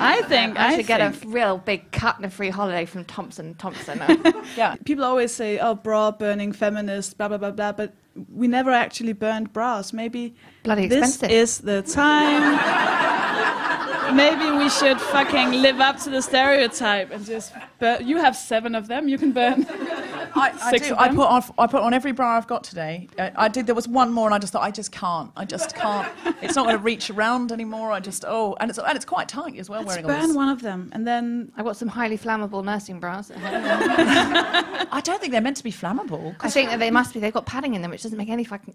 I 0.00 0.22
think 0.22 0.58
I 0.58 0.68
I 0.68 0.76
should 0.76 0.86
get 0.86 1.00
a 1.02 1.12
real 1.26 1.58
big 1.58 1.90
cut 1.92 2.16
and 2.16 2.24
a 2.24 2.30
free 2.30 2.48
holiday 2.48 2.86
from 2.86 3.04
Thomson 3.04 3.54
Thomson. 3.56 4.00
yeah 4.56 4.76
people 4.84 5.04
always 5.04 5.34
say 5.34 5.58
oh 5.58 5.74
bra 5.74 6.10
burning 6.10 6.52
feminist 6.52 7.18
blah 7.18 7.28
blah 7.28 7.36
blah 7.36 7.50
blah 7.50 7.72
but 7.72 7.92
we 8.32 8.48
never 8.48 8.70
actually 8.70 9.12
burned 9.12 9.52
bras 9.52 9.92
maybe 9.92 10.34
Bloody 10.62 10.86
this 10.88 11.10
expensive. 11.10 11.36
is 11.36 11.58
the 11.58 11.82
time 11.82 12.56
maybe 14.16 14.50
we 14.56 14.68
should 14.70 15.00
fucking 15.00 15.52
live 15.52 15.80
up 15.80 15.98
to 16.00 16.10
the 16.10 16.22
stereotype 16.22 17.10
and 17.10 17.24
just 17.26 17.52
burn. 17.78 18.06
you 18.06 18.16
have 18.16 18.34
seven 18.36 18.74
of 18.74 18.88
them 18.88 19.06
you 19.08 19.18
can 19.18 19.32
burn 19.32 19.66
I, 20.34 20.52
I 20.62 20.78
do. 20.78 20.94
I 20.96 21.08
put 21.08 21.26
on 21.26 21.42
I 21.58 21.66
put 21.66 21.82
on 21.82 21.94
every 21.94 22.12
bra 22.12 22.36
I've 22.36 22.46
got 22.46 22.64
today. 22.64 23.08
I, 23.18 23.32
I 23.36 23.48
did. 23.48 23.66
There 23.66 23.74
was 23.74 23.88
one 23.88 24.12
more, 24.12 24.26
and 24.26 24.34
I 24.34 24.38
just 24.38 24.52
thought 24.52 24.62
I 24.62 24.70
just 24.70 24.92
can't. 24.92 25.30
I 25.36 25.44
just 25.44 25.74
can't. 25.74 26.10
It's 26.42 26.54
not 26.56 26.66
going 26.66 26.76
to 26.76 26.82
reach 26.82 27.10
around 27.10 27.52
anymore. 27.52 27.92
I 27.92 28.00
just 28.00 28.24
oh, 28.26 28.56
and 28.60 28.70
it's 28.70 28.78
and 28.78 28.96
it's 28.96 29.04
quite 29.04 29.28
tight 29.28 29.56
as 29.58 29.68
well. 29.68 29.80
Let's 29.80 29.88
wearing 29.96 30.04
all 30.04 30.10
burn 30.10 30.28
this. 30.28 30.36
one 30.36 30.48
of 30.48 30.62
them 30.62 30.90
and 30.92 31.06
then 31.06 31.52
I've 31.56 31.64
got 31.64 31.76
some 31.76 31.88
highly 31.88 32.18
flammable 32.18 32.64
nursing 32.64 33.00
bras. 33.00 33.30
I 33.36 35.00
don't 35.04 35.20
think 35.20 35.32
they're 35.32 35.40
meant 35.40 35.56
to 35.58 35.64
be 35.64 35.72
flammable. 35.72 36.34
I 36.40 36.50
think 36.50 36.70
that 36.70 36.78
they 36.78 36.90
must 36.90 37.14
be. 37.14 37.20
They've 37.20 37.32
got 37.32 37.46
padding 37.46 37.74
in 37.74 37.82
them, 37.82 37.90
which 37.90 38.02
doesn't 38.02 38.18
make 38.18 38.28
any 38.28 38.44
fucking. 38.44 38.74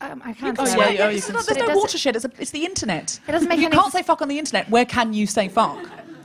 Um, 0.00 0.22
I 0.24 0.32
can't. 0.32 0.58
Oh, 0.58 0.64
say 0.64 0.76
yeah, 0.78 0.90
yeah, 0.90 1.08
you 1.10 1.22
can 1.22 1.34
But 1.34 1.46
there's 1.46 1.58
no 1.68 1.76
watershed. 1.76 2.16
It's, 2.16 2.24
a, 2.24 2.30
it's 2.38 2.50
the 2.50 2.64
internet. 2.64 3.20
It 3.28 3.32
doesn't 3.32 3.48
make 3.48 3.60
You 3.60 3.66
any 3.66 3.74
can't 3.74 3.86
s- 3.86 3.92
say 3.92 4.02
fuck 4.02 4.22
on 4.22 4.28
the 4.28 4.38
internet. 4.38 4.68
Where 4.70 4.84
can 4.84 5.12
you 5.12 5.26
say 5.26 5.48
fuck? 5.48 5.78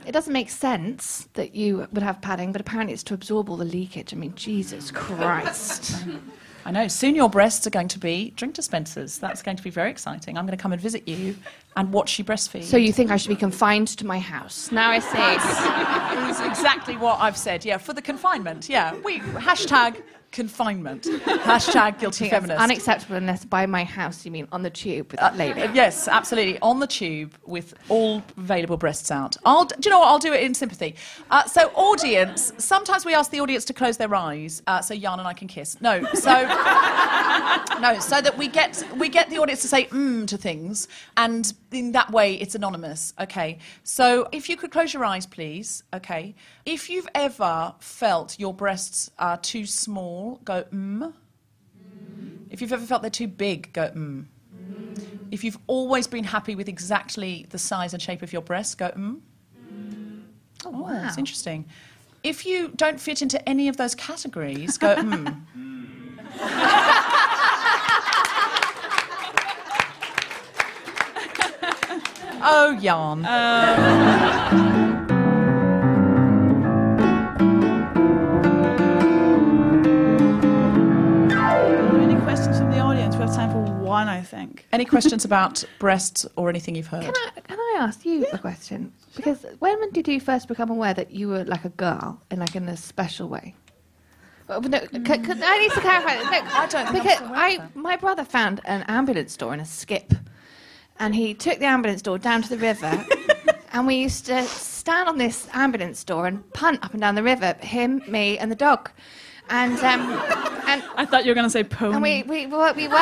It 0.06 0.12
doesn't 0.12 0.32
make 0.32 0.50
sense 0.50 1.28
that 1.34 1.56
you 1.56 1.88
would 1.90 2.02
have 2.02 2.20
padding, 2.20 2.52
but 2.52 2.60
apparently 2.60 2.94
it's 2.94 3.02
to 3.04 3.14
absorb 3.14 3.50
all 3.50 3.56
the 3.56 3.64
leakage. 3.64 4.14
I 4.14 4.16
mean, 4.16 4.34
Jesus 4.36 4.92
Christ. 4.92 6.06
I 6.64 6.70
know. 6.70 6.86
Soon 6.88 7.14
your 7.14 7.28
breasts 7.28 7.66
are 7.66 7.70
going 7.70 7.88
to 7.88 7.98
be 7.98 8.30
drink 8.36 8.54
dispensers. 8.54 9.18
That's 9.18 9.42
going 9.42 9.56
to 9.56 9.62
be 9.62 9.70
very 9.70 9.90
exciting. 9.90 10.38
I'm 10.38 10.46
going 10.46 10.56
to 10.56 10.62
come 10.62 10.72
and 10.72 10.80
visit 10.80 11.06
you 11.08 11.36
and 11.76 11.92
watch 11.92 12.18
you 12.18 12.24
breastfeed. 12.24 12.64
So 12.64 12.76
you 12.76 12.92
think 12.92 13.10
I 13.10 13.16
should 13.16 13.28
be 13.28 13.36
confined 13.36 13.88
to 13.88 14.06
my 14.06 14.18
house? 14.18 14.70
Now 14.72 14.90
I 14.90 15.00
see. 15.00 15.96
It's 16.28 16.40
exactly 16.40 16.96
what 16.96 17.20
I've 17.20 17.36
said. 17.36 17.64
Yeah, 17.64 17.78
for 17.78 17.92
the 17.92 18.02
confinement. 18.02 18.68
Yeah, 18.68 18.94
we 19.04 19.20
hashtag 19.20 20.02
confinement. 20.36 21.04
Hashtag 21.48 21.98
guilty 21.98 22.28
feminist. 22.28 22.60
unacceptable 22.60 23.16
unless 23.16 23.42
by 23.46 23.64
my 23.64 23.84
house 23.84 24.22
you 24.26 24.30
mean 24.30 24.46
on 24.52 24.62
the 24.62 24.68
tube 24.68 25.10
with 25.10 25.18
that 25.18 25.34
lady. 25.38 25.62
Uh, 25.62 25.72
yes, 25.72 26.08
absolutely. 26.08 26.58
On 26.60 26.78
the 26.78 26.86
tube 26.86 27.34
with 27.46 27.72
all 27.88 28.22
available 28.36 28.76
breasts 28.76 29.10
out. 29.10 29.34
I'll, 29.46 29.64
do 29.64 29.74
you 29.82 29.90
know 29.90 30.00
what? 30.00 30.08
I'll 30.08 30.18
do 30.18 30.34
it 30.34 30.42
in 30.42 30.52
sympathy. 30.52 30.94
Uh, 31.30 31.44
so, 31.46 31.68
audience, 31.74 32.52
sometimes 32.58 33.06
we 33.06 33.14
ask 33.14 33.30
the 33.30 33.40
audience 33.40 33.64
to 33.64 33.72
close 33.72 33.96
their 33.96 34.14
eyes 34.14 34.62
uh, 34.66 34.82
so 34.82 34.94
Jan 34.94 35.18
and 35.18 35.26
I 35.26 35.32
can 35.32 35.48
kiss. 35.48 35.80
No, 35.80 36.04
so 36.12 36.34
no, 37.80 37.98
so 37.98 38.20
that 38.20 38.34
we 38.36 38.48
get 38.48 38.84
we 38.98 39.08
get 39.08 39.30
the 39.30 39.38
audience 39.38 39.62
to 39.62 39.68
say 39.68 39.86
mm 39.86 40.28
to 40.28 40.36
things, 40.36 40.86
and 41.16 41.50
in 41.72 41.92
that 41.92 42.10
way 42.10 42.34
it's 42.34 42.54
anonymous. 42.54 43.14
Okay. 43.18 43.58
So, 43.84 44.28
if 44.32 44.50
you 44.50 44.56
could 44.58 44.70
close 44.70 44.92
your 44.92 45.04
eyes, 45.12 45.24
please. 45.24 45.82
Okay. 45.94 46.34
If 46.66 46.90
you've 46.90 47.08
ever 47.14 47.74
felt 47.78 48.38
your 48.38 48.52
breasts 48.52 49.10
are 49.18 49.38
too 49.38 49.64
small, 49.64 50.25
go 50.44 50.64
mm. 50.64 51.12
If 52.50 52.60
you've 52.60 52.72
ever 52.72 52.86
felt 52.86 53.02
they're 53.02 53.10
too 53.10 53.28
big, 53.28 53.72
go 53.72 53.90
mm. 53.90 54.26
If 55.30 55.42
you've 55.42 55.58
always 55.66 56.06
been 56.06 56.24
happy 56.24 56.54
with 56.54 56.68
exactly 56.68 57.46
the 57.50 57.58
size 57.58 57.92
and 57.92 58.00
shape 58.00 58.22
of 58.22 58.32
your 58.32 58.42
breasts, 58.42 58.74
go 58.74 58.90
mm. 58.90 59.20
Oh, 60.64 60.70
wow. 60.70 61.04
It's 61.06 61.18
interesting. 61.18 61.66
If 62.22 62.46
you 62.46 62.72
don't 62.74 63.00
fit 63.00 63.22
into 63.22 63.46
any 63.48 63.68
of 63.68 63.76
those 63.76 63.94
categories, 63.94 64.78
go, 64.78 65.00
hmm. 65.00 65.28
oh, 72.42 72.76
yarn. 72.80 73.24
Any 73.24 74.75
one, 83.96 84.08
I 84.08 84.22
think. 84.22 84.66
Any 84.72 84.84
questions 84.84 85.24
about 85.24 85.64
breasts 85.78 86.26
or 86.36 86.48
anything 86.48 86.74
you've 86.74 86.86
heard? 86.86 87.04
Can 87.04 87.14
I, 87.36 87.40
can 87.40 87.58
I 87.58 87.76
ask 87.78 88.04
you 88.04 88.26
a 88.32 88.38
question? 88.38 88.92
Because 89.16 89.44
when 89.58 89.76
did 89.92 90.06
you 90.08 90.20
first 90.20 90.48
become 90.48 90.70
aware 90.70 90.94
that 90.94 91.10
you 91.10 91.28
were 91.28 91.44
like 91.44 91.64
a 91.64 91.70
girl 91.70 92.20
in 92.30 92.38
like 92.40 92.54
in 92.56 92.68
a 92.68 92.76
special 92.76 93.28
way? 93.28 93.54
Well, 94.48 94.60
no, 94.60 94.78
c- 94.78 94.86
c- 94.86 94.98
mm. 94.98 95.40
I 95.42 95.58
need 95.58 95.72
to 95.72 95.80
clarify 95.80 96.16
this. 96.16 96.30
No, 96.30 96.40
I 96.62 96.66
don't 96.70 96.92
because 96.92 97.20
I, 97.22 97.48
my 97.74 97.96
brother 97.96 98.24
found 98.24 98.60
an 98.64 98.84
ambulance 98.86 99.36
door 99.36 99.52
in 99.54 99.60
a 99.60 99.64
skip, 99.64 100.12
and 101.00 101.14
he 101.14 101.34
took 101.34 101.58
the 101.58 101.66
ambulance 101.66 102.02
door 102.02 102.18
down 102.18 102.42
to 102.42 102.48
the 102.48 102.58
river, 102.58 103.04
and 103.72 103.86
we 103.88 103.96
used 103.96 104.26
to 104.26 104.44
stand 104.44 105.08
on 105.08 105.18
this 105.18 105.48
ambulance 105.52 106.04
door 106.04 106.26
and 106.26 106.48
punt 106.52 106.78
up 106.84 106.92
and 106.92 107.00
down 107.00 107.16
the 107.16 107.24
river. 107.24 107.54
Him, 107.60 108.02
me, 108.06 108.38
and 108.38 108.50
the 108.52 108.56
dog, 108.56 108.90
and 109.50 109.78
um, 109.80 110.00
and 110.68 110.82
I 110.96 111.04
thought 111.04 111.24
you 111.24 111.30
were 111.30 111.34
going 111.34 111.46
to 111.46 111.50
say 111.50 111.62
pony. 111.64 111.94
and 111.94 112.02
we, 112.02 112.22
we, 112.24 112.46
were, 112.46 112.72
we 112.74 112.88
were. 112.88 112.94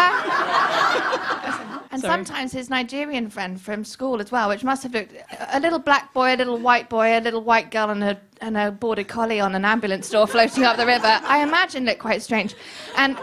and 1.91 2.01
Sorry. 2.01 2.13
sometimes 2.13 2.53
his 2.53 2.69
Nigerian 2.69 3.31
friend 3.31 3.61
from 3.61 3.85
school 3.85 4.21
as 4.21 4.31
well, 4.31 4.49
which 4.49 4.63
must 4.65 4.83
have 4.83 4.93
looked 4.93 5.15
a 5.53 5.61
little 5.61 5.79
black 5.79 6.13
boy, 6.13 6.35
a 6.35 6.37
little 6.37 6.59
white 6.59 6.91
boy, 6.91 7.17
a 7.19 7.21
little 7.21 7.43
white 7.43 7.71
girl, 7.71 7.91
and 7.91 8.05
a, 8.05 8.21
and 8.43 8.57
a 8.57 8.71
border 8.71 9.05
collie 9.05 9.41
on 9.41 9.55
an 9.55 9.65
ambulance 9.65 10.11
door 10.11 10.27
floating 10.35 10.65
up 10.65 10.77
the 10.77 10.85
river. 10.87 11.21
I 11.25 11.43
imagined 11.43 11.89
it 11.89 11.99
quite 11.99 12.23
strange. 12.23 12.55
And 12.97 13.17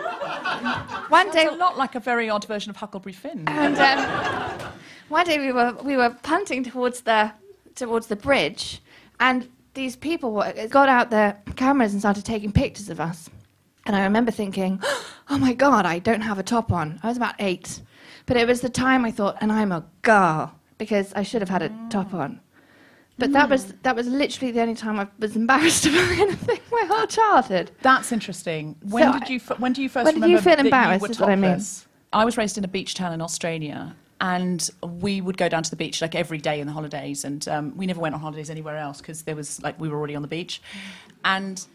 one 1.09 1.29
day, 1.31 1.43
It's 1.43 1.53
a 1.53 1.57
lot 1.57 1.77
like 1.77 1.95
a 1.95 1.99
very 1.99 2.29
odd 2.29 2.45
version 2.45 2.69
of 2.71 2.77
Huckleberry 2.77 3.13
Finn. 3.13 3.43
and 3.47 3.77
um, 3.77 4.71
one 5.09 5.25
day 5.25 5.37
we 5.39 5.51
were 5.51 5.73
we 5.83 5.97
were 5.97 6.09
punting 6.23 6.63
towards 6.63 7.01
the 7.01 7.31
towards 7.75 8.07
the 8.07 8.15
bridge, 8.15 8.81
and 9.19 9.47
these 9.73 9.95
people 9.95 10.43
got 10.69 10.89
out 10.89 11.09
their 11.09 11.41
cameras 11.55 11.93
and 11.93 12.01
started 12.01 12.25
taking 12.25 12.51
pictures 12.51 12.89
of 12.89 12.99
us. 12.99 13.29
And 13.85 13.95
I 13.95 14.03
remember 14.03 14.31
thinking, 14.31 14.81
"Oh 15.29 15.37
my 15.37 15.53
God, 15.53 15.85
I 15.85 15.99
don't 15.99 16.21
have 16.21 16.39
a 16.39 16.43
top 16.43 16.71
on." 16.71 16.99
I 17.03 17.07
was 17.07 17.17
about 17.17 17.35
eight, 17.39 17.81
but 18.25 18.37
it 18.37 18.47
was 18.47 18.61
the 18.61 18.69
time 18.69 19.05
I 19.05 19.11
thought, 19.11 19.37
"And 19.41 19.51
I'm 19.51 19.71
a 19.71 19.85
girl," 20.01 20.53
because 20.77 21.13
I 21.13 21.23
should 21.23 21.41
have 21.41 21.49
had 21.49 21.63
a 21.63 21.71
top 21.89 22.13
on. 22.13 22.39
But 23.17 23.33
that 23.33 23.49
was 23.49 23.65
mm. 23.65 23.81
that 23.83 23.95
was 23.95 24.07
literally 24.07 24.51
the 24.51 24.61
only 24.61 24.75
time 24.75 24.99
I 24.99 25.07
was 25.19 25.35
embarrassed 25.35 25.85
about 25.87 26.11
anything 26.11 26.59
my 26.71 26.85
whole 26.87 27.07
childhood. 27.07 27.71
That's 27.81 28.11
interesting. 28.11 28.75
When 28.81 29.03
So 29.03 29.19
did 29.19 29.29
you 29.29 29.39
when 29.57 29.73
do 29.73 29.83
you 29.83 29.89
first 29.89 30.05
when 30.05 30.15
did 30.15 30.21
remember 30.21 30.37
you 30.37 30.41
feel 30.41 30.55
that 30.55 30.65
embarrassed, 30.65 31.01
You 31.01 31.07
were 31.07 31.11
is 31.11 31.19
what 31.19 31.29
I 31.29 31.35
mean. 31.35 31.61
I 32.13 32.25
was 32.25 32.37
raised 32.37 32.57
in 32.57 32.63
a 32.63 32.67
beach 32.67 32.93
town 32.95 33.13
in 33.13 33.21
Australia, 33.21 33.95
and 34.21 34.69
we 34.83 35.19
would 35.19 35.35
go 35.35 35.49
down 35.49 35.63
to 35.63 35.69
the 35.69 35.75
beach 35.75 36.01
like 36.01 36.15
every 36.15 36.37
day 36.37 36.61
in 36.61 36.67
the 36.67 36.73
holidays, 36.73 37.25
and 37.25 37.47
um, 37.47 37.75
we 37.75 37.85
never 37.85 37.99
went 37.99 38.15
on 38.15 38.21
holidays 38.21 38.49
anywhere 38.49 38.77
else 38.77 39.01
because 39.01 39.23
there 39.23 39.35
was 39.35 39.61
like 39.61 39.77
we 39.79 39.89
were 39.89 39.97
already 39.97 40.15
on 40.15 40.21
the 40.21 40.29
beach, 40.29 40.61
and. 41.25 41.65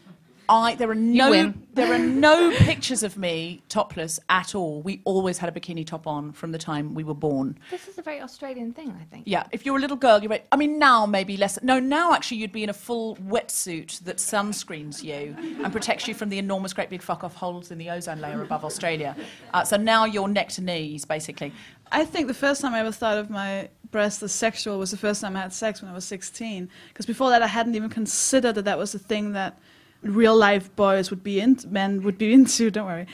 I, 0.49 0.75
there 0.75 0.89
are 0.89 0.95
no 0.95 1.53
there 1.73 1.93
are 1.93 1.99
no 1.99 2.55
pictures 2.55 3.03
of 3.03 3.17
me 3.17 3.61
topless 3.67 4.17
at 4.29 4.55
all. 4.55 4.81
We 4.81 5.01
always 5.03 5.37
had 5.37 5.49
a 5.49 5.59
bikini 5.59 5.85
top 5.85 6.07
on 6.07 6.31
from 6.31 6.53
the 6.53 6.57
time 6.57 6.93
we 6.93 7.03
were 7.03 7.13
born. 7.13 7.59
This 7.69 7.89
is 7.89 7.97
a 7.97 8.01
very 8.01 8.21
Australian 8.21 8.71
thing, 8.71 8.97
I 8.97 9.03
think. 9.03 9.23
Yeah, 9.27 9.45
if 9.51 9.65
you're 9.65 9.75
a 9.75 9.81
little 9.81 9.97
girl, 9.97 10.21
you're. 10.21 10.29
Right, 10.29 10.45
I 10.49 10.55
mean, 10.55 10.79
now 10.79 11.05
maybe 11.05 11.35
less. 11.35 11.61
No, 11.63 11.81
now 11.81 12.13
actually 12.13 12.37
you'd 12.37 12.53
be 12.53 12.63
in 12.63 12.69
a 12.69 12.73
full 12.73 13.17
wetsuit 13.17 13.99
that 14.05 14.17
sunscreens 14.17 15.03
you 15.03 15.35
and 15.61 15.69
protects 15.73 16.07
you 16.07 16.13
from 16.13 16.29
the 16.29 16.37
enormous, 16.37 16.71
great 16.71 16.89
big 16.89 17.01
fuck 17.01 17.25
off 17.25 17.35
holes 17.35 17.69
in 17.69 17.77
the 17.77 17.89
ozone 17.89 18.21
layer 18.21 18.41
above 18.41 18.63
Australia. 18.63 19.17
Uh, 19.53 19.65
so 19.65 19.75
now 19.75 20.05
you're 20.05 20.29
neck 20.29 20.47
to 20.47 20.63
knees, 20.63 21.03
basically. 21.03 21.51
I 21.91 22.05
think 22.05 22.27
the 22.27 22.33
first 22.33 22.61
time 22.61 22.73
I 22.73 22.79
ever 22.79 22.91
thought 22.91 23.17
of 23.17 23.29
my 23.29 23.69
breast 23.91 24.21
as 24.23 24.31
sexual 24.31 24.79
was 24.79 24.91
the 24.91 24.97
first 24.97 25.21
time 25.21 25.35
I 25.35 25.41
had 25.41 25.53
sex 25.53 25.81
when 25.81 25.89
I 25.89 25.93
was 25.93 26.05
16. 26.05 26.69
Because 26.89 27.05
before 27.05 27.29
that, 27.29 27.41
I 27.41 27.47
hadn't 27.47 27.75
even 27.75 27.89
considered 27.89 28.55
that 28.55 28.65
that 28.65 28.77
was 28.77 28.93
a 28.93 28.99
thing 28.99 29.33
that 29.33 29.57
real 30.01 30.35
life 30.35 30.73
boys 30.75 31.09
would 31.09 31.23
be 31.23 31.39
into, 31.39 31.67
men 31.67 32.03
would 32.03 32.17
be 32.17 32.33
into. 32.37 32.69
Don't 32.71 32.85
worry. 32.85 33.07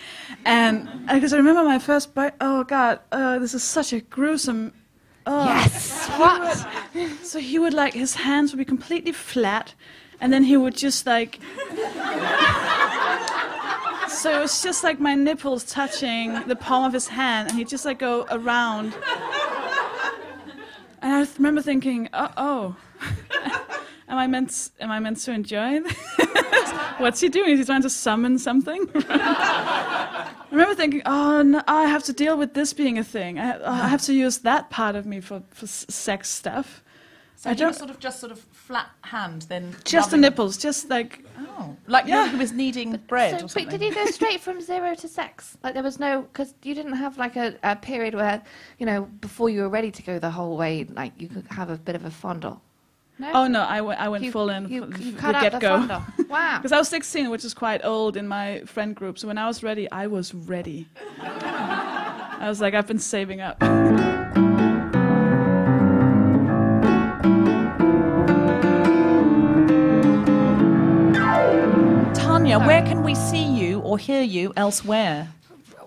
And 0.45 1.07
because 1.07 1.33
I 1.33 1.37
remember 1.37 1.63
my 1.63 1.79
first 1.79 2.13
boy. 2.13 2.31
Oh 2.41 2.63
God, 2.63 2.99
uh, 3.11 3.39
this 3.39 3.53
is 3.53 3.63
such 3.63 3.93
a 3.93 4.01
gruesome. 4.01 4.73
Oh. 5.25 5.45
Yes. 5.45 6.09
What? 6.17 6.67
So 7.23 7.39
he 7.39 7.57
would 7.57 7.73
like 7.73 7.93
his 7.93 8.15
hands 8.15 8.51
would 8.51 8.57
be 8.57 8.65
completely 8.65 9.13
flat, 9.13 9.73
and 10.19 10.33
then 10.33 10.43
he 10.43 10.57
would 10.57 10.75
just 10.75 11.05
like. 11.05 11.39
So 14.23 14.33
it 14.33 14.39
was 14.39 14.63
just 14.63 14.85
like 14.85 15.01
my 15.01 15.15
nipples 15.15 15.65
touching 15.65 16.33
the 16.47 16.55
palm 16.55 16.85
of 16.85 16.93
his 16.93 17.09
hand, 17.09 17.49
and 17.49 17.57
he'd 17.57 17.67
just 17.67 17.83
like 17.83 17.99
go 17.99 18.25
around. 18.31 18.93
And 21.01 21.11
I 21.13 21.27
remember 21.35 21.61
thinking, 21.61 22.07
oh, 22.13 22.29
oh. 22.37 22.75
am 24.07 24.17
I 24.17 24.27
meant? 24.27 24.69
Am 24.79 24.89
I 24.91 24.99
meant 25.01 25.17
to 25.17 25.33
enjoy 25.33 25.79
this? 25.81 25.97
What's 26.99 27.19
he 27.19 27.27
doing? 27.27 27.49
Is 27.51 27.59
he 27.59 27.65
trying 27.65 27.81
to 27.81 27.89
summon 27.89 28.39
something? 28.39 28.87
I 29.09 30.31
remember 30.51 30.73
thinking, 30.75 31.01
oh, 31.05 31.41
no, 31.41 31.61
I 31.67 31.83
have 31.87 32.03
to 32.03 32.13
deal 32.13 32.37
with 32.37 32.53
this 32.53 32.71
being 32.71 32.97
a 32.97 33.03
thing. 33.03 33.39
I, 33.39 33.61
I 33.83 33.89
have 33.89 34.03
to 34.03 34.13
use 34.13 34.37
that 34.39 34.69
part 34.69 34.95
of 34.95 35.05
me 35.05 35.19
for, 35.19 35.43
for 35.49 35.65
s- 35.65 35.85
sex 35.89 36.29
stuff. 36.29 36.81
So 37.35 37.49
I 37.49 37.55
don't- 37.55 37.73
sort 37.75 37.89
of 37.89 37.99
just 37.99 38.21
sort 38.21 38.31
of 38.31 38.45
flat 38.67 38.89
hand, 39.01 39.43
then 39.49 39.75
Just 39.83 40.09
the 40.09 40.15
rubbing- 40.17 40.21
nipples, 40.21 40.57
just 40.57 40.89
like 40.89 41.19
Oh, 41.59 41.75
like 41.87 42.05
Yeah. 42.07 42.29
he 42.29 42.37
was 42.37 42.51
kneading 42.53 42.95
bread 43.07 43.31
So, 43.31 43.35
or 43.35 43.39
something. 43.49 43.65
wait, 43.67 43.71
did 43.71 43.81
you 43.85 43.93
go 43.93 44.05
straight 44.19 44.39
from 44.39 44.61
zero 44.61 44.95
to 44.95 45.07
sex? 45.07 45.57
Like 45.63 45.73
there 45.73 45.83
was 45.83 45.99
no, 45.99 46.21
because 46.21 46.53
you 46.63 46.73
didn't 46.73 46.93
have 46.93 47.17
like 47.17 47.35
a, 47.35 47.55
a 47.63 47.75
period 47.75 48.13
where, 48.15 48.41
you 48.79 48.85
know, 48.85 49.01
before 49.21 49.49
you 49.49 49.61
were 49.61 49.69
ready 49.69 49.91
to 49.91 50.01
go 50.03 50.17
the 50.19 50.31
whole 50.31 50.55
way, 50.57 50.85
like 50.85 51.11
you 51.17 51.27
could 51.27 51.45
have 51.51 51.69
a 51.69 51.77
bit 51.77 51.95
of 51.95 52.05
a 52.05 52.11
fondle. 52.11 52.61
No. 53.19 53.31
Oh 53.33 53.47
no, 53.47 53.61
I 53.61 53.81
went- 53.81 53.99
I 53.99 54.07
went 54.09 54.23
You- 54.23 54.31
full 54.31 54.49
in 54.49 54.69
you- 54.69 54.85
f- 54.91 54.99
you 54.99 55.11
f- 55.13 55.17
cut 55.19 55.31
the 55.33 55.37
out 55.39 55.51
get 55.51 55.61
go. 55.61 55.77
fondle. 55.77 56.01
Wow. 56.29 56.57
Because 56.57 56.71
I 56.71 56.79
was 56.79 56.87
16, 56.89 57.29
which 57.29 57.45
is 57.45 57.53
quite 57.53 57.83
old 57.85 58.17
in 58.17 58.27
my 58.27 58.61
friend 58.65 58.95
group. 58.95 59.19
So 59.19 59.27
when 59.27 59.37
I 59.37 59.45
was 59.45 59.61
ready, 59.61 59.85
I 59.91 60.07
was 60.07 60.33
ready. 60.33 60.87
I 61.21 62.45
was 62.49 62.59
like, 62.61 62.73
I've 62.73 62.87
been 62.87 62.97
saving 62.99 63.39
up. 63.41 63.61
Tania, 72.43 72.59
where 72.59 72.81
can 72.81 73.03
we 73.05 73.15
see 73.15 73.41
you 73.41 73.79
or 73.79 73.97
hear 73.97 74.21
you 74.21 74.51
elsewhere? 74.57 75.29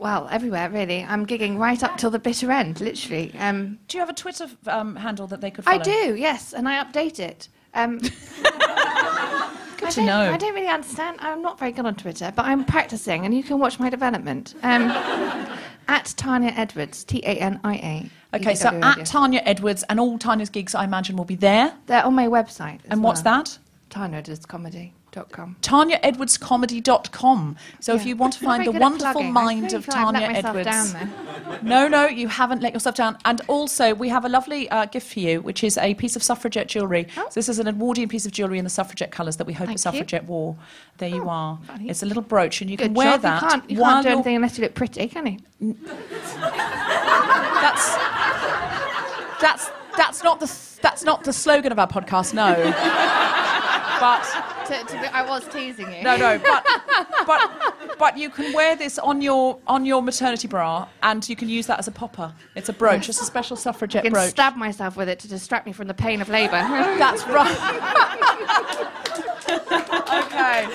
Well, 0.01 0.27
everywhere 0.31 0.71
really. 0.71 1.05
I'm 1.05 1.27
gigging 1.27 1.59
right 1.59 1.83
up 1.83 1.99
till 1.99 2.09
the 2.09 2.19
bitter 2.19 2.51
end, 2.51 2.81
literally. 2.81 3.35
Um, 3.39 3.79
Do 3.89 3.99
you 3.99 4.01
have 4.01 4.09
a 4.09 4.15
Twitter 4.15 4.49
um, 4.67 4.97
handle 4.97 5.27
that 5.27 5.43
they 5.43 5.51
could 5.51 5.67
follow? 5.67 5.79
I 5.79 5.83
do, 5.83 6.17
yes, 6.17 6.55
and 6.55 6.67
I 6.67 6.83
update 6.83 7.19
it. 7.21 7.51
Um, 7.75 7.99
Good 7.99 8.09
I 8.09 9.91
to 9.91 9.97
don't, 9.97 10.07
know. 10.07 10.33
I 10.33 10.39
don't 10.39 10.55
really 10.55 10.67
understand. 10.69 11.19
I'm 11.21 11.43
not 11.43 11.59
very 11.59 11.73
good 11.73 11.85
on 11.85 11.95
Twitter, 11.95 12.33
but 12.35 12.47
I'm 12.47 12.65
practicing, 12.65 13.27
and 13.27 13.35
you 13.35 13.43
can 13.43 13.59
watch 13.59 13.79
my 13.79 13.91
development. 13.91 14.55
Um, 14.63 14.85
at 15.89 16.15
Tania 16.17 16.55
Edwards, 16.57 17.05
T 17.05 17.19
A 17.19 17.35
N 17.35 17.61
I 17.65 17.75
A. 18.33 18.37
Okay, 18.39 18.55
so 18.55 18.71
at 18.83 19.05
Tania 19.05 19.43
Edwards 19.45 19.85
and 19.91 20.01
all 20.01 20.19
Tania's 20.19 20.49
gigs, 20.49 20.75
I 20.75 20.85
imagine, 20.85 21.19
will 21.19 21.27
be 21.27 21.37
there. 21.37 21.75
They're 21.85 22.03
on 22.03 22.15
my 22.15 22.29
website. 22.29 22.77
as 22.77 22.93
And 22.93 23.03
what's 23.05 23.21
that? 23.23 23.59
Tania 23.91 24.23
well. 24.23 24.23
that? 24.23 24.93
TaniaEdwardsComedy.com. 25.17 25.57
TaniaEdwardsComedy.com. 25.63 27.57
So 27.81 27.95
if 27.95 28.05
you 28.07 28.17
want 28.17 28.35
to 28.35 28.41
find 28.45 28.67
the 28.67 28.73
wonderful 28.73 29.23
mind 29.23 29.73
of 29.73 29.87
Tania 29.87 30.29
Edwards. 30.29 30.93
down 30.93 31.13
No, 31.63 31.89
no, 31.89 32.07
you 32.07 32.29
haven't 32.29 32.61
let 32.63 32.73
yourself 32.75 32.97
down. 32.97 33.17
And 33.25 33.41
also, 33.49 33.95
we 33.95 34.09
have 34.09 34.25
a 34.25 34.29
lovely 34.29 34.69
uh, 34.71 34.87
gift 34.87 35.13
for 35.13 35.21
you, 35.21 35.41
which 35.41 35.63
is 35.65 35.79
a 35.79 35.95
piece 35.95 36.17
of 36.17 36.23
suffragette 36.23 36.69
jewellery. 36.69 37.07
So 37.15 37.23
this 37.35 37.49
is 37.49 37.59
an 37.59 37.69
Edwardian 37.69 38.09
piece 38.09 38.27
of 38.27 38.33
jewellery 38.33 38.59
in 38.59 38.65
the 38.65 38.71
suffragette 38.71 39.11
colours 39.11 39.37
that 39.37 39.47
we 39.47 39.53
hope 39.53 39.67
Oh. 39.67 39.69
Thank 39.69 39.79
the 39.81 39.85
you. 39.85 39.91
Oh, 39.91 39.93
suffragette 39.93 40.25
wore. 40.25 40.57
There 40.99 41.09
you 41.09 41.29
are. 41.29 41.59
funny. 41.67 41.89
It's 41.89 42.03
a 42.03 42.07
little 42.07 42.23
brooch, 42.23 42.61
and 42.61 42.71
you 42.71 42.77
Good 42.77 42.85
can 42.87 42.95
wear 42.95 43.13
job. 43.13 43.23
that 43.23 43.43
You 43.43 43.49
can't, 43.49 43.71
you 43.71 43.77
can't 43.79 44.03
do 44.07 44.13
anything 44.13 44.37
unless 44.37 44.57
you 44.59 44.65
look 44.65 44.75
pretty, 44.75 45.09
can 45.09 45.27
you? 45.27 45.39
That's 47.67 47.97
that's 49.41 49.71
that's 49.97 50.23
not 50.23 50.41
the 50.41 50.53
that's 50.83 51.05
not 51.05 51.25
the 51.25 51.33
slogan 51.33 51.73
of 51.73 51.79
our 51.79 51.89
podcast. 51.89 52.33
No, 52.35 52.55
but 54.01 54.56
To, 54.67 54.85
to 54.85 55.01
be, 55.01 55.07
I 55.07 55.27
was 55.29 55.47
teasing 55.49 55.93
you. 55.93 56.03
no, 56.03 56.17
no, 56.17 56.39
but 56.39 56.65
but 57.27 57.99
but 57.99 58.19
you 58.19 58.31
can 58.31 58.53
wear 58.53 58.77
this 58.77 58.99
on 58.99 59.21
your 59.23 59.59
on 59.67 59.85
your 59.87 60.03
maternity 60.03 60.49
bra, 60.49 60.89
and 61.03 61.27
you 61.29 61.37
can 61.37 61.49
use 61.49 61.67
that 61.67 61.79
as 61.79 61.89
a 61.89 61.93
popper. 61.93 62.33
It's 62.55 62.69
a 62.69 62.73
brooch. 62.73 63.09
It's 63.09 63.21
a 63.21 63.25
special 63.25 63.57
I 63.57 63.61
suffragette 63.61 64.05
can 64.05 64.13
brooch. 64.13 64.31
stab 64.31 64.57
myself 64.57 64.97
with 64.97 65.09
it 65.09 65.19
to 65.21 65.29
distract 65.29 65.67
me 65.67 65.73
from 65.73 65.87
the 65.89 65.95
pain 65.95 66.21
of 66.21 66.29
labour. 66.29 66.53
That's 66.99 67.27
right. 67.29 67.47
okay. 70.25 70.69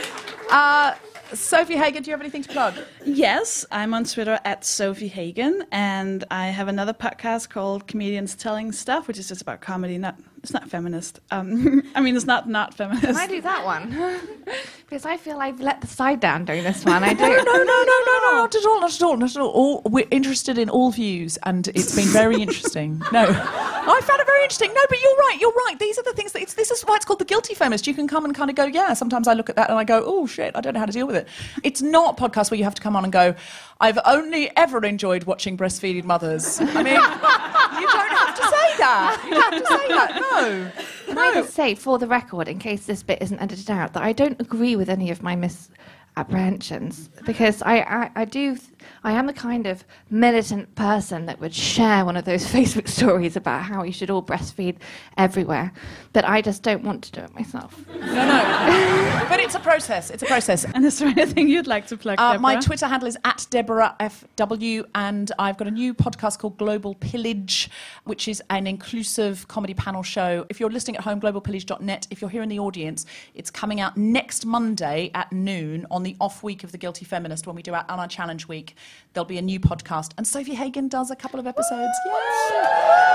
Uh, 0.50 0.96
Sofie 1.32 1.76
Hagen, 1.78 2.04
do 2.04 2.10
you 2.10 2.14
have 2.14 2.20
anything 2.22 2.44
to 2.44 2.50
plug? 2.50 2.76
Yes, 3.06 3.66
I'm 3.72 3.94
on 3.94 4.04
Twitter 4.04 4.38
at 4.44 4.64
Sofie 4.64 5.10
Hagen, 5.10 5.64
and 5.72 6.26
I 6.30 6.48
have 6.48 6.68
another 6.68 6.92
podcast 6.94 7.50
called 7.50 7.88
Comedians 7.88 8.36
Telling 8.36 8.74
Stuff, 8.74 9.08
which 9.08 9.18
is 9.18 9.30
just 9.30 9.42
about 9.42 9.62
comedy. 9.62 9.98
Not 9.98 10.18
it's 10.44 10.54
not 10.54 10.70
feminist. 10.70 11.20
Um, 11.30 11.84
I 11.96 12.02
mean, 12.02 12.16
it's 12.16 12.26
not 12.26 12.50
not 12.50 12.74
feminist. 12.74 13.06
Can 13.06 13.16
I 13.16 13.28
do 13.28 13.42
that 13.42 13.64
one? 13.64 14.22
because 14.89 15.06
I 15.06 15.18
feel 15.18 15.38
I've 15.38 15.62
let 15.62 15.82
the 15.82 15.88
side 15.88 16.20
down 16.20 16.46
doing 16.46 16.64
this 16.64 16.84
one. 16.84 17.04
I 17.04 17.14
do. 17.14 17.22
No, 17.22 17.30
no, 17.30 17.44
no, 17.44 17.64
no, 17.64 17.64
no, 17.64 18.20
no, 18.24 18.32
not 18.42 18.56
at 18.56 18.66
all, 18.66 18.82
not 18.82 18.94
at 18.94 19.02
all, 19.02 19.18
not 19.18 19.30
at 19.36 19.42
all. 19.42 19.50
all. 19.50 19.82
We're 19.86 20.08
interested 20.10 20.58
in 20.58 20.70
all 20.70 20.92
views, 20.92 21.38
and 21.44 21.68
it's 21.70 21.96
been 21.96 22.08
very 22.08 22.42
interesting. 22.42 23.02
No, 23.12 23.22
I 23.22 24.02
found 24.04 24.20
it 24.20 24.26
very 24.26 24.42
interesting. 24.44 24.74
No, 24.74 24.82
but 24.89 25.02
you're 25.02 25.16
right, 25.16 25.38
you're 25.39 25.54
right. 25.68 25.78
These 25.80 26.00
are 26.00 26.04
the 26.04 26.14
things 26.14 26.32
that 26.32 26.42
it's, 26.42 26.56
this 26.56 26.72
is 26.72 26.82
why 26.82 26.96
it's 26.96 27.06
called 27.06 27.20
the 27.20 27.26
guilty 27.26 27.54
feminist. 27.54 27.86
You 27.86 27.94
can 27.94 28.08
come 28.08 28.26
and 28.26 28.34
kind 28.34 28.50
of 28.50 28.56
go, 28.56 28.66
yeah. 28.66 28.94
Sometimes 28.94 29.28
I 29.28 29.34
look 29.34 29.50
at 29.50 29.56
that 29.58 29.70
and 29.70 29.78
I 29.78 29.84
go, 29.84 30.02
oh 30.06 30.26
shit, 30.26 30.56
I 30.56 30.62
don't 30.62 30.74
know 30.74 30.80
how 30.80 30.88
to 30.88 30.92
deal 30.92 31.08
with 31.08 31.16
it. 31.16 31.28
It's 31.64 31.82
not 31.82 32.20
a 32.20 32.24
podcast 32.24 32.50
where 32.50 32.58
you 32.58 32.64
have 32.64 32.76
to 32.76 32.82
come 32.82 32.96
on 32.96 33.04
and 33.04 33.14
go, 33.14 33.36
I've 33.82 34.00
only 34.06 34.56
ever 34.56 34.86
enjoyed 34.86 35.24
watching 35.26 35.58
breastfeeding 35.58 36.04
mothers. 36.06 36.62
I 36.62 36.64
mean, 36.84 36.94
you 36.94 37.88
don't 37.88 38.12
have 38.12 38.36
to 38.36 38.44
say 38.44 38.78
that. 38.78 39.22
You 39.26 39.32
don't 39.32 39.54
have 39.54 39.62
to 39.62 39.68
say 39.68 39.88
that. 39.90 40.22
No. 40.32 40.72
Can 41.08 41.18
I 41.18 41.34
just 41.34 41.54
say, 41.54 41.74
for 41.76 41.98
the 41.98 42.08
record, 42.08 42.48
in 42.48 42.60
case 42.60 42.86
this 42.86 43.02
bit 43.04 43.22
isn't 43.22 43.40
edited 43.40 43.72
out, 43.72 43.94
that 43.94 44.04
I 44.04 44.14
don't 44.14 44.40
agree 44.40 44.76
with 44.76 44.88
any 44.88 45.10
of 45.10 45.24
my 45.24 45.36
misapprehensions 45.36 47.10
because 47.26 47.62
I, 47.64 47.80
I, 47.80 48.12
I 48.16 48.26
do. 48.26 48.58
I 49.04 49.14
am 49.14 49.28
the 49.28 49.34
kind 49.34 49.68
of 49.68 49.84
militant 50.10 50.76
person 50.76 51.26
that 51.26 51.40
would 51.40 51.54
share 51.54 52.06
one 52.06 52.18
of 52.18 52.26
those 52.26 52.46
Facebook 52.54 52.88
stories 52.88 53.36
about 53.36 53.64
how 53.64 53.84
you 53.84 53.92
should 53.92 54.10
all 54.10 54.24
breastfeed 54.24 54.78
everywhere, 55.18 55.72
but 56.14 56.26
I 56.26 56.42
just 56.42 56.64
don't 56.64 56.84
want 56.84 57.04
to 57.06 57.12
do 57.12 57.22
it 57.22 57.34
myself. 57.34 57.84
No, 57.90 57.98
no. 58.00 59.26
but 59.30 59.40
it's 59.40 59.56
a 59.56 59.60
process. 59.60 60.10
It's 60.10 60.24
a 60.24 60.26
process. 60.26 60.66
And 60.66 60.86
is 60.86 61.00
there 61.00 61.10
anything 61.10 61.48
you'd 61.48 61.68
like 61.68 61.88
to 61.88 61.98
plug? 61.98 62.20
Uh, 62.20 62.38
my 62.40 62.60
Twitter 62.60 62.88
handle 62.88 63.08
is 63.08 63.18
at 63.26 63.46
Deborah 63.50 63.96
FW, 64.00 64.86
and 64.96 65.32
I've 65.40 65.58
got 65.58 65.68
a 65.68 65.72
new 65.72 65.94
podcast 65.94 66.40
called 66.40 66.58
Global 66.58 66.96
Pillage, 66.96 67.70
which 68.04 68.28
is 68.28 68.42
an 68.50 68.68
inclusive 68.68 69.48
comedy 69.48 69.74
panel 69.74 70.04
show. 70.04 70.46
If 70.50 70.60
you're 70.60 70.70
listening 70.70 70.98
at 70.98 71.04
home, 71.04 71.22
globalpillage.net. 71.22 72.08
If 72.10 72.22
you're 72.22 72.30
here 72.30 72.44
in 72.44 72.50
the 72.50 72.60
audience, 72.60 73.06
it's 73.34 73.50
coming 73.50 73.80
out 73.80 73.98
next 73.98 74.46
Monday 74.46 75.12
at 75.14 75.32
noon 75.32 75.86
on 75.92 76.04
the 76.04 76.16
off 76.20 76.44
week 76.44 76.64
of 76.64 76.72
the 76.72 76.78
Guilty 76.78 77.06
Feminist 77.06 77.48
when 77.48 77.56
we 77.56 77.62
do 77.62 77.74
our, 77.74 77.86
on 77.90 78.00
our 78.00 78.08
challenge 78.08 78.48
week. 78.48 78.70
There'll 79.13 79.26
be 79.26 79.38
a 79.38 79.41
new 79.41 79.59
podcast, 79.59 80.11
and 80.17 80.26
Sofie 80.26 80.53
Hagen 80.53 80.88
does 80.88 81.11
a 81.11 81.15
couple 81.15 81.39
of 81.39 81.45
episodes. 81.47 81.97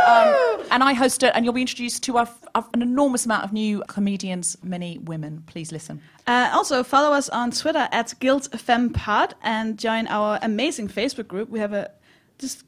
Um, 0.06 0.62
and 0.70 0.82
I 0.84 0.92
host 0.92 1.22
it, 1.22 1.32
and 1.34 1.44
you'll 1.44 1.54
be 1.54 1.60
introduced 1.62 2.02
to 2.04 2.18
a, 2.18 2.28
a- 2.54 2.64
an 2.74 2.82
enormous 2.82 3.24
amount 3.24 3.44
of 3.44 3.52
new 3.52 3.82
comedians, 3.88 4.56
many 4.62 4.98
women. 4.98 5.42
Please 5.46 5.72
listen. 5.72 6.00
Uh, 6.26 6.50
also, 6.52 6.82
follow 6.82 7.14
us 7.14 7.28
on 7.28 7.50
Twitter 7.50 7.88
at 7.92 8.08
GuiltFemPod 8.20 9.32
and 9.42 9.78
join 9.78 10.06
our 10.08 10.38
amazing 10.42 10.88
Facebook 10.88 11.26
group. 11.28 11.48
We 11.48 11.58
have 11.60 11.72
a 11.72 11.90
just 12.38 12.64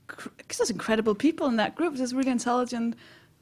just 0.49 0.70
incredible 0.70 1.14
people 1.14 1.47
in 1.47 1.57
that 1.57 1.74
group. 1.76 1.95
Just 1.97 2.14
really 2.14 2.30
intelligent, 2.30 2.97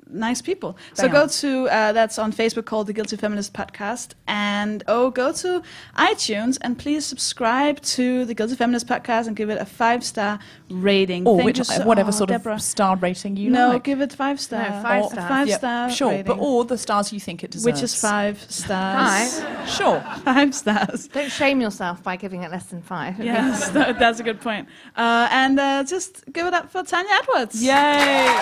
nice 0.08 0.40
people. 0.42 0.76
so 0.94 1.08
go 1.08 1.26
to 1.26 1.68
uh, 1.68 1.92
that's 1.92 2.18
on 2.18 2.32
Facebook 2.32 2.64
called 2.64 2.86
the 2.86 2.92
Guilty 2.92 3.16
Feminist 3.16 3.52
Podcast, 3.52 4.10
and 4.26 4.82
oh, 4.88 5.10
go 5.10 5.32
to 5.32 5.62
iTunes 5.96 6.58
and 6.60 6.78
please 6.78 7.04
subscribe 7.04 7.80
to 7.82 8.24
the 8.24 8.34
Guilty 8.34 8.54
Feminist 8.54 8.86
Podcast 8.86 9.26
and 9.26 9.36
give 9.36 9.50
it 9.50 9.58
a 9.60 9.64
five 9.66 10.04
star 10.04 10.38
rating. 10.70 11.26
Or 11.26 11.42
which, 11.42 11.62
so- 11.62 11.84
whatever 11.84 12.08
oh, 12.08 12.12
sort 12.12 12.28
Deborah. 12.30 12.54
of 12.54 12.62
star 12.62 12.96
rating 12.96 13.36
you 13.36 13.50
no, 13.50 13.68
like. 13.68 13.72
No, 13.72 13.78
give 13.80 14.00
it 14.00 14.12
five 14.12 14.40
star. 14.40 14.68
No, 14.70 14.82
five 14.82 15.04
Or 15.04 15.10
stars. 15.10 15.28
Five 15.28 15.48
Yeah, 15.48 15.58
star. 15.58 15.90
Sure, 15.90 16.10
rating, 16.10 16.26
but 16.26 16.38
all 16.38 16.64
the 16.64 16.78
stars 16.78 17.12
you 17.12 17.20
think 17.20 17.42
it 17.44 17.50
deserves. 17.50 17.74
which 17.80 17.82
is 17.82 18.00
five 18.00 18.38
stars. 18.50 19.40
Five? 19.40 19.68
Sure. 19.68 20.00
Five 20.24 20.54
stars. 20.54 21.08
Don't 21.08 21.30
shame 21.30 21.60
yourself 21.60 22.02
by 22.02 22.16
giving 22.16 22.42
it 22.42 22.50
less 22.50 22.66
than 22.66 22.82
five. 22.82 23.18
Yes, 23.22 23.68
that, 23.76 23.98
that's 23.98 24.20
a 24.20 24.22
good 24.22 24.40
point. 24.40 24.68
Uh, 24.96 25.28
and 25.30 25.58
uh, 25.58 25.84
just 25.84 26.24
give 26.32 26.46
it 26.46 26.54
up 26.54 26.70
for 26.70 26.82
Tania 26.82 27.10
Edwards. 27.22 27.62
Yay! 27.62 28.36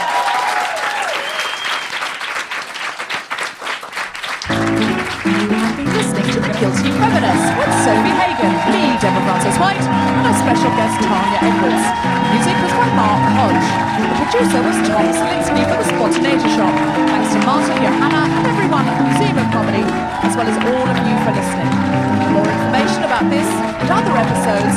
Guilty 6.55 6.87
Feminist 6.95 7.47
with 7.59 7.73
Sofie 7.83 8.15
Hagen, 8.15 8.55
me, 8.71 8.95
Deborah 9.03 9.27
Frances 9.27 9.59
White, 9.59 9.83
and 9.83 10.23
our 10.23 10.37
special 10.39 10.71
guest, 10.79 11.03
Tania 11.03 11.43
Edwards. 11.43 11.85
Music 12.31 12.55
was 12.63 12.71
by 12.79 12.89
Mark 12.95 13.23
Hodge. 13.35 13.69
The 13.99 14.17
producer 14.23 14.61
was 14.63 14.79
Tom 14.87 15.03
Slinsky 15.11 15.63
for 15.67 15.77
The 15.83 15.87
Spontaneity 15.91 16.47
Shop. 16.55 16.71
Thanks 17.11 17.35
to 17.35 17.43
Martin, 17.43 17.75
Johanna, 17.83 18.23
and 18.31 18.47
everyone 18.47 18.87
at 18.87 18.95
the 18.95 19.07
Museum 19.11 19.35
of 19.35 19.51
Comedy, 19.51 19.83
as 20.23 20.33
well 20.39 20.47
as 20.47 20.55
all 20.63 20.87
of 20.87 20.99
you 21.03 21.15
for 21.27 21.33
listening. 21.35 21.75
For 22.23 22.31
more 22.39 22.47
information 22.47 23.03
about 23.03 23.27
this 23.27 23.51
and 23.51 23.91
other 23.91 24.15
episodes, 24.15 24.75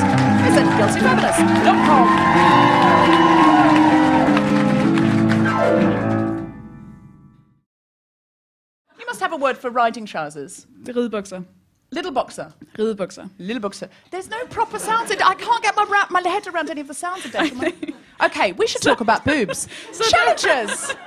visit 0.50 0.66
guiltyfeminist.com. 0.82 2.06
You 8.98 9.06
must 9.06 9.20
have 9.22 9.32
a 9.34 9.38
word 9.38 9.58
for 9.58 9.70
riding 9.70 10.06
trousers. 10.06 10.66
Ridebukser. 10.84 11.46
Little 11.92 12.12
boxer. 12.12 12.54
Little 12.78 12.96
boxer. 12.96 13.30
Little 13.40 13.62
boxer. 13.62 13.90
There's 14.12 14.30
no 14.30 14.44
proper 14.48 14.78
sounds. 14.78 15.10
I 15.12 15.36
can't 15.36 15.64
get 15.64 15.76
my, 15.76 15.84
ra- 15.86 16.08
my 16.10 16.22
head 16.28 16.46
around 16.48 16.70
any 16.70 16.82
of 16.82 16.88
the 16.88 16.94
sounds 16.94 17.26
in 17.26 17.32
there. 17.32 17.72
Okay, 18.20 18.52
we 18.54 18.66
should 18.66 18.82
talk 18.82 19.00
about 19.00 19.24
boobs. 19.26 19.68
Challenges. 20.10 20.92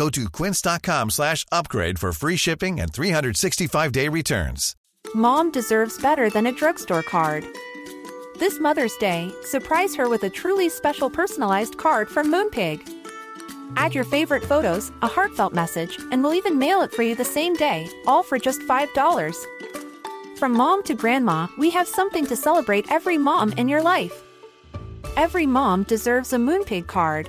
Go 0.00 0.08
to 0.08 0.30
quince.com 0.30 1.10
slash 1.10 1.44
upgrade 1.52 1.98
for 1.98 2.14
free 2.14 2.36
shipping 2.36 2.80
and 2.80 2.90
365-day 2.90 4.08
returns. 4.08 4.74
Mom 5.14 5.52
deserves 5.52 6.00
better 6.00 6.30
than 6.30 6.46
a 6.46 6.52
drugstore 6.52 7.02
card. 7.02 7.44
This 8.38 8.58
Mother's 8.58 8.96
Day, 8.96 9.30
surprise 9.44 9.94
her 9.96 10.08
with 10.08 10.22
a 10.22 10.30
truly 10.30 10.70
special 10.70 11.10
personalized 11.10 11.76
card 11.76 12.08
from 12.08 12.32
Moonpig. 12.32 12.80
Add 13.76 13.94
your 13.94 14.04
favorite 14.04 14.42
photos, 14.42 14.90
a 15.02 15.06
heartfelt 15.06 15.52
message, 15.52 15.98
and 16.10 16.22
we'll 16.22 16.32
even 16.32 16.58
mail 16.58 16.80
it 16.80 16.92
for 16.92 17.02
you 17.02 17.14
the 17.14 17.22
same 17.22 17.52
day, 17.52 17.86
all 18.06 18.22
for 18.22 18.38
just 18.38 18.62
$5. 18.62 19.36
From 20.38 20.52
mom 20.52 20.82
to 20.84 20.94
grandma, 20.94 21.46
we 21.58 21.68
have 21.68 21.86
something 21.86 22.24
to 22.24 22.36
celebrate 22.36 22.90
every 22.90 23.18
mom 23.18 23.52
in 23.58 23.68
your 23.68 23.82
life. 23.82 24.22
Every 25.18 25.44
mom 25.44 25.82
deserves 25.82 26.32
a 26.32 26.36
Moonpig 26.36 26.86
card. 26.86 27.28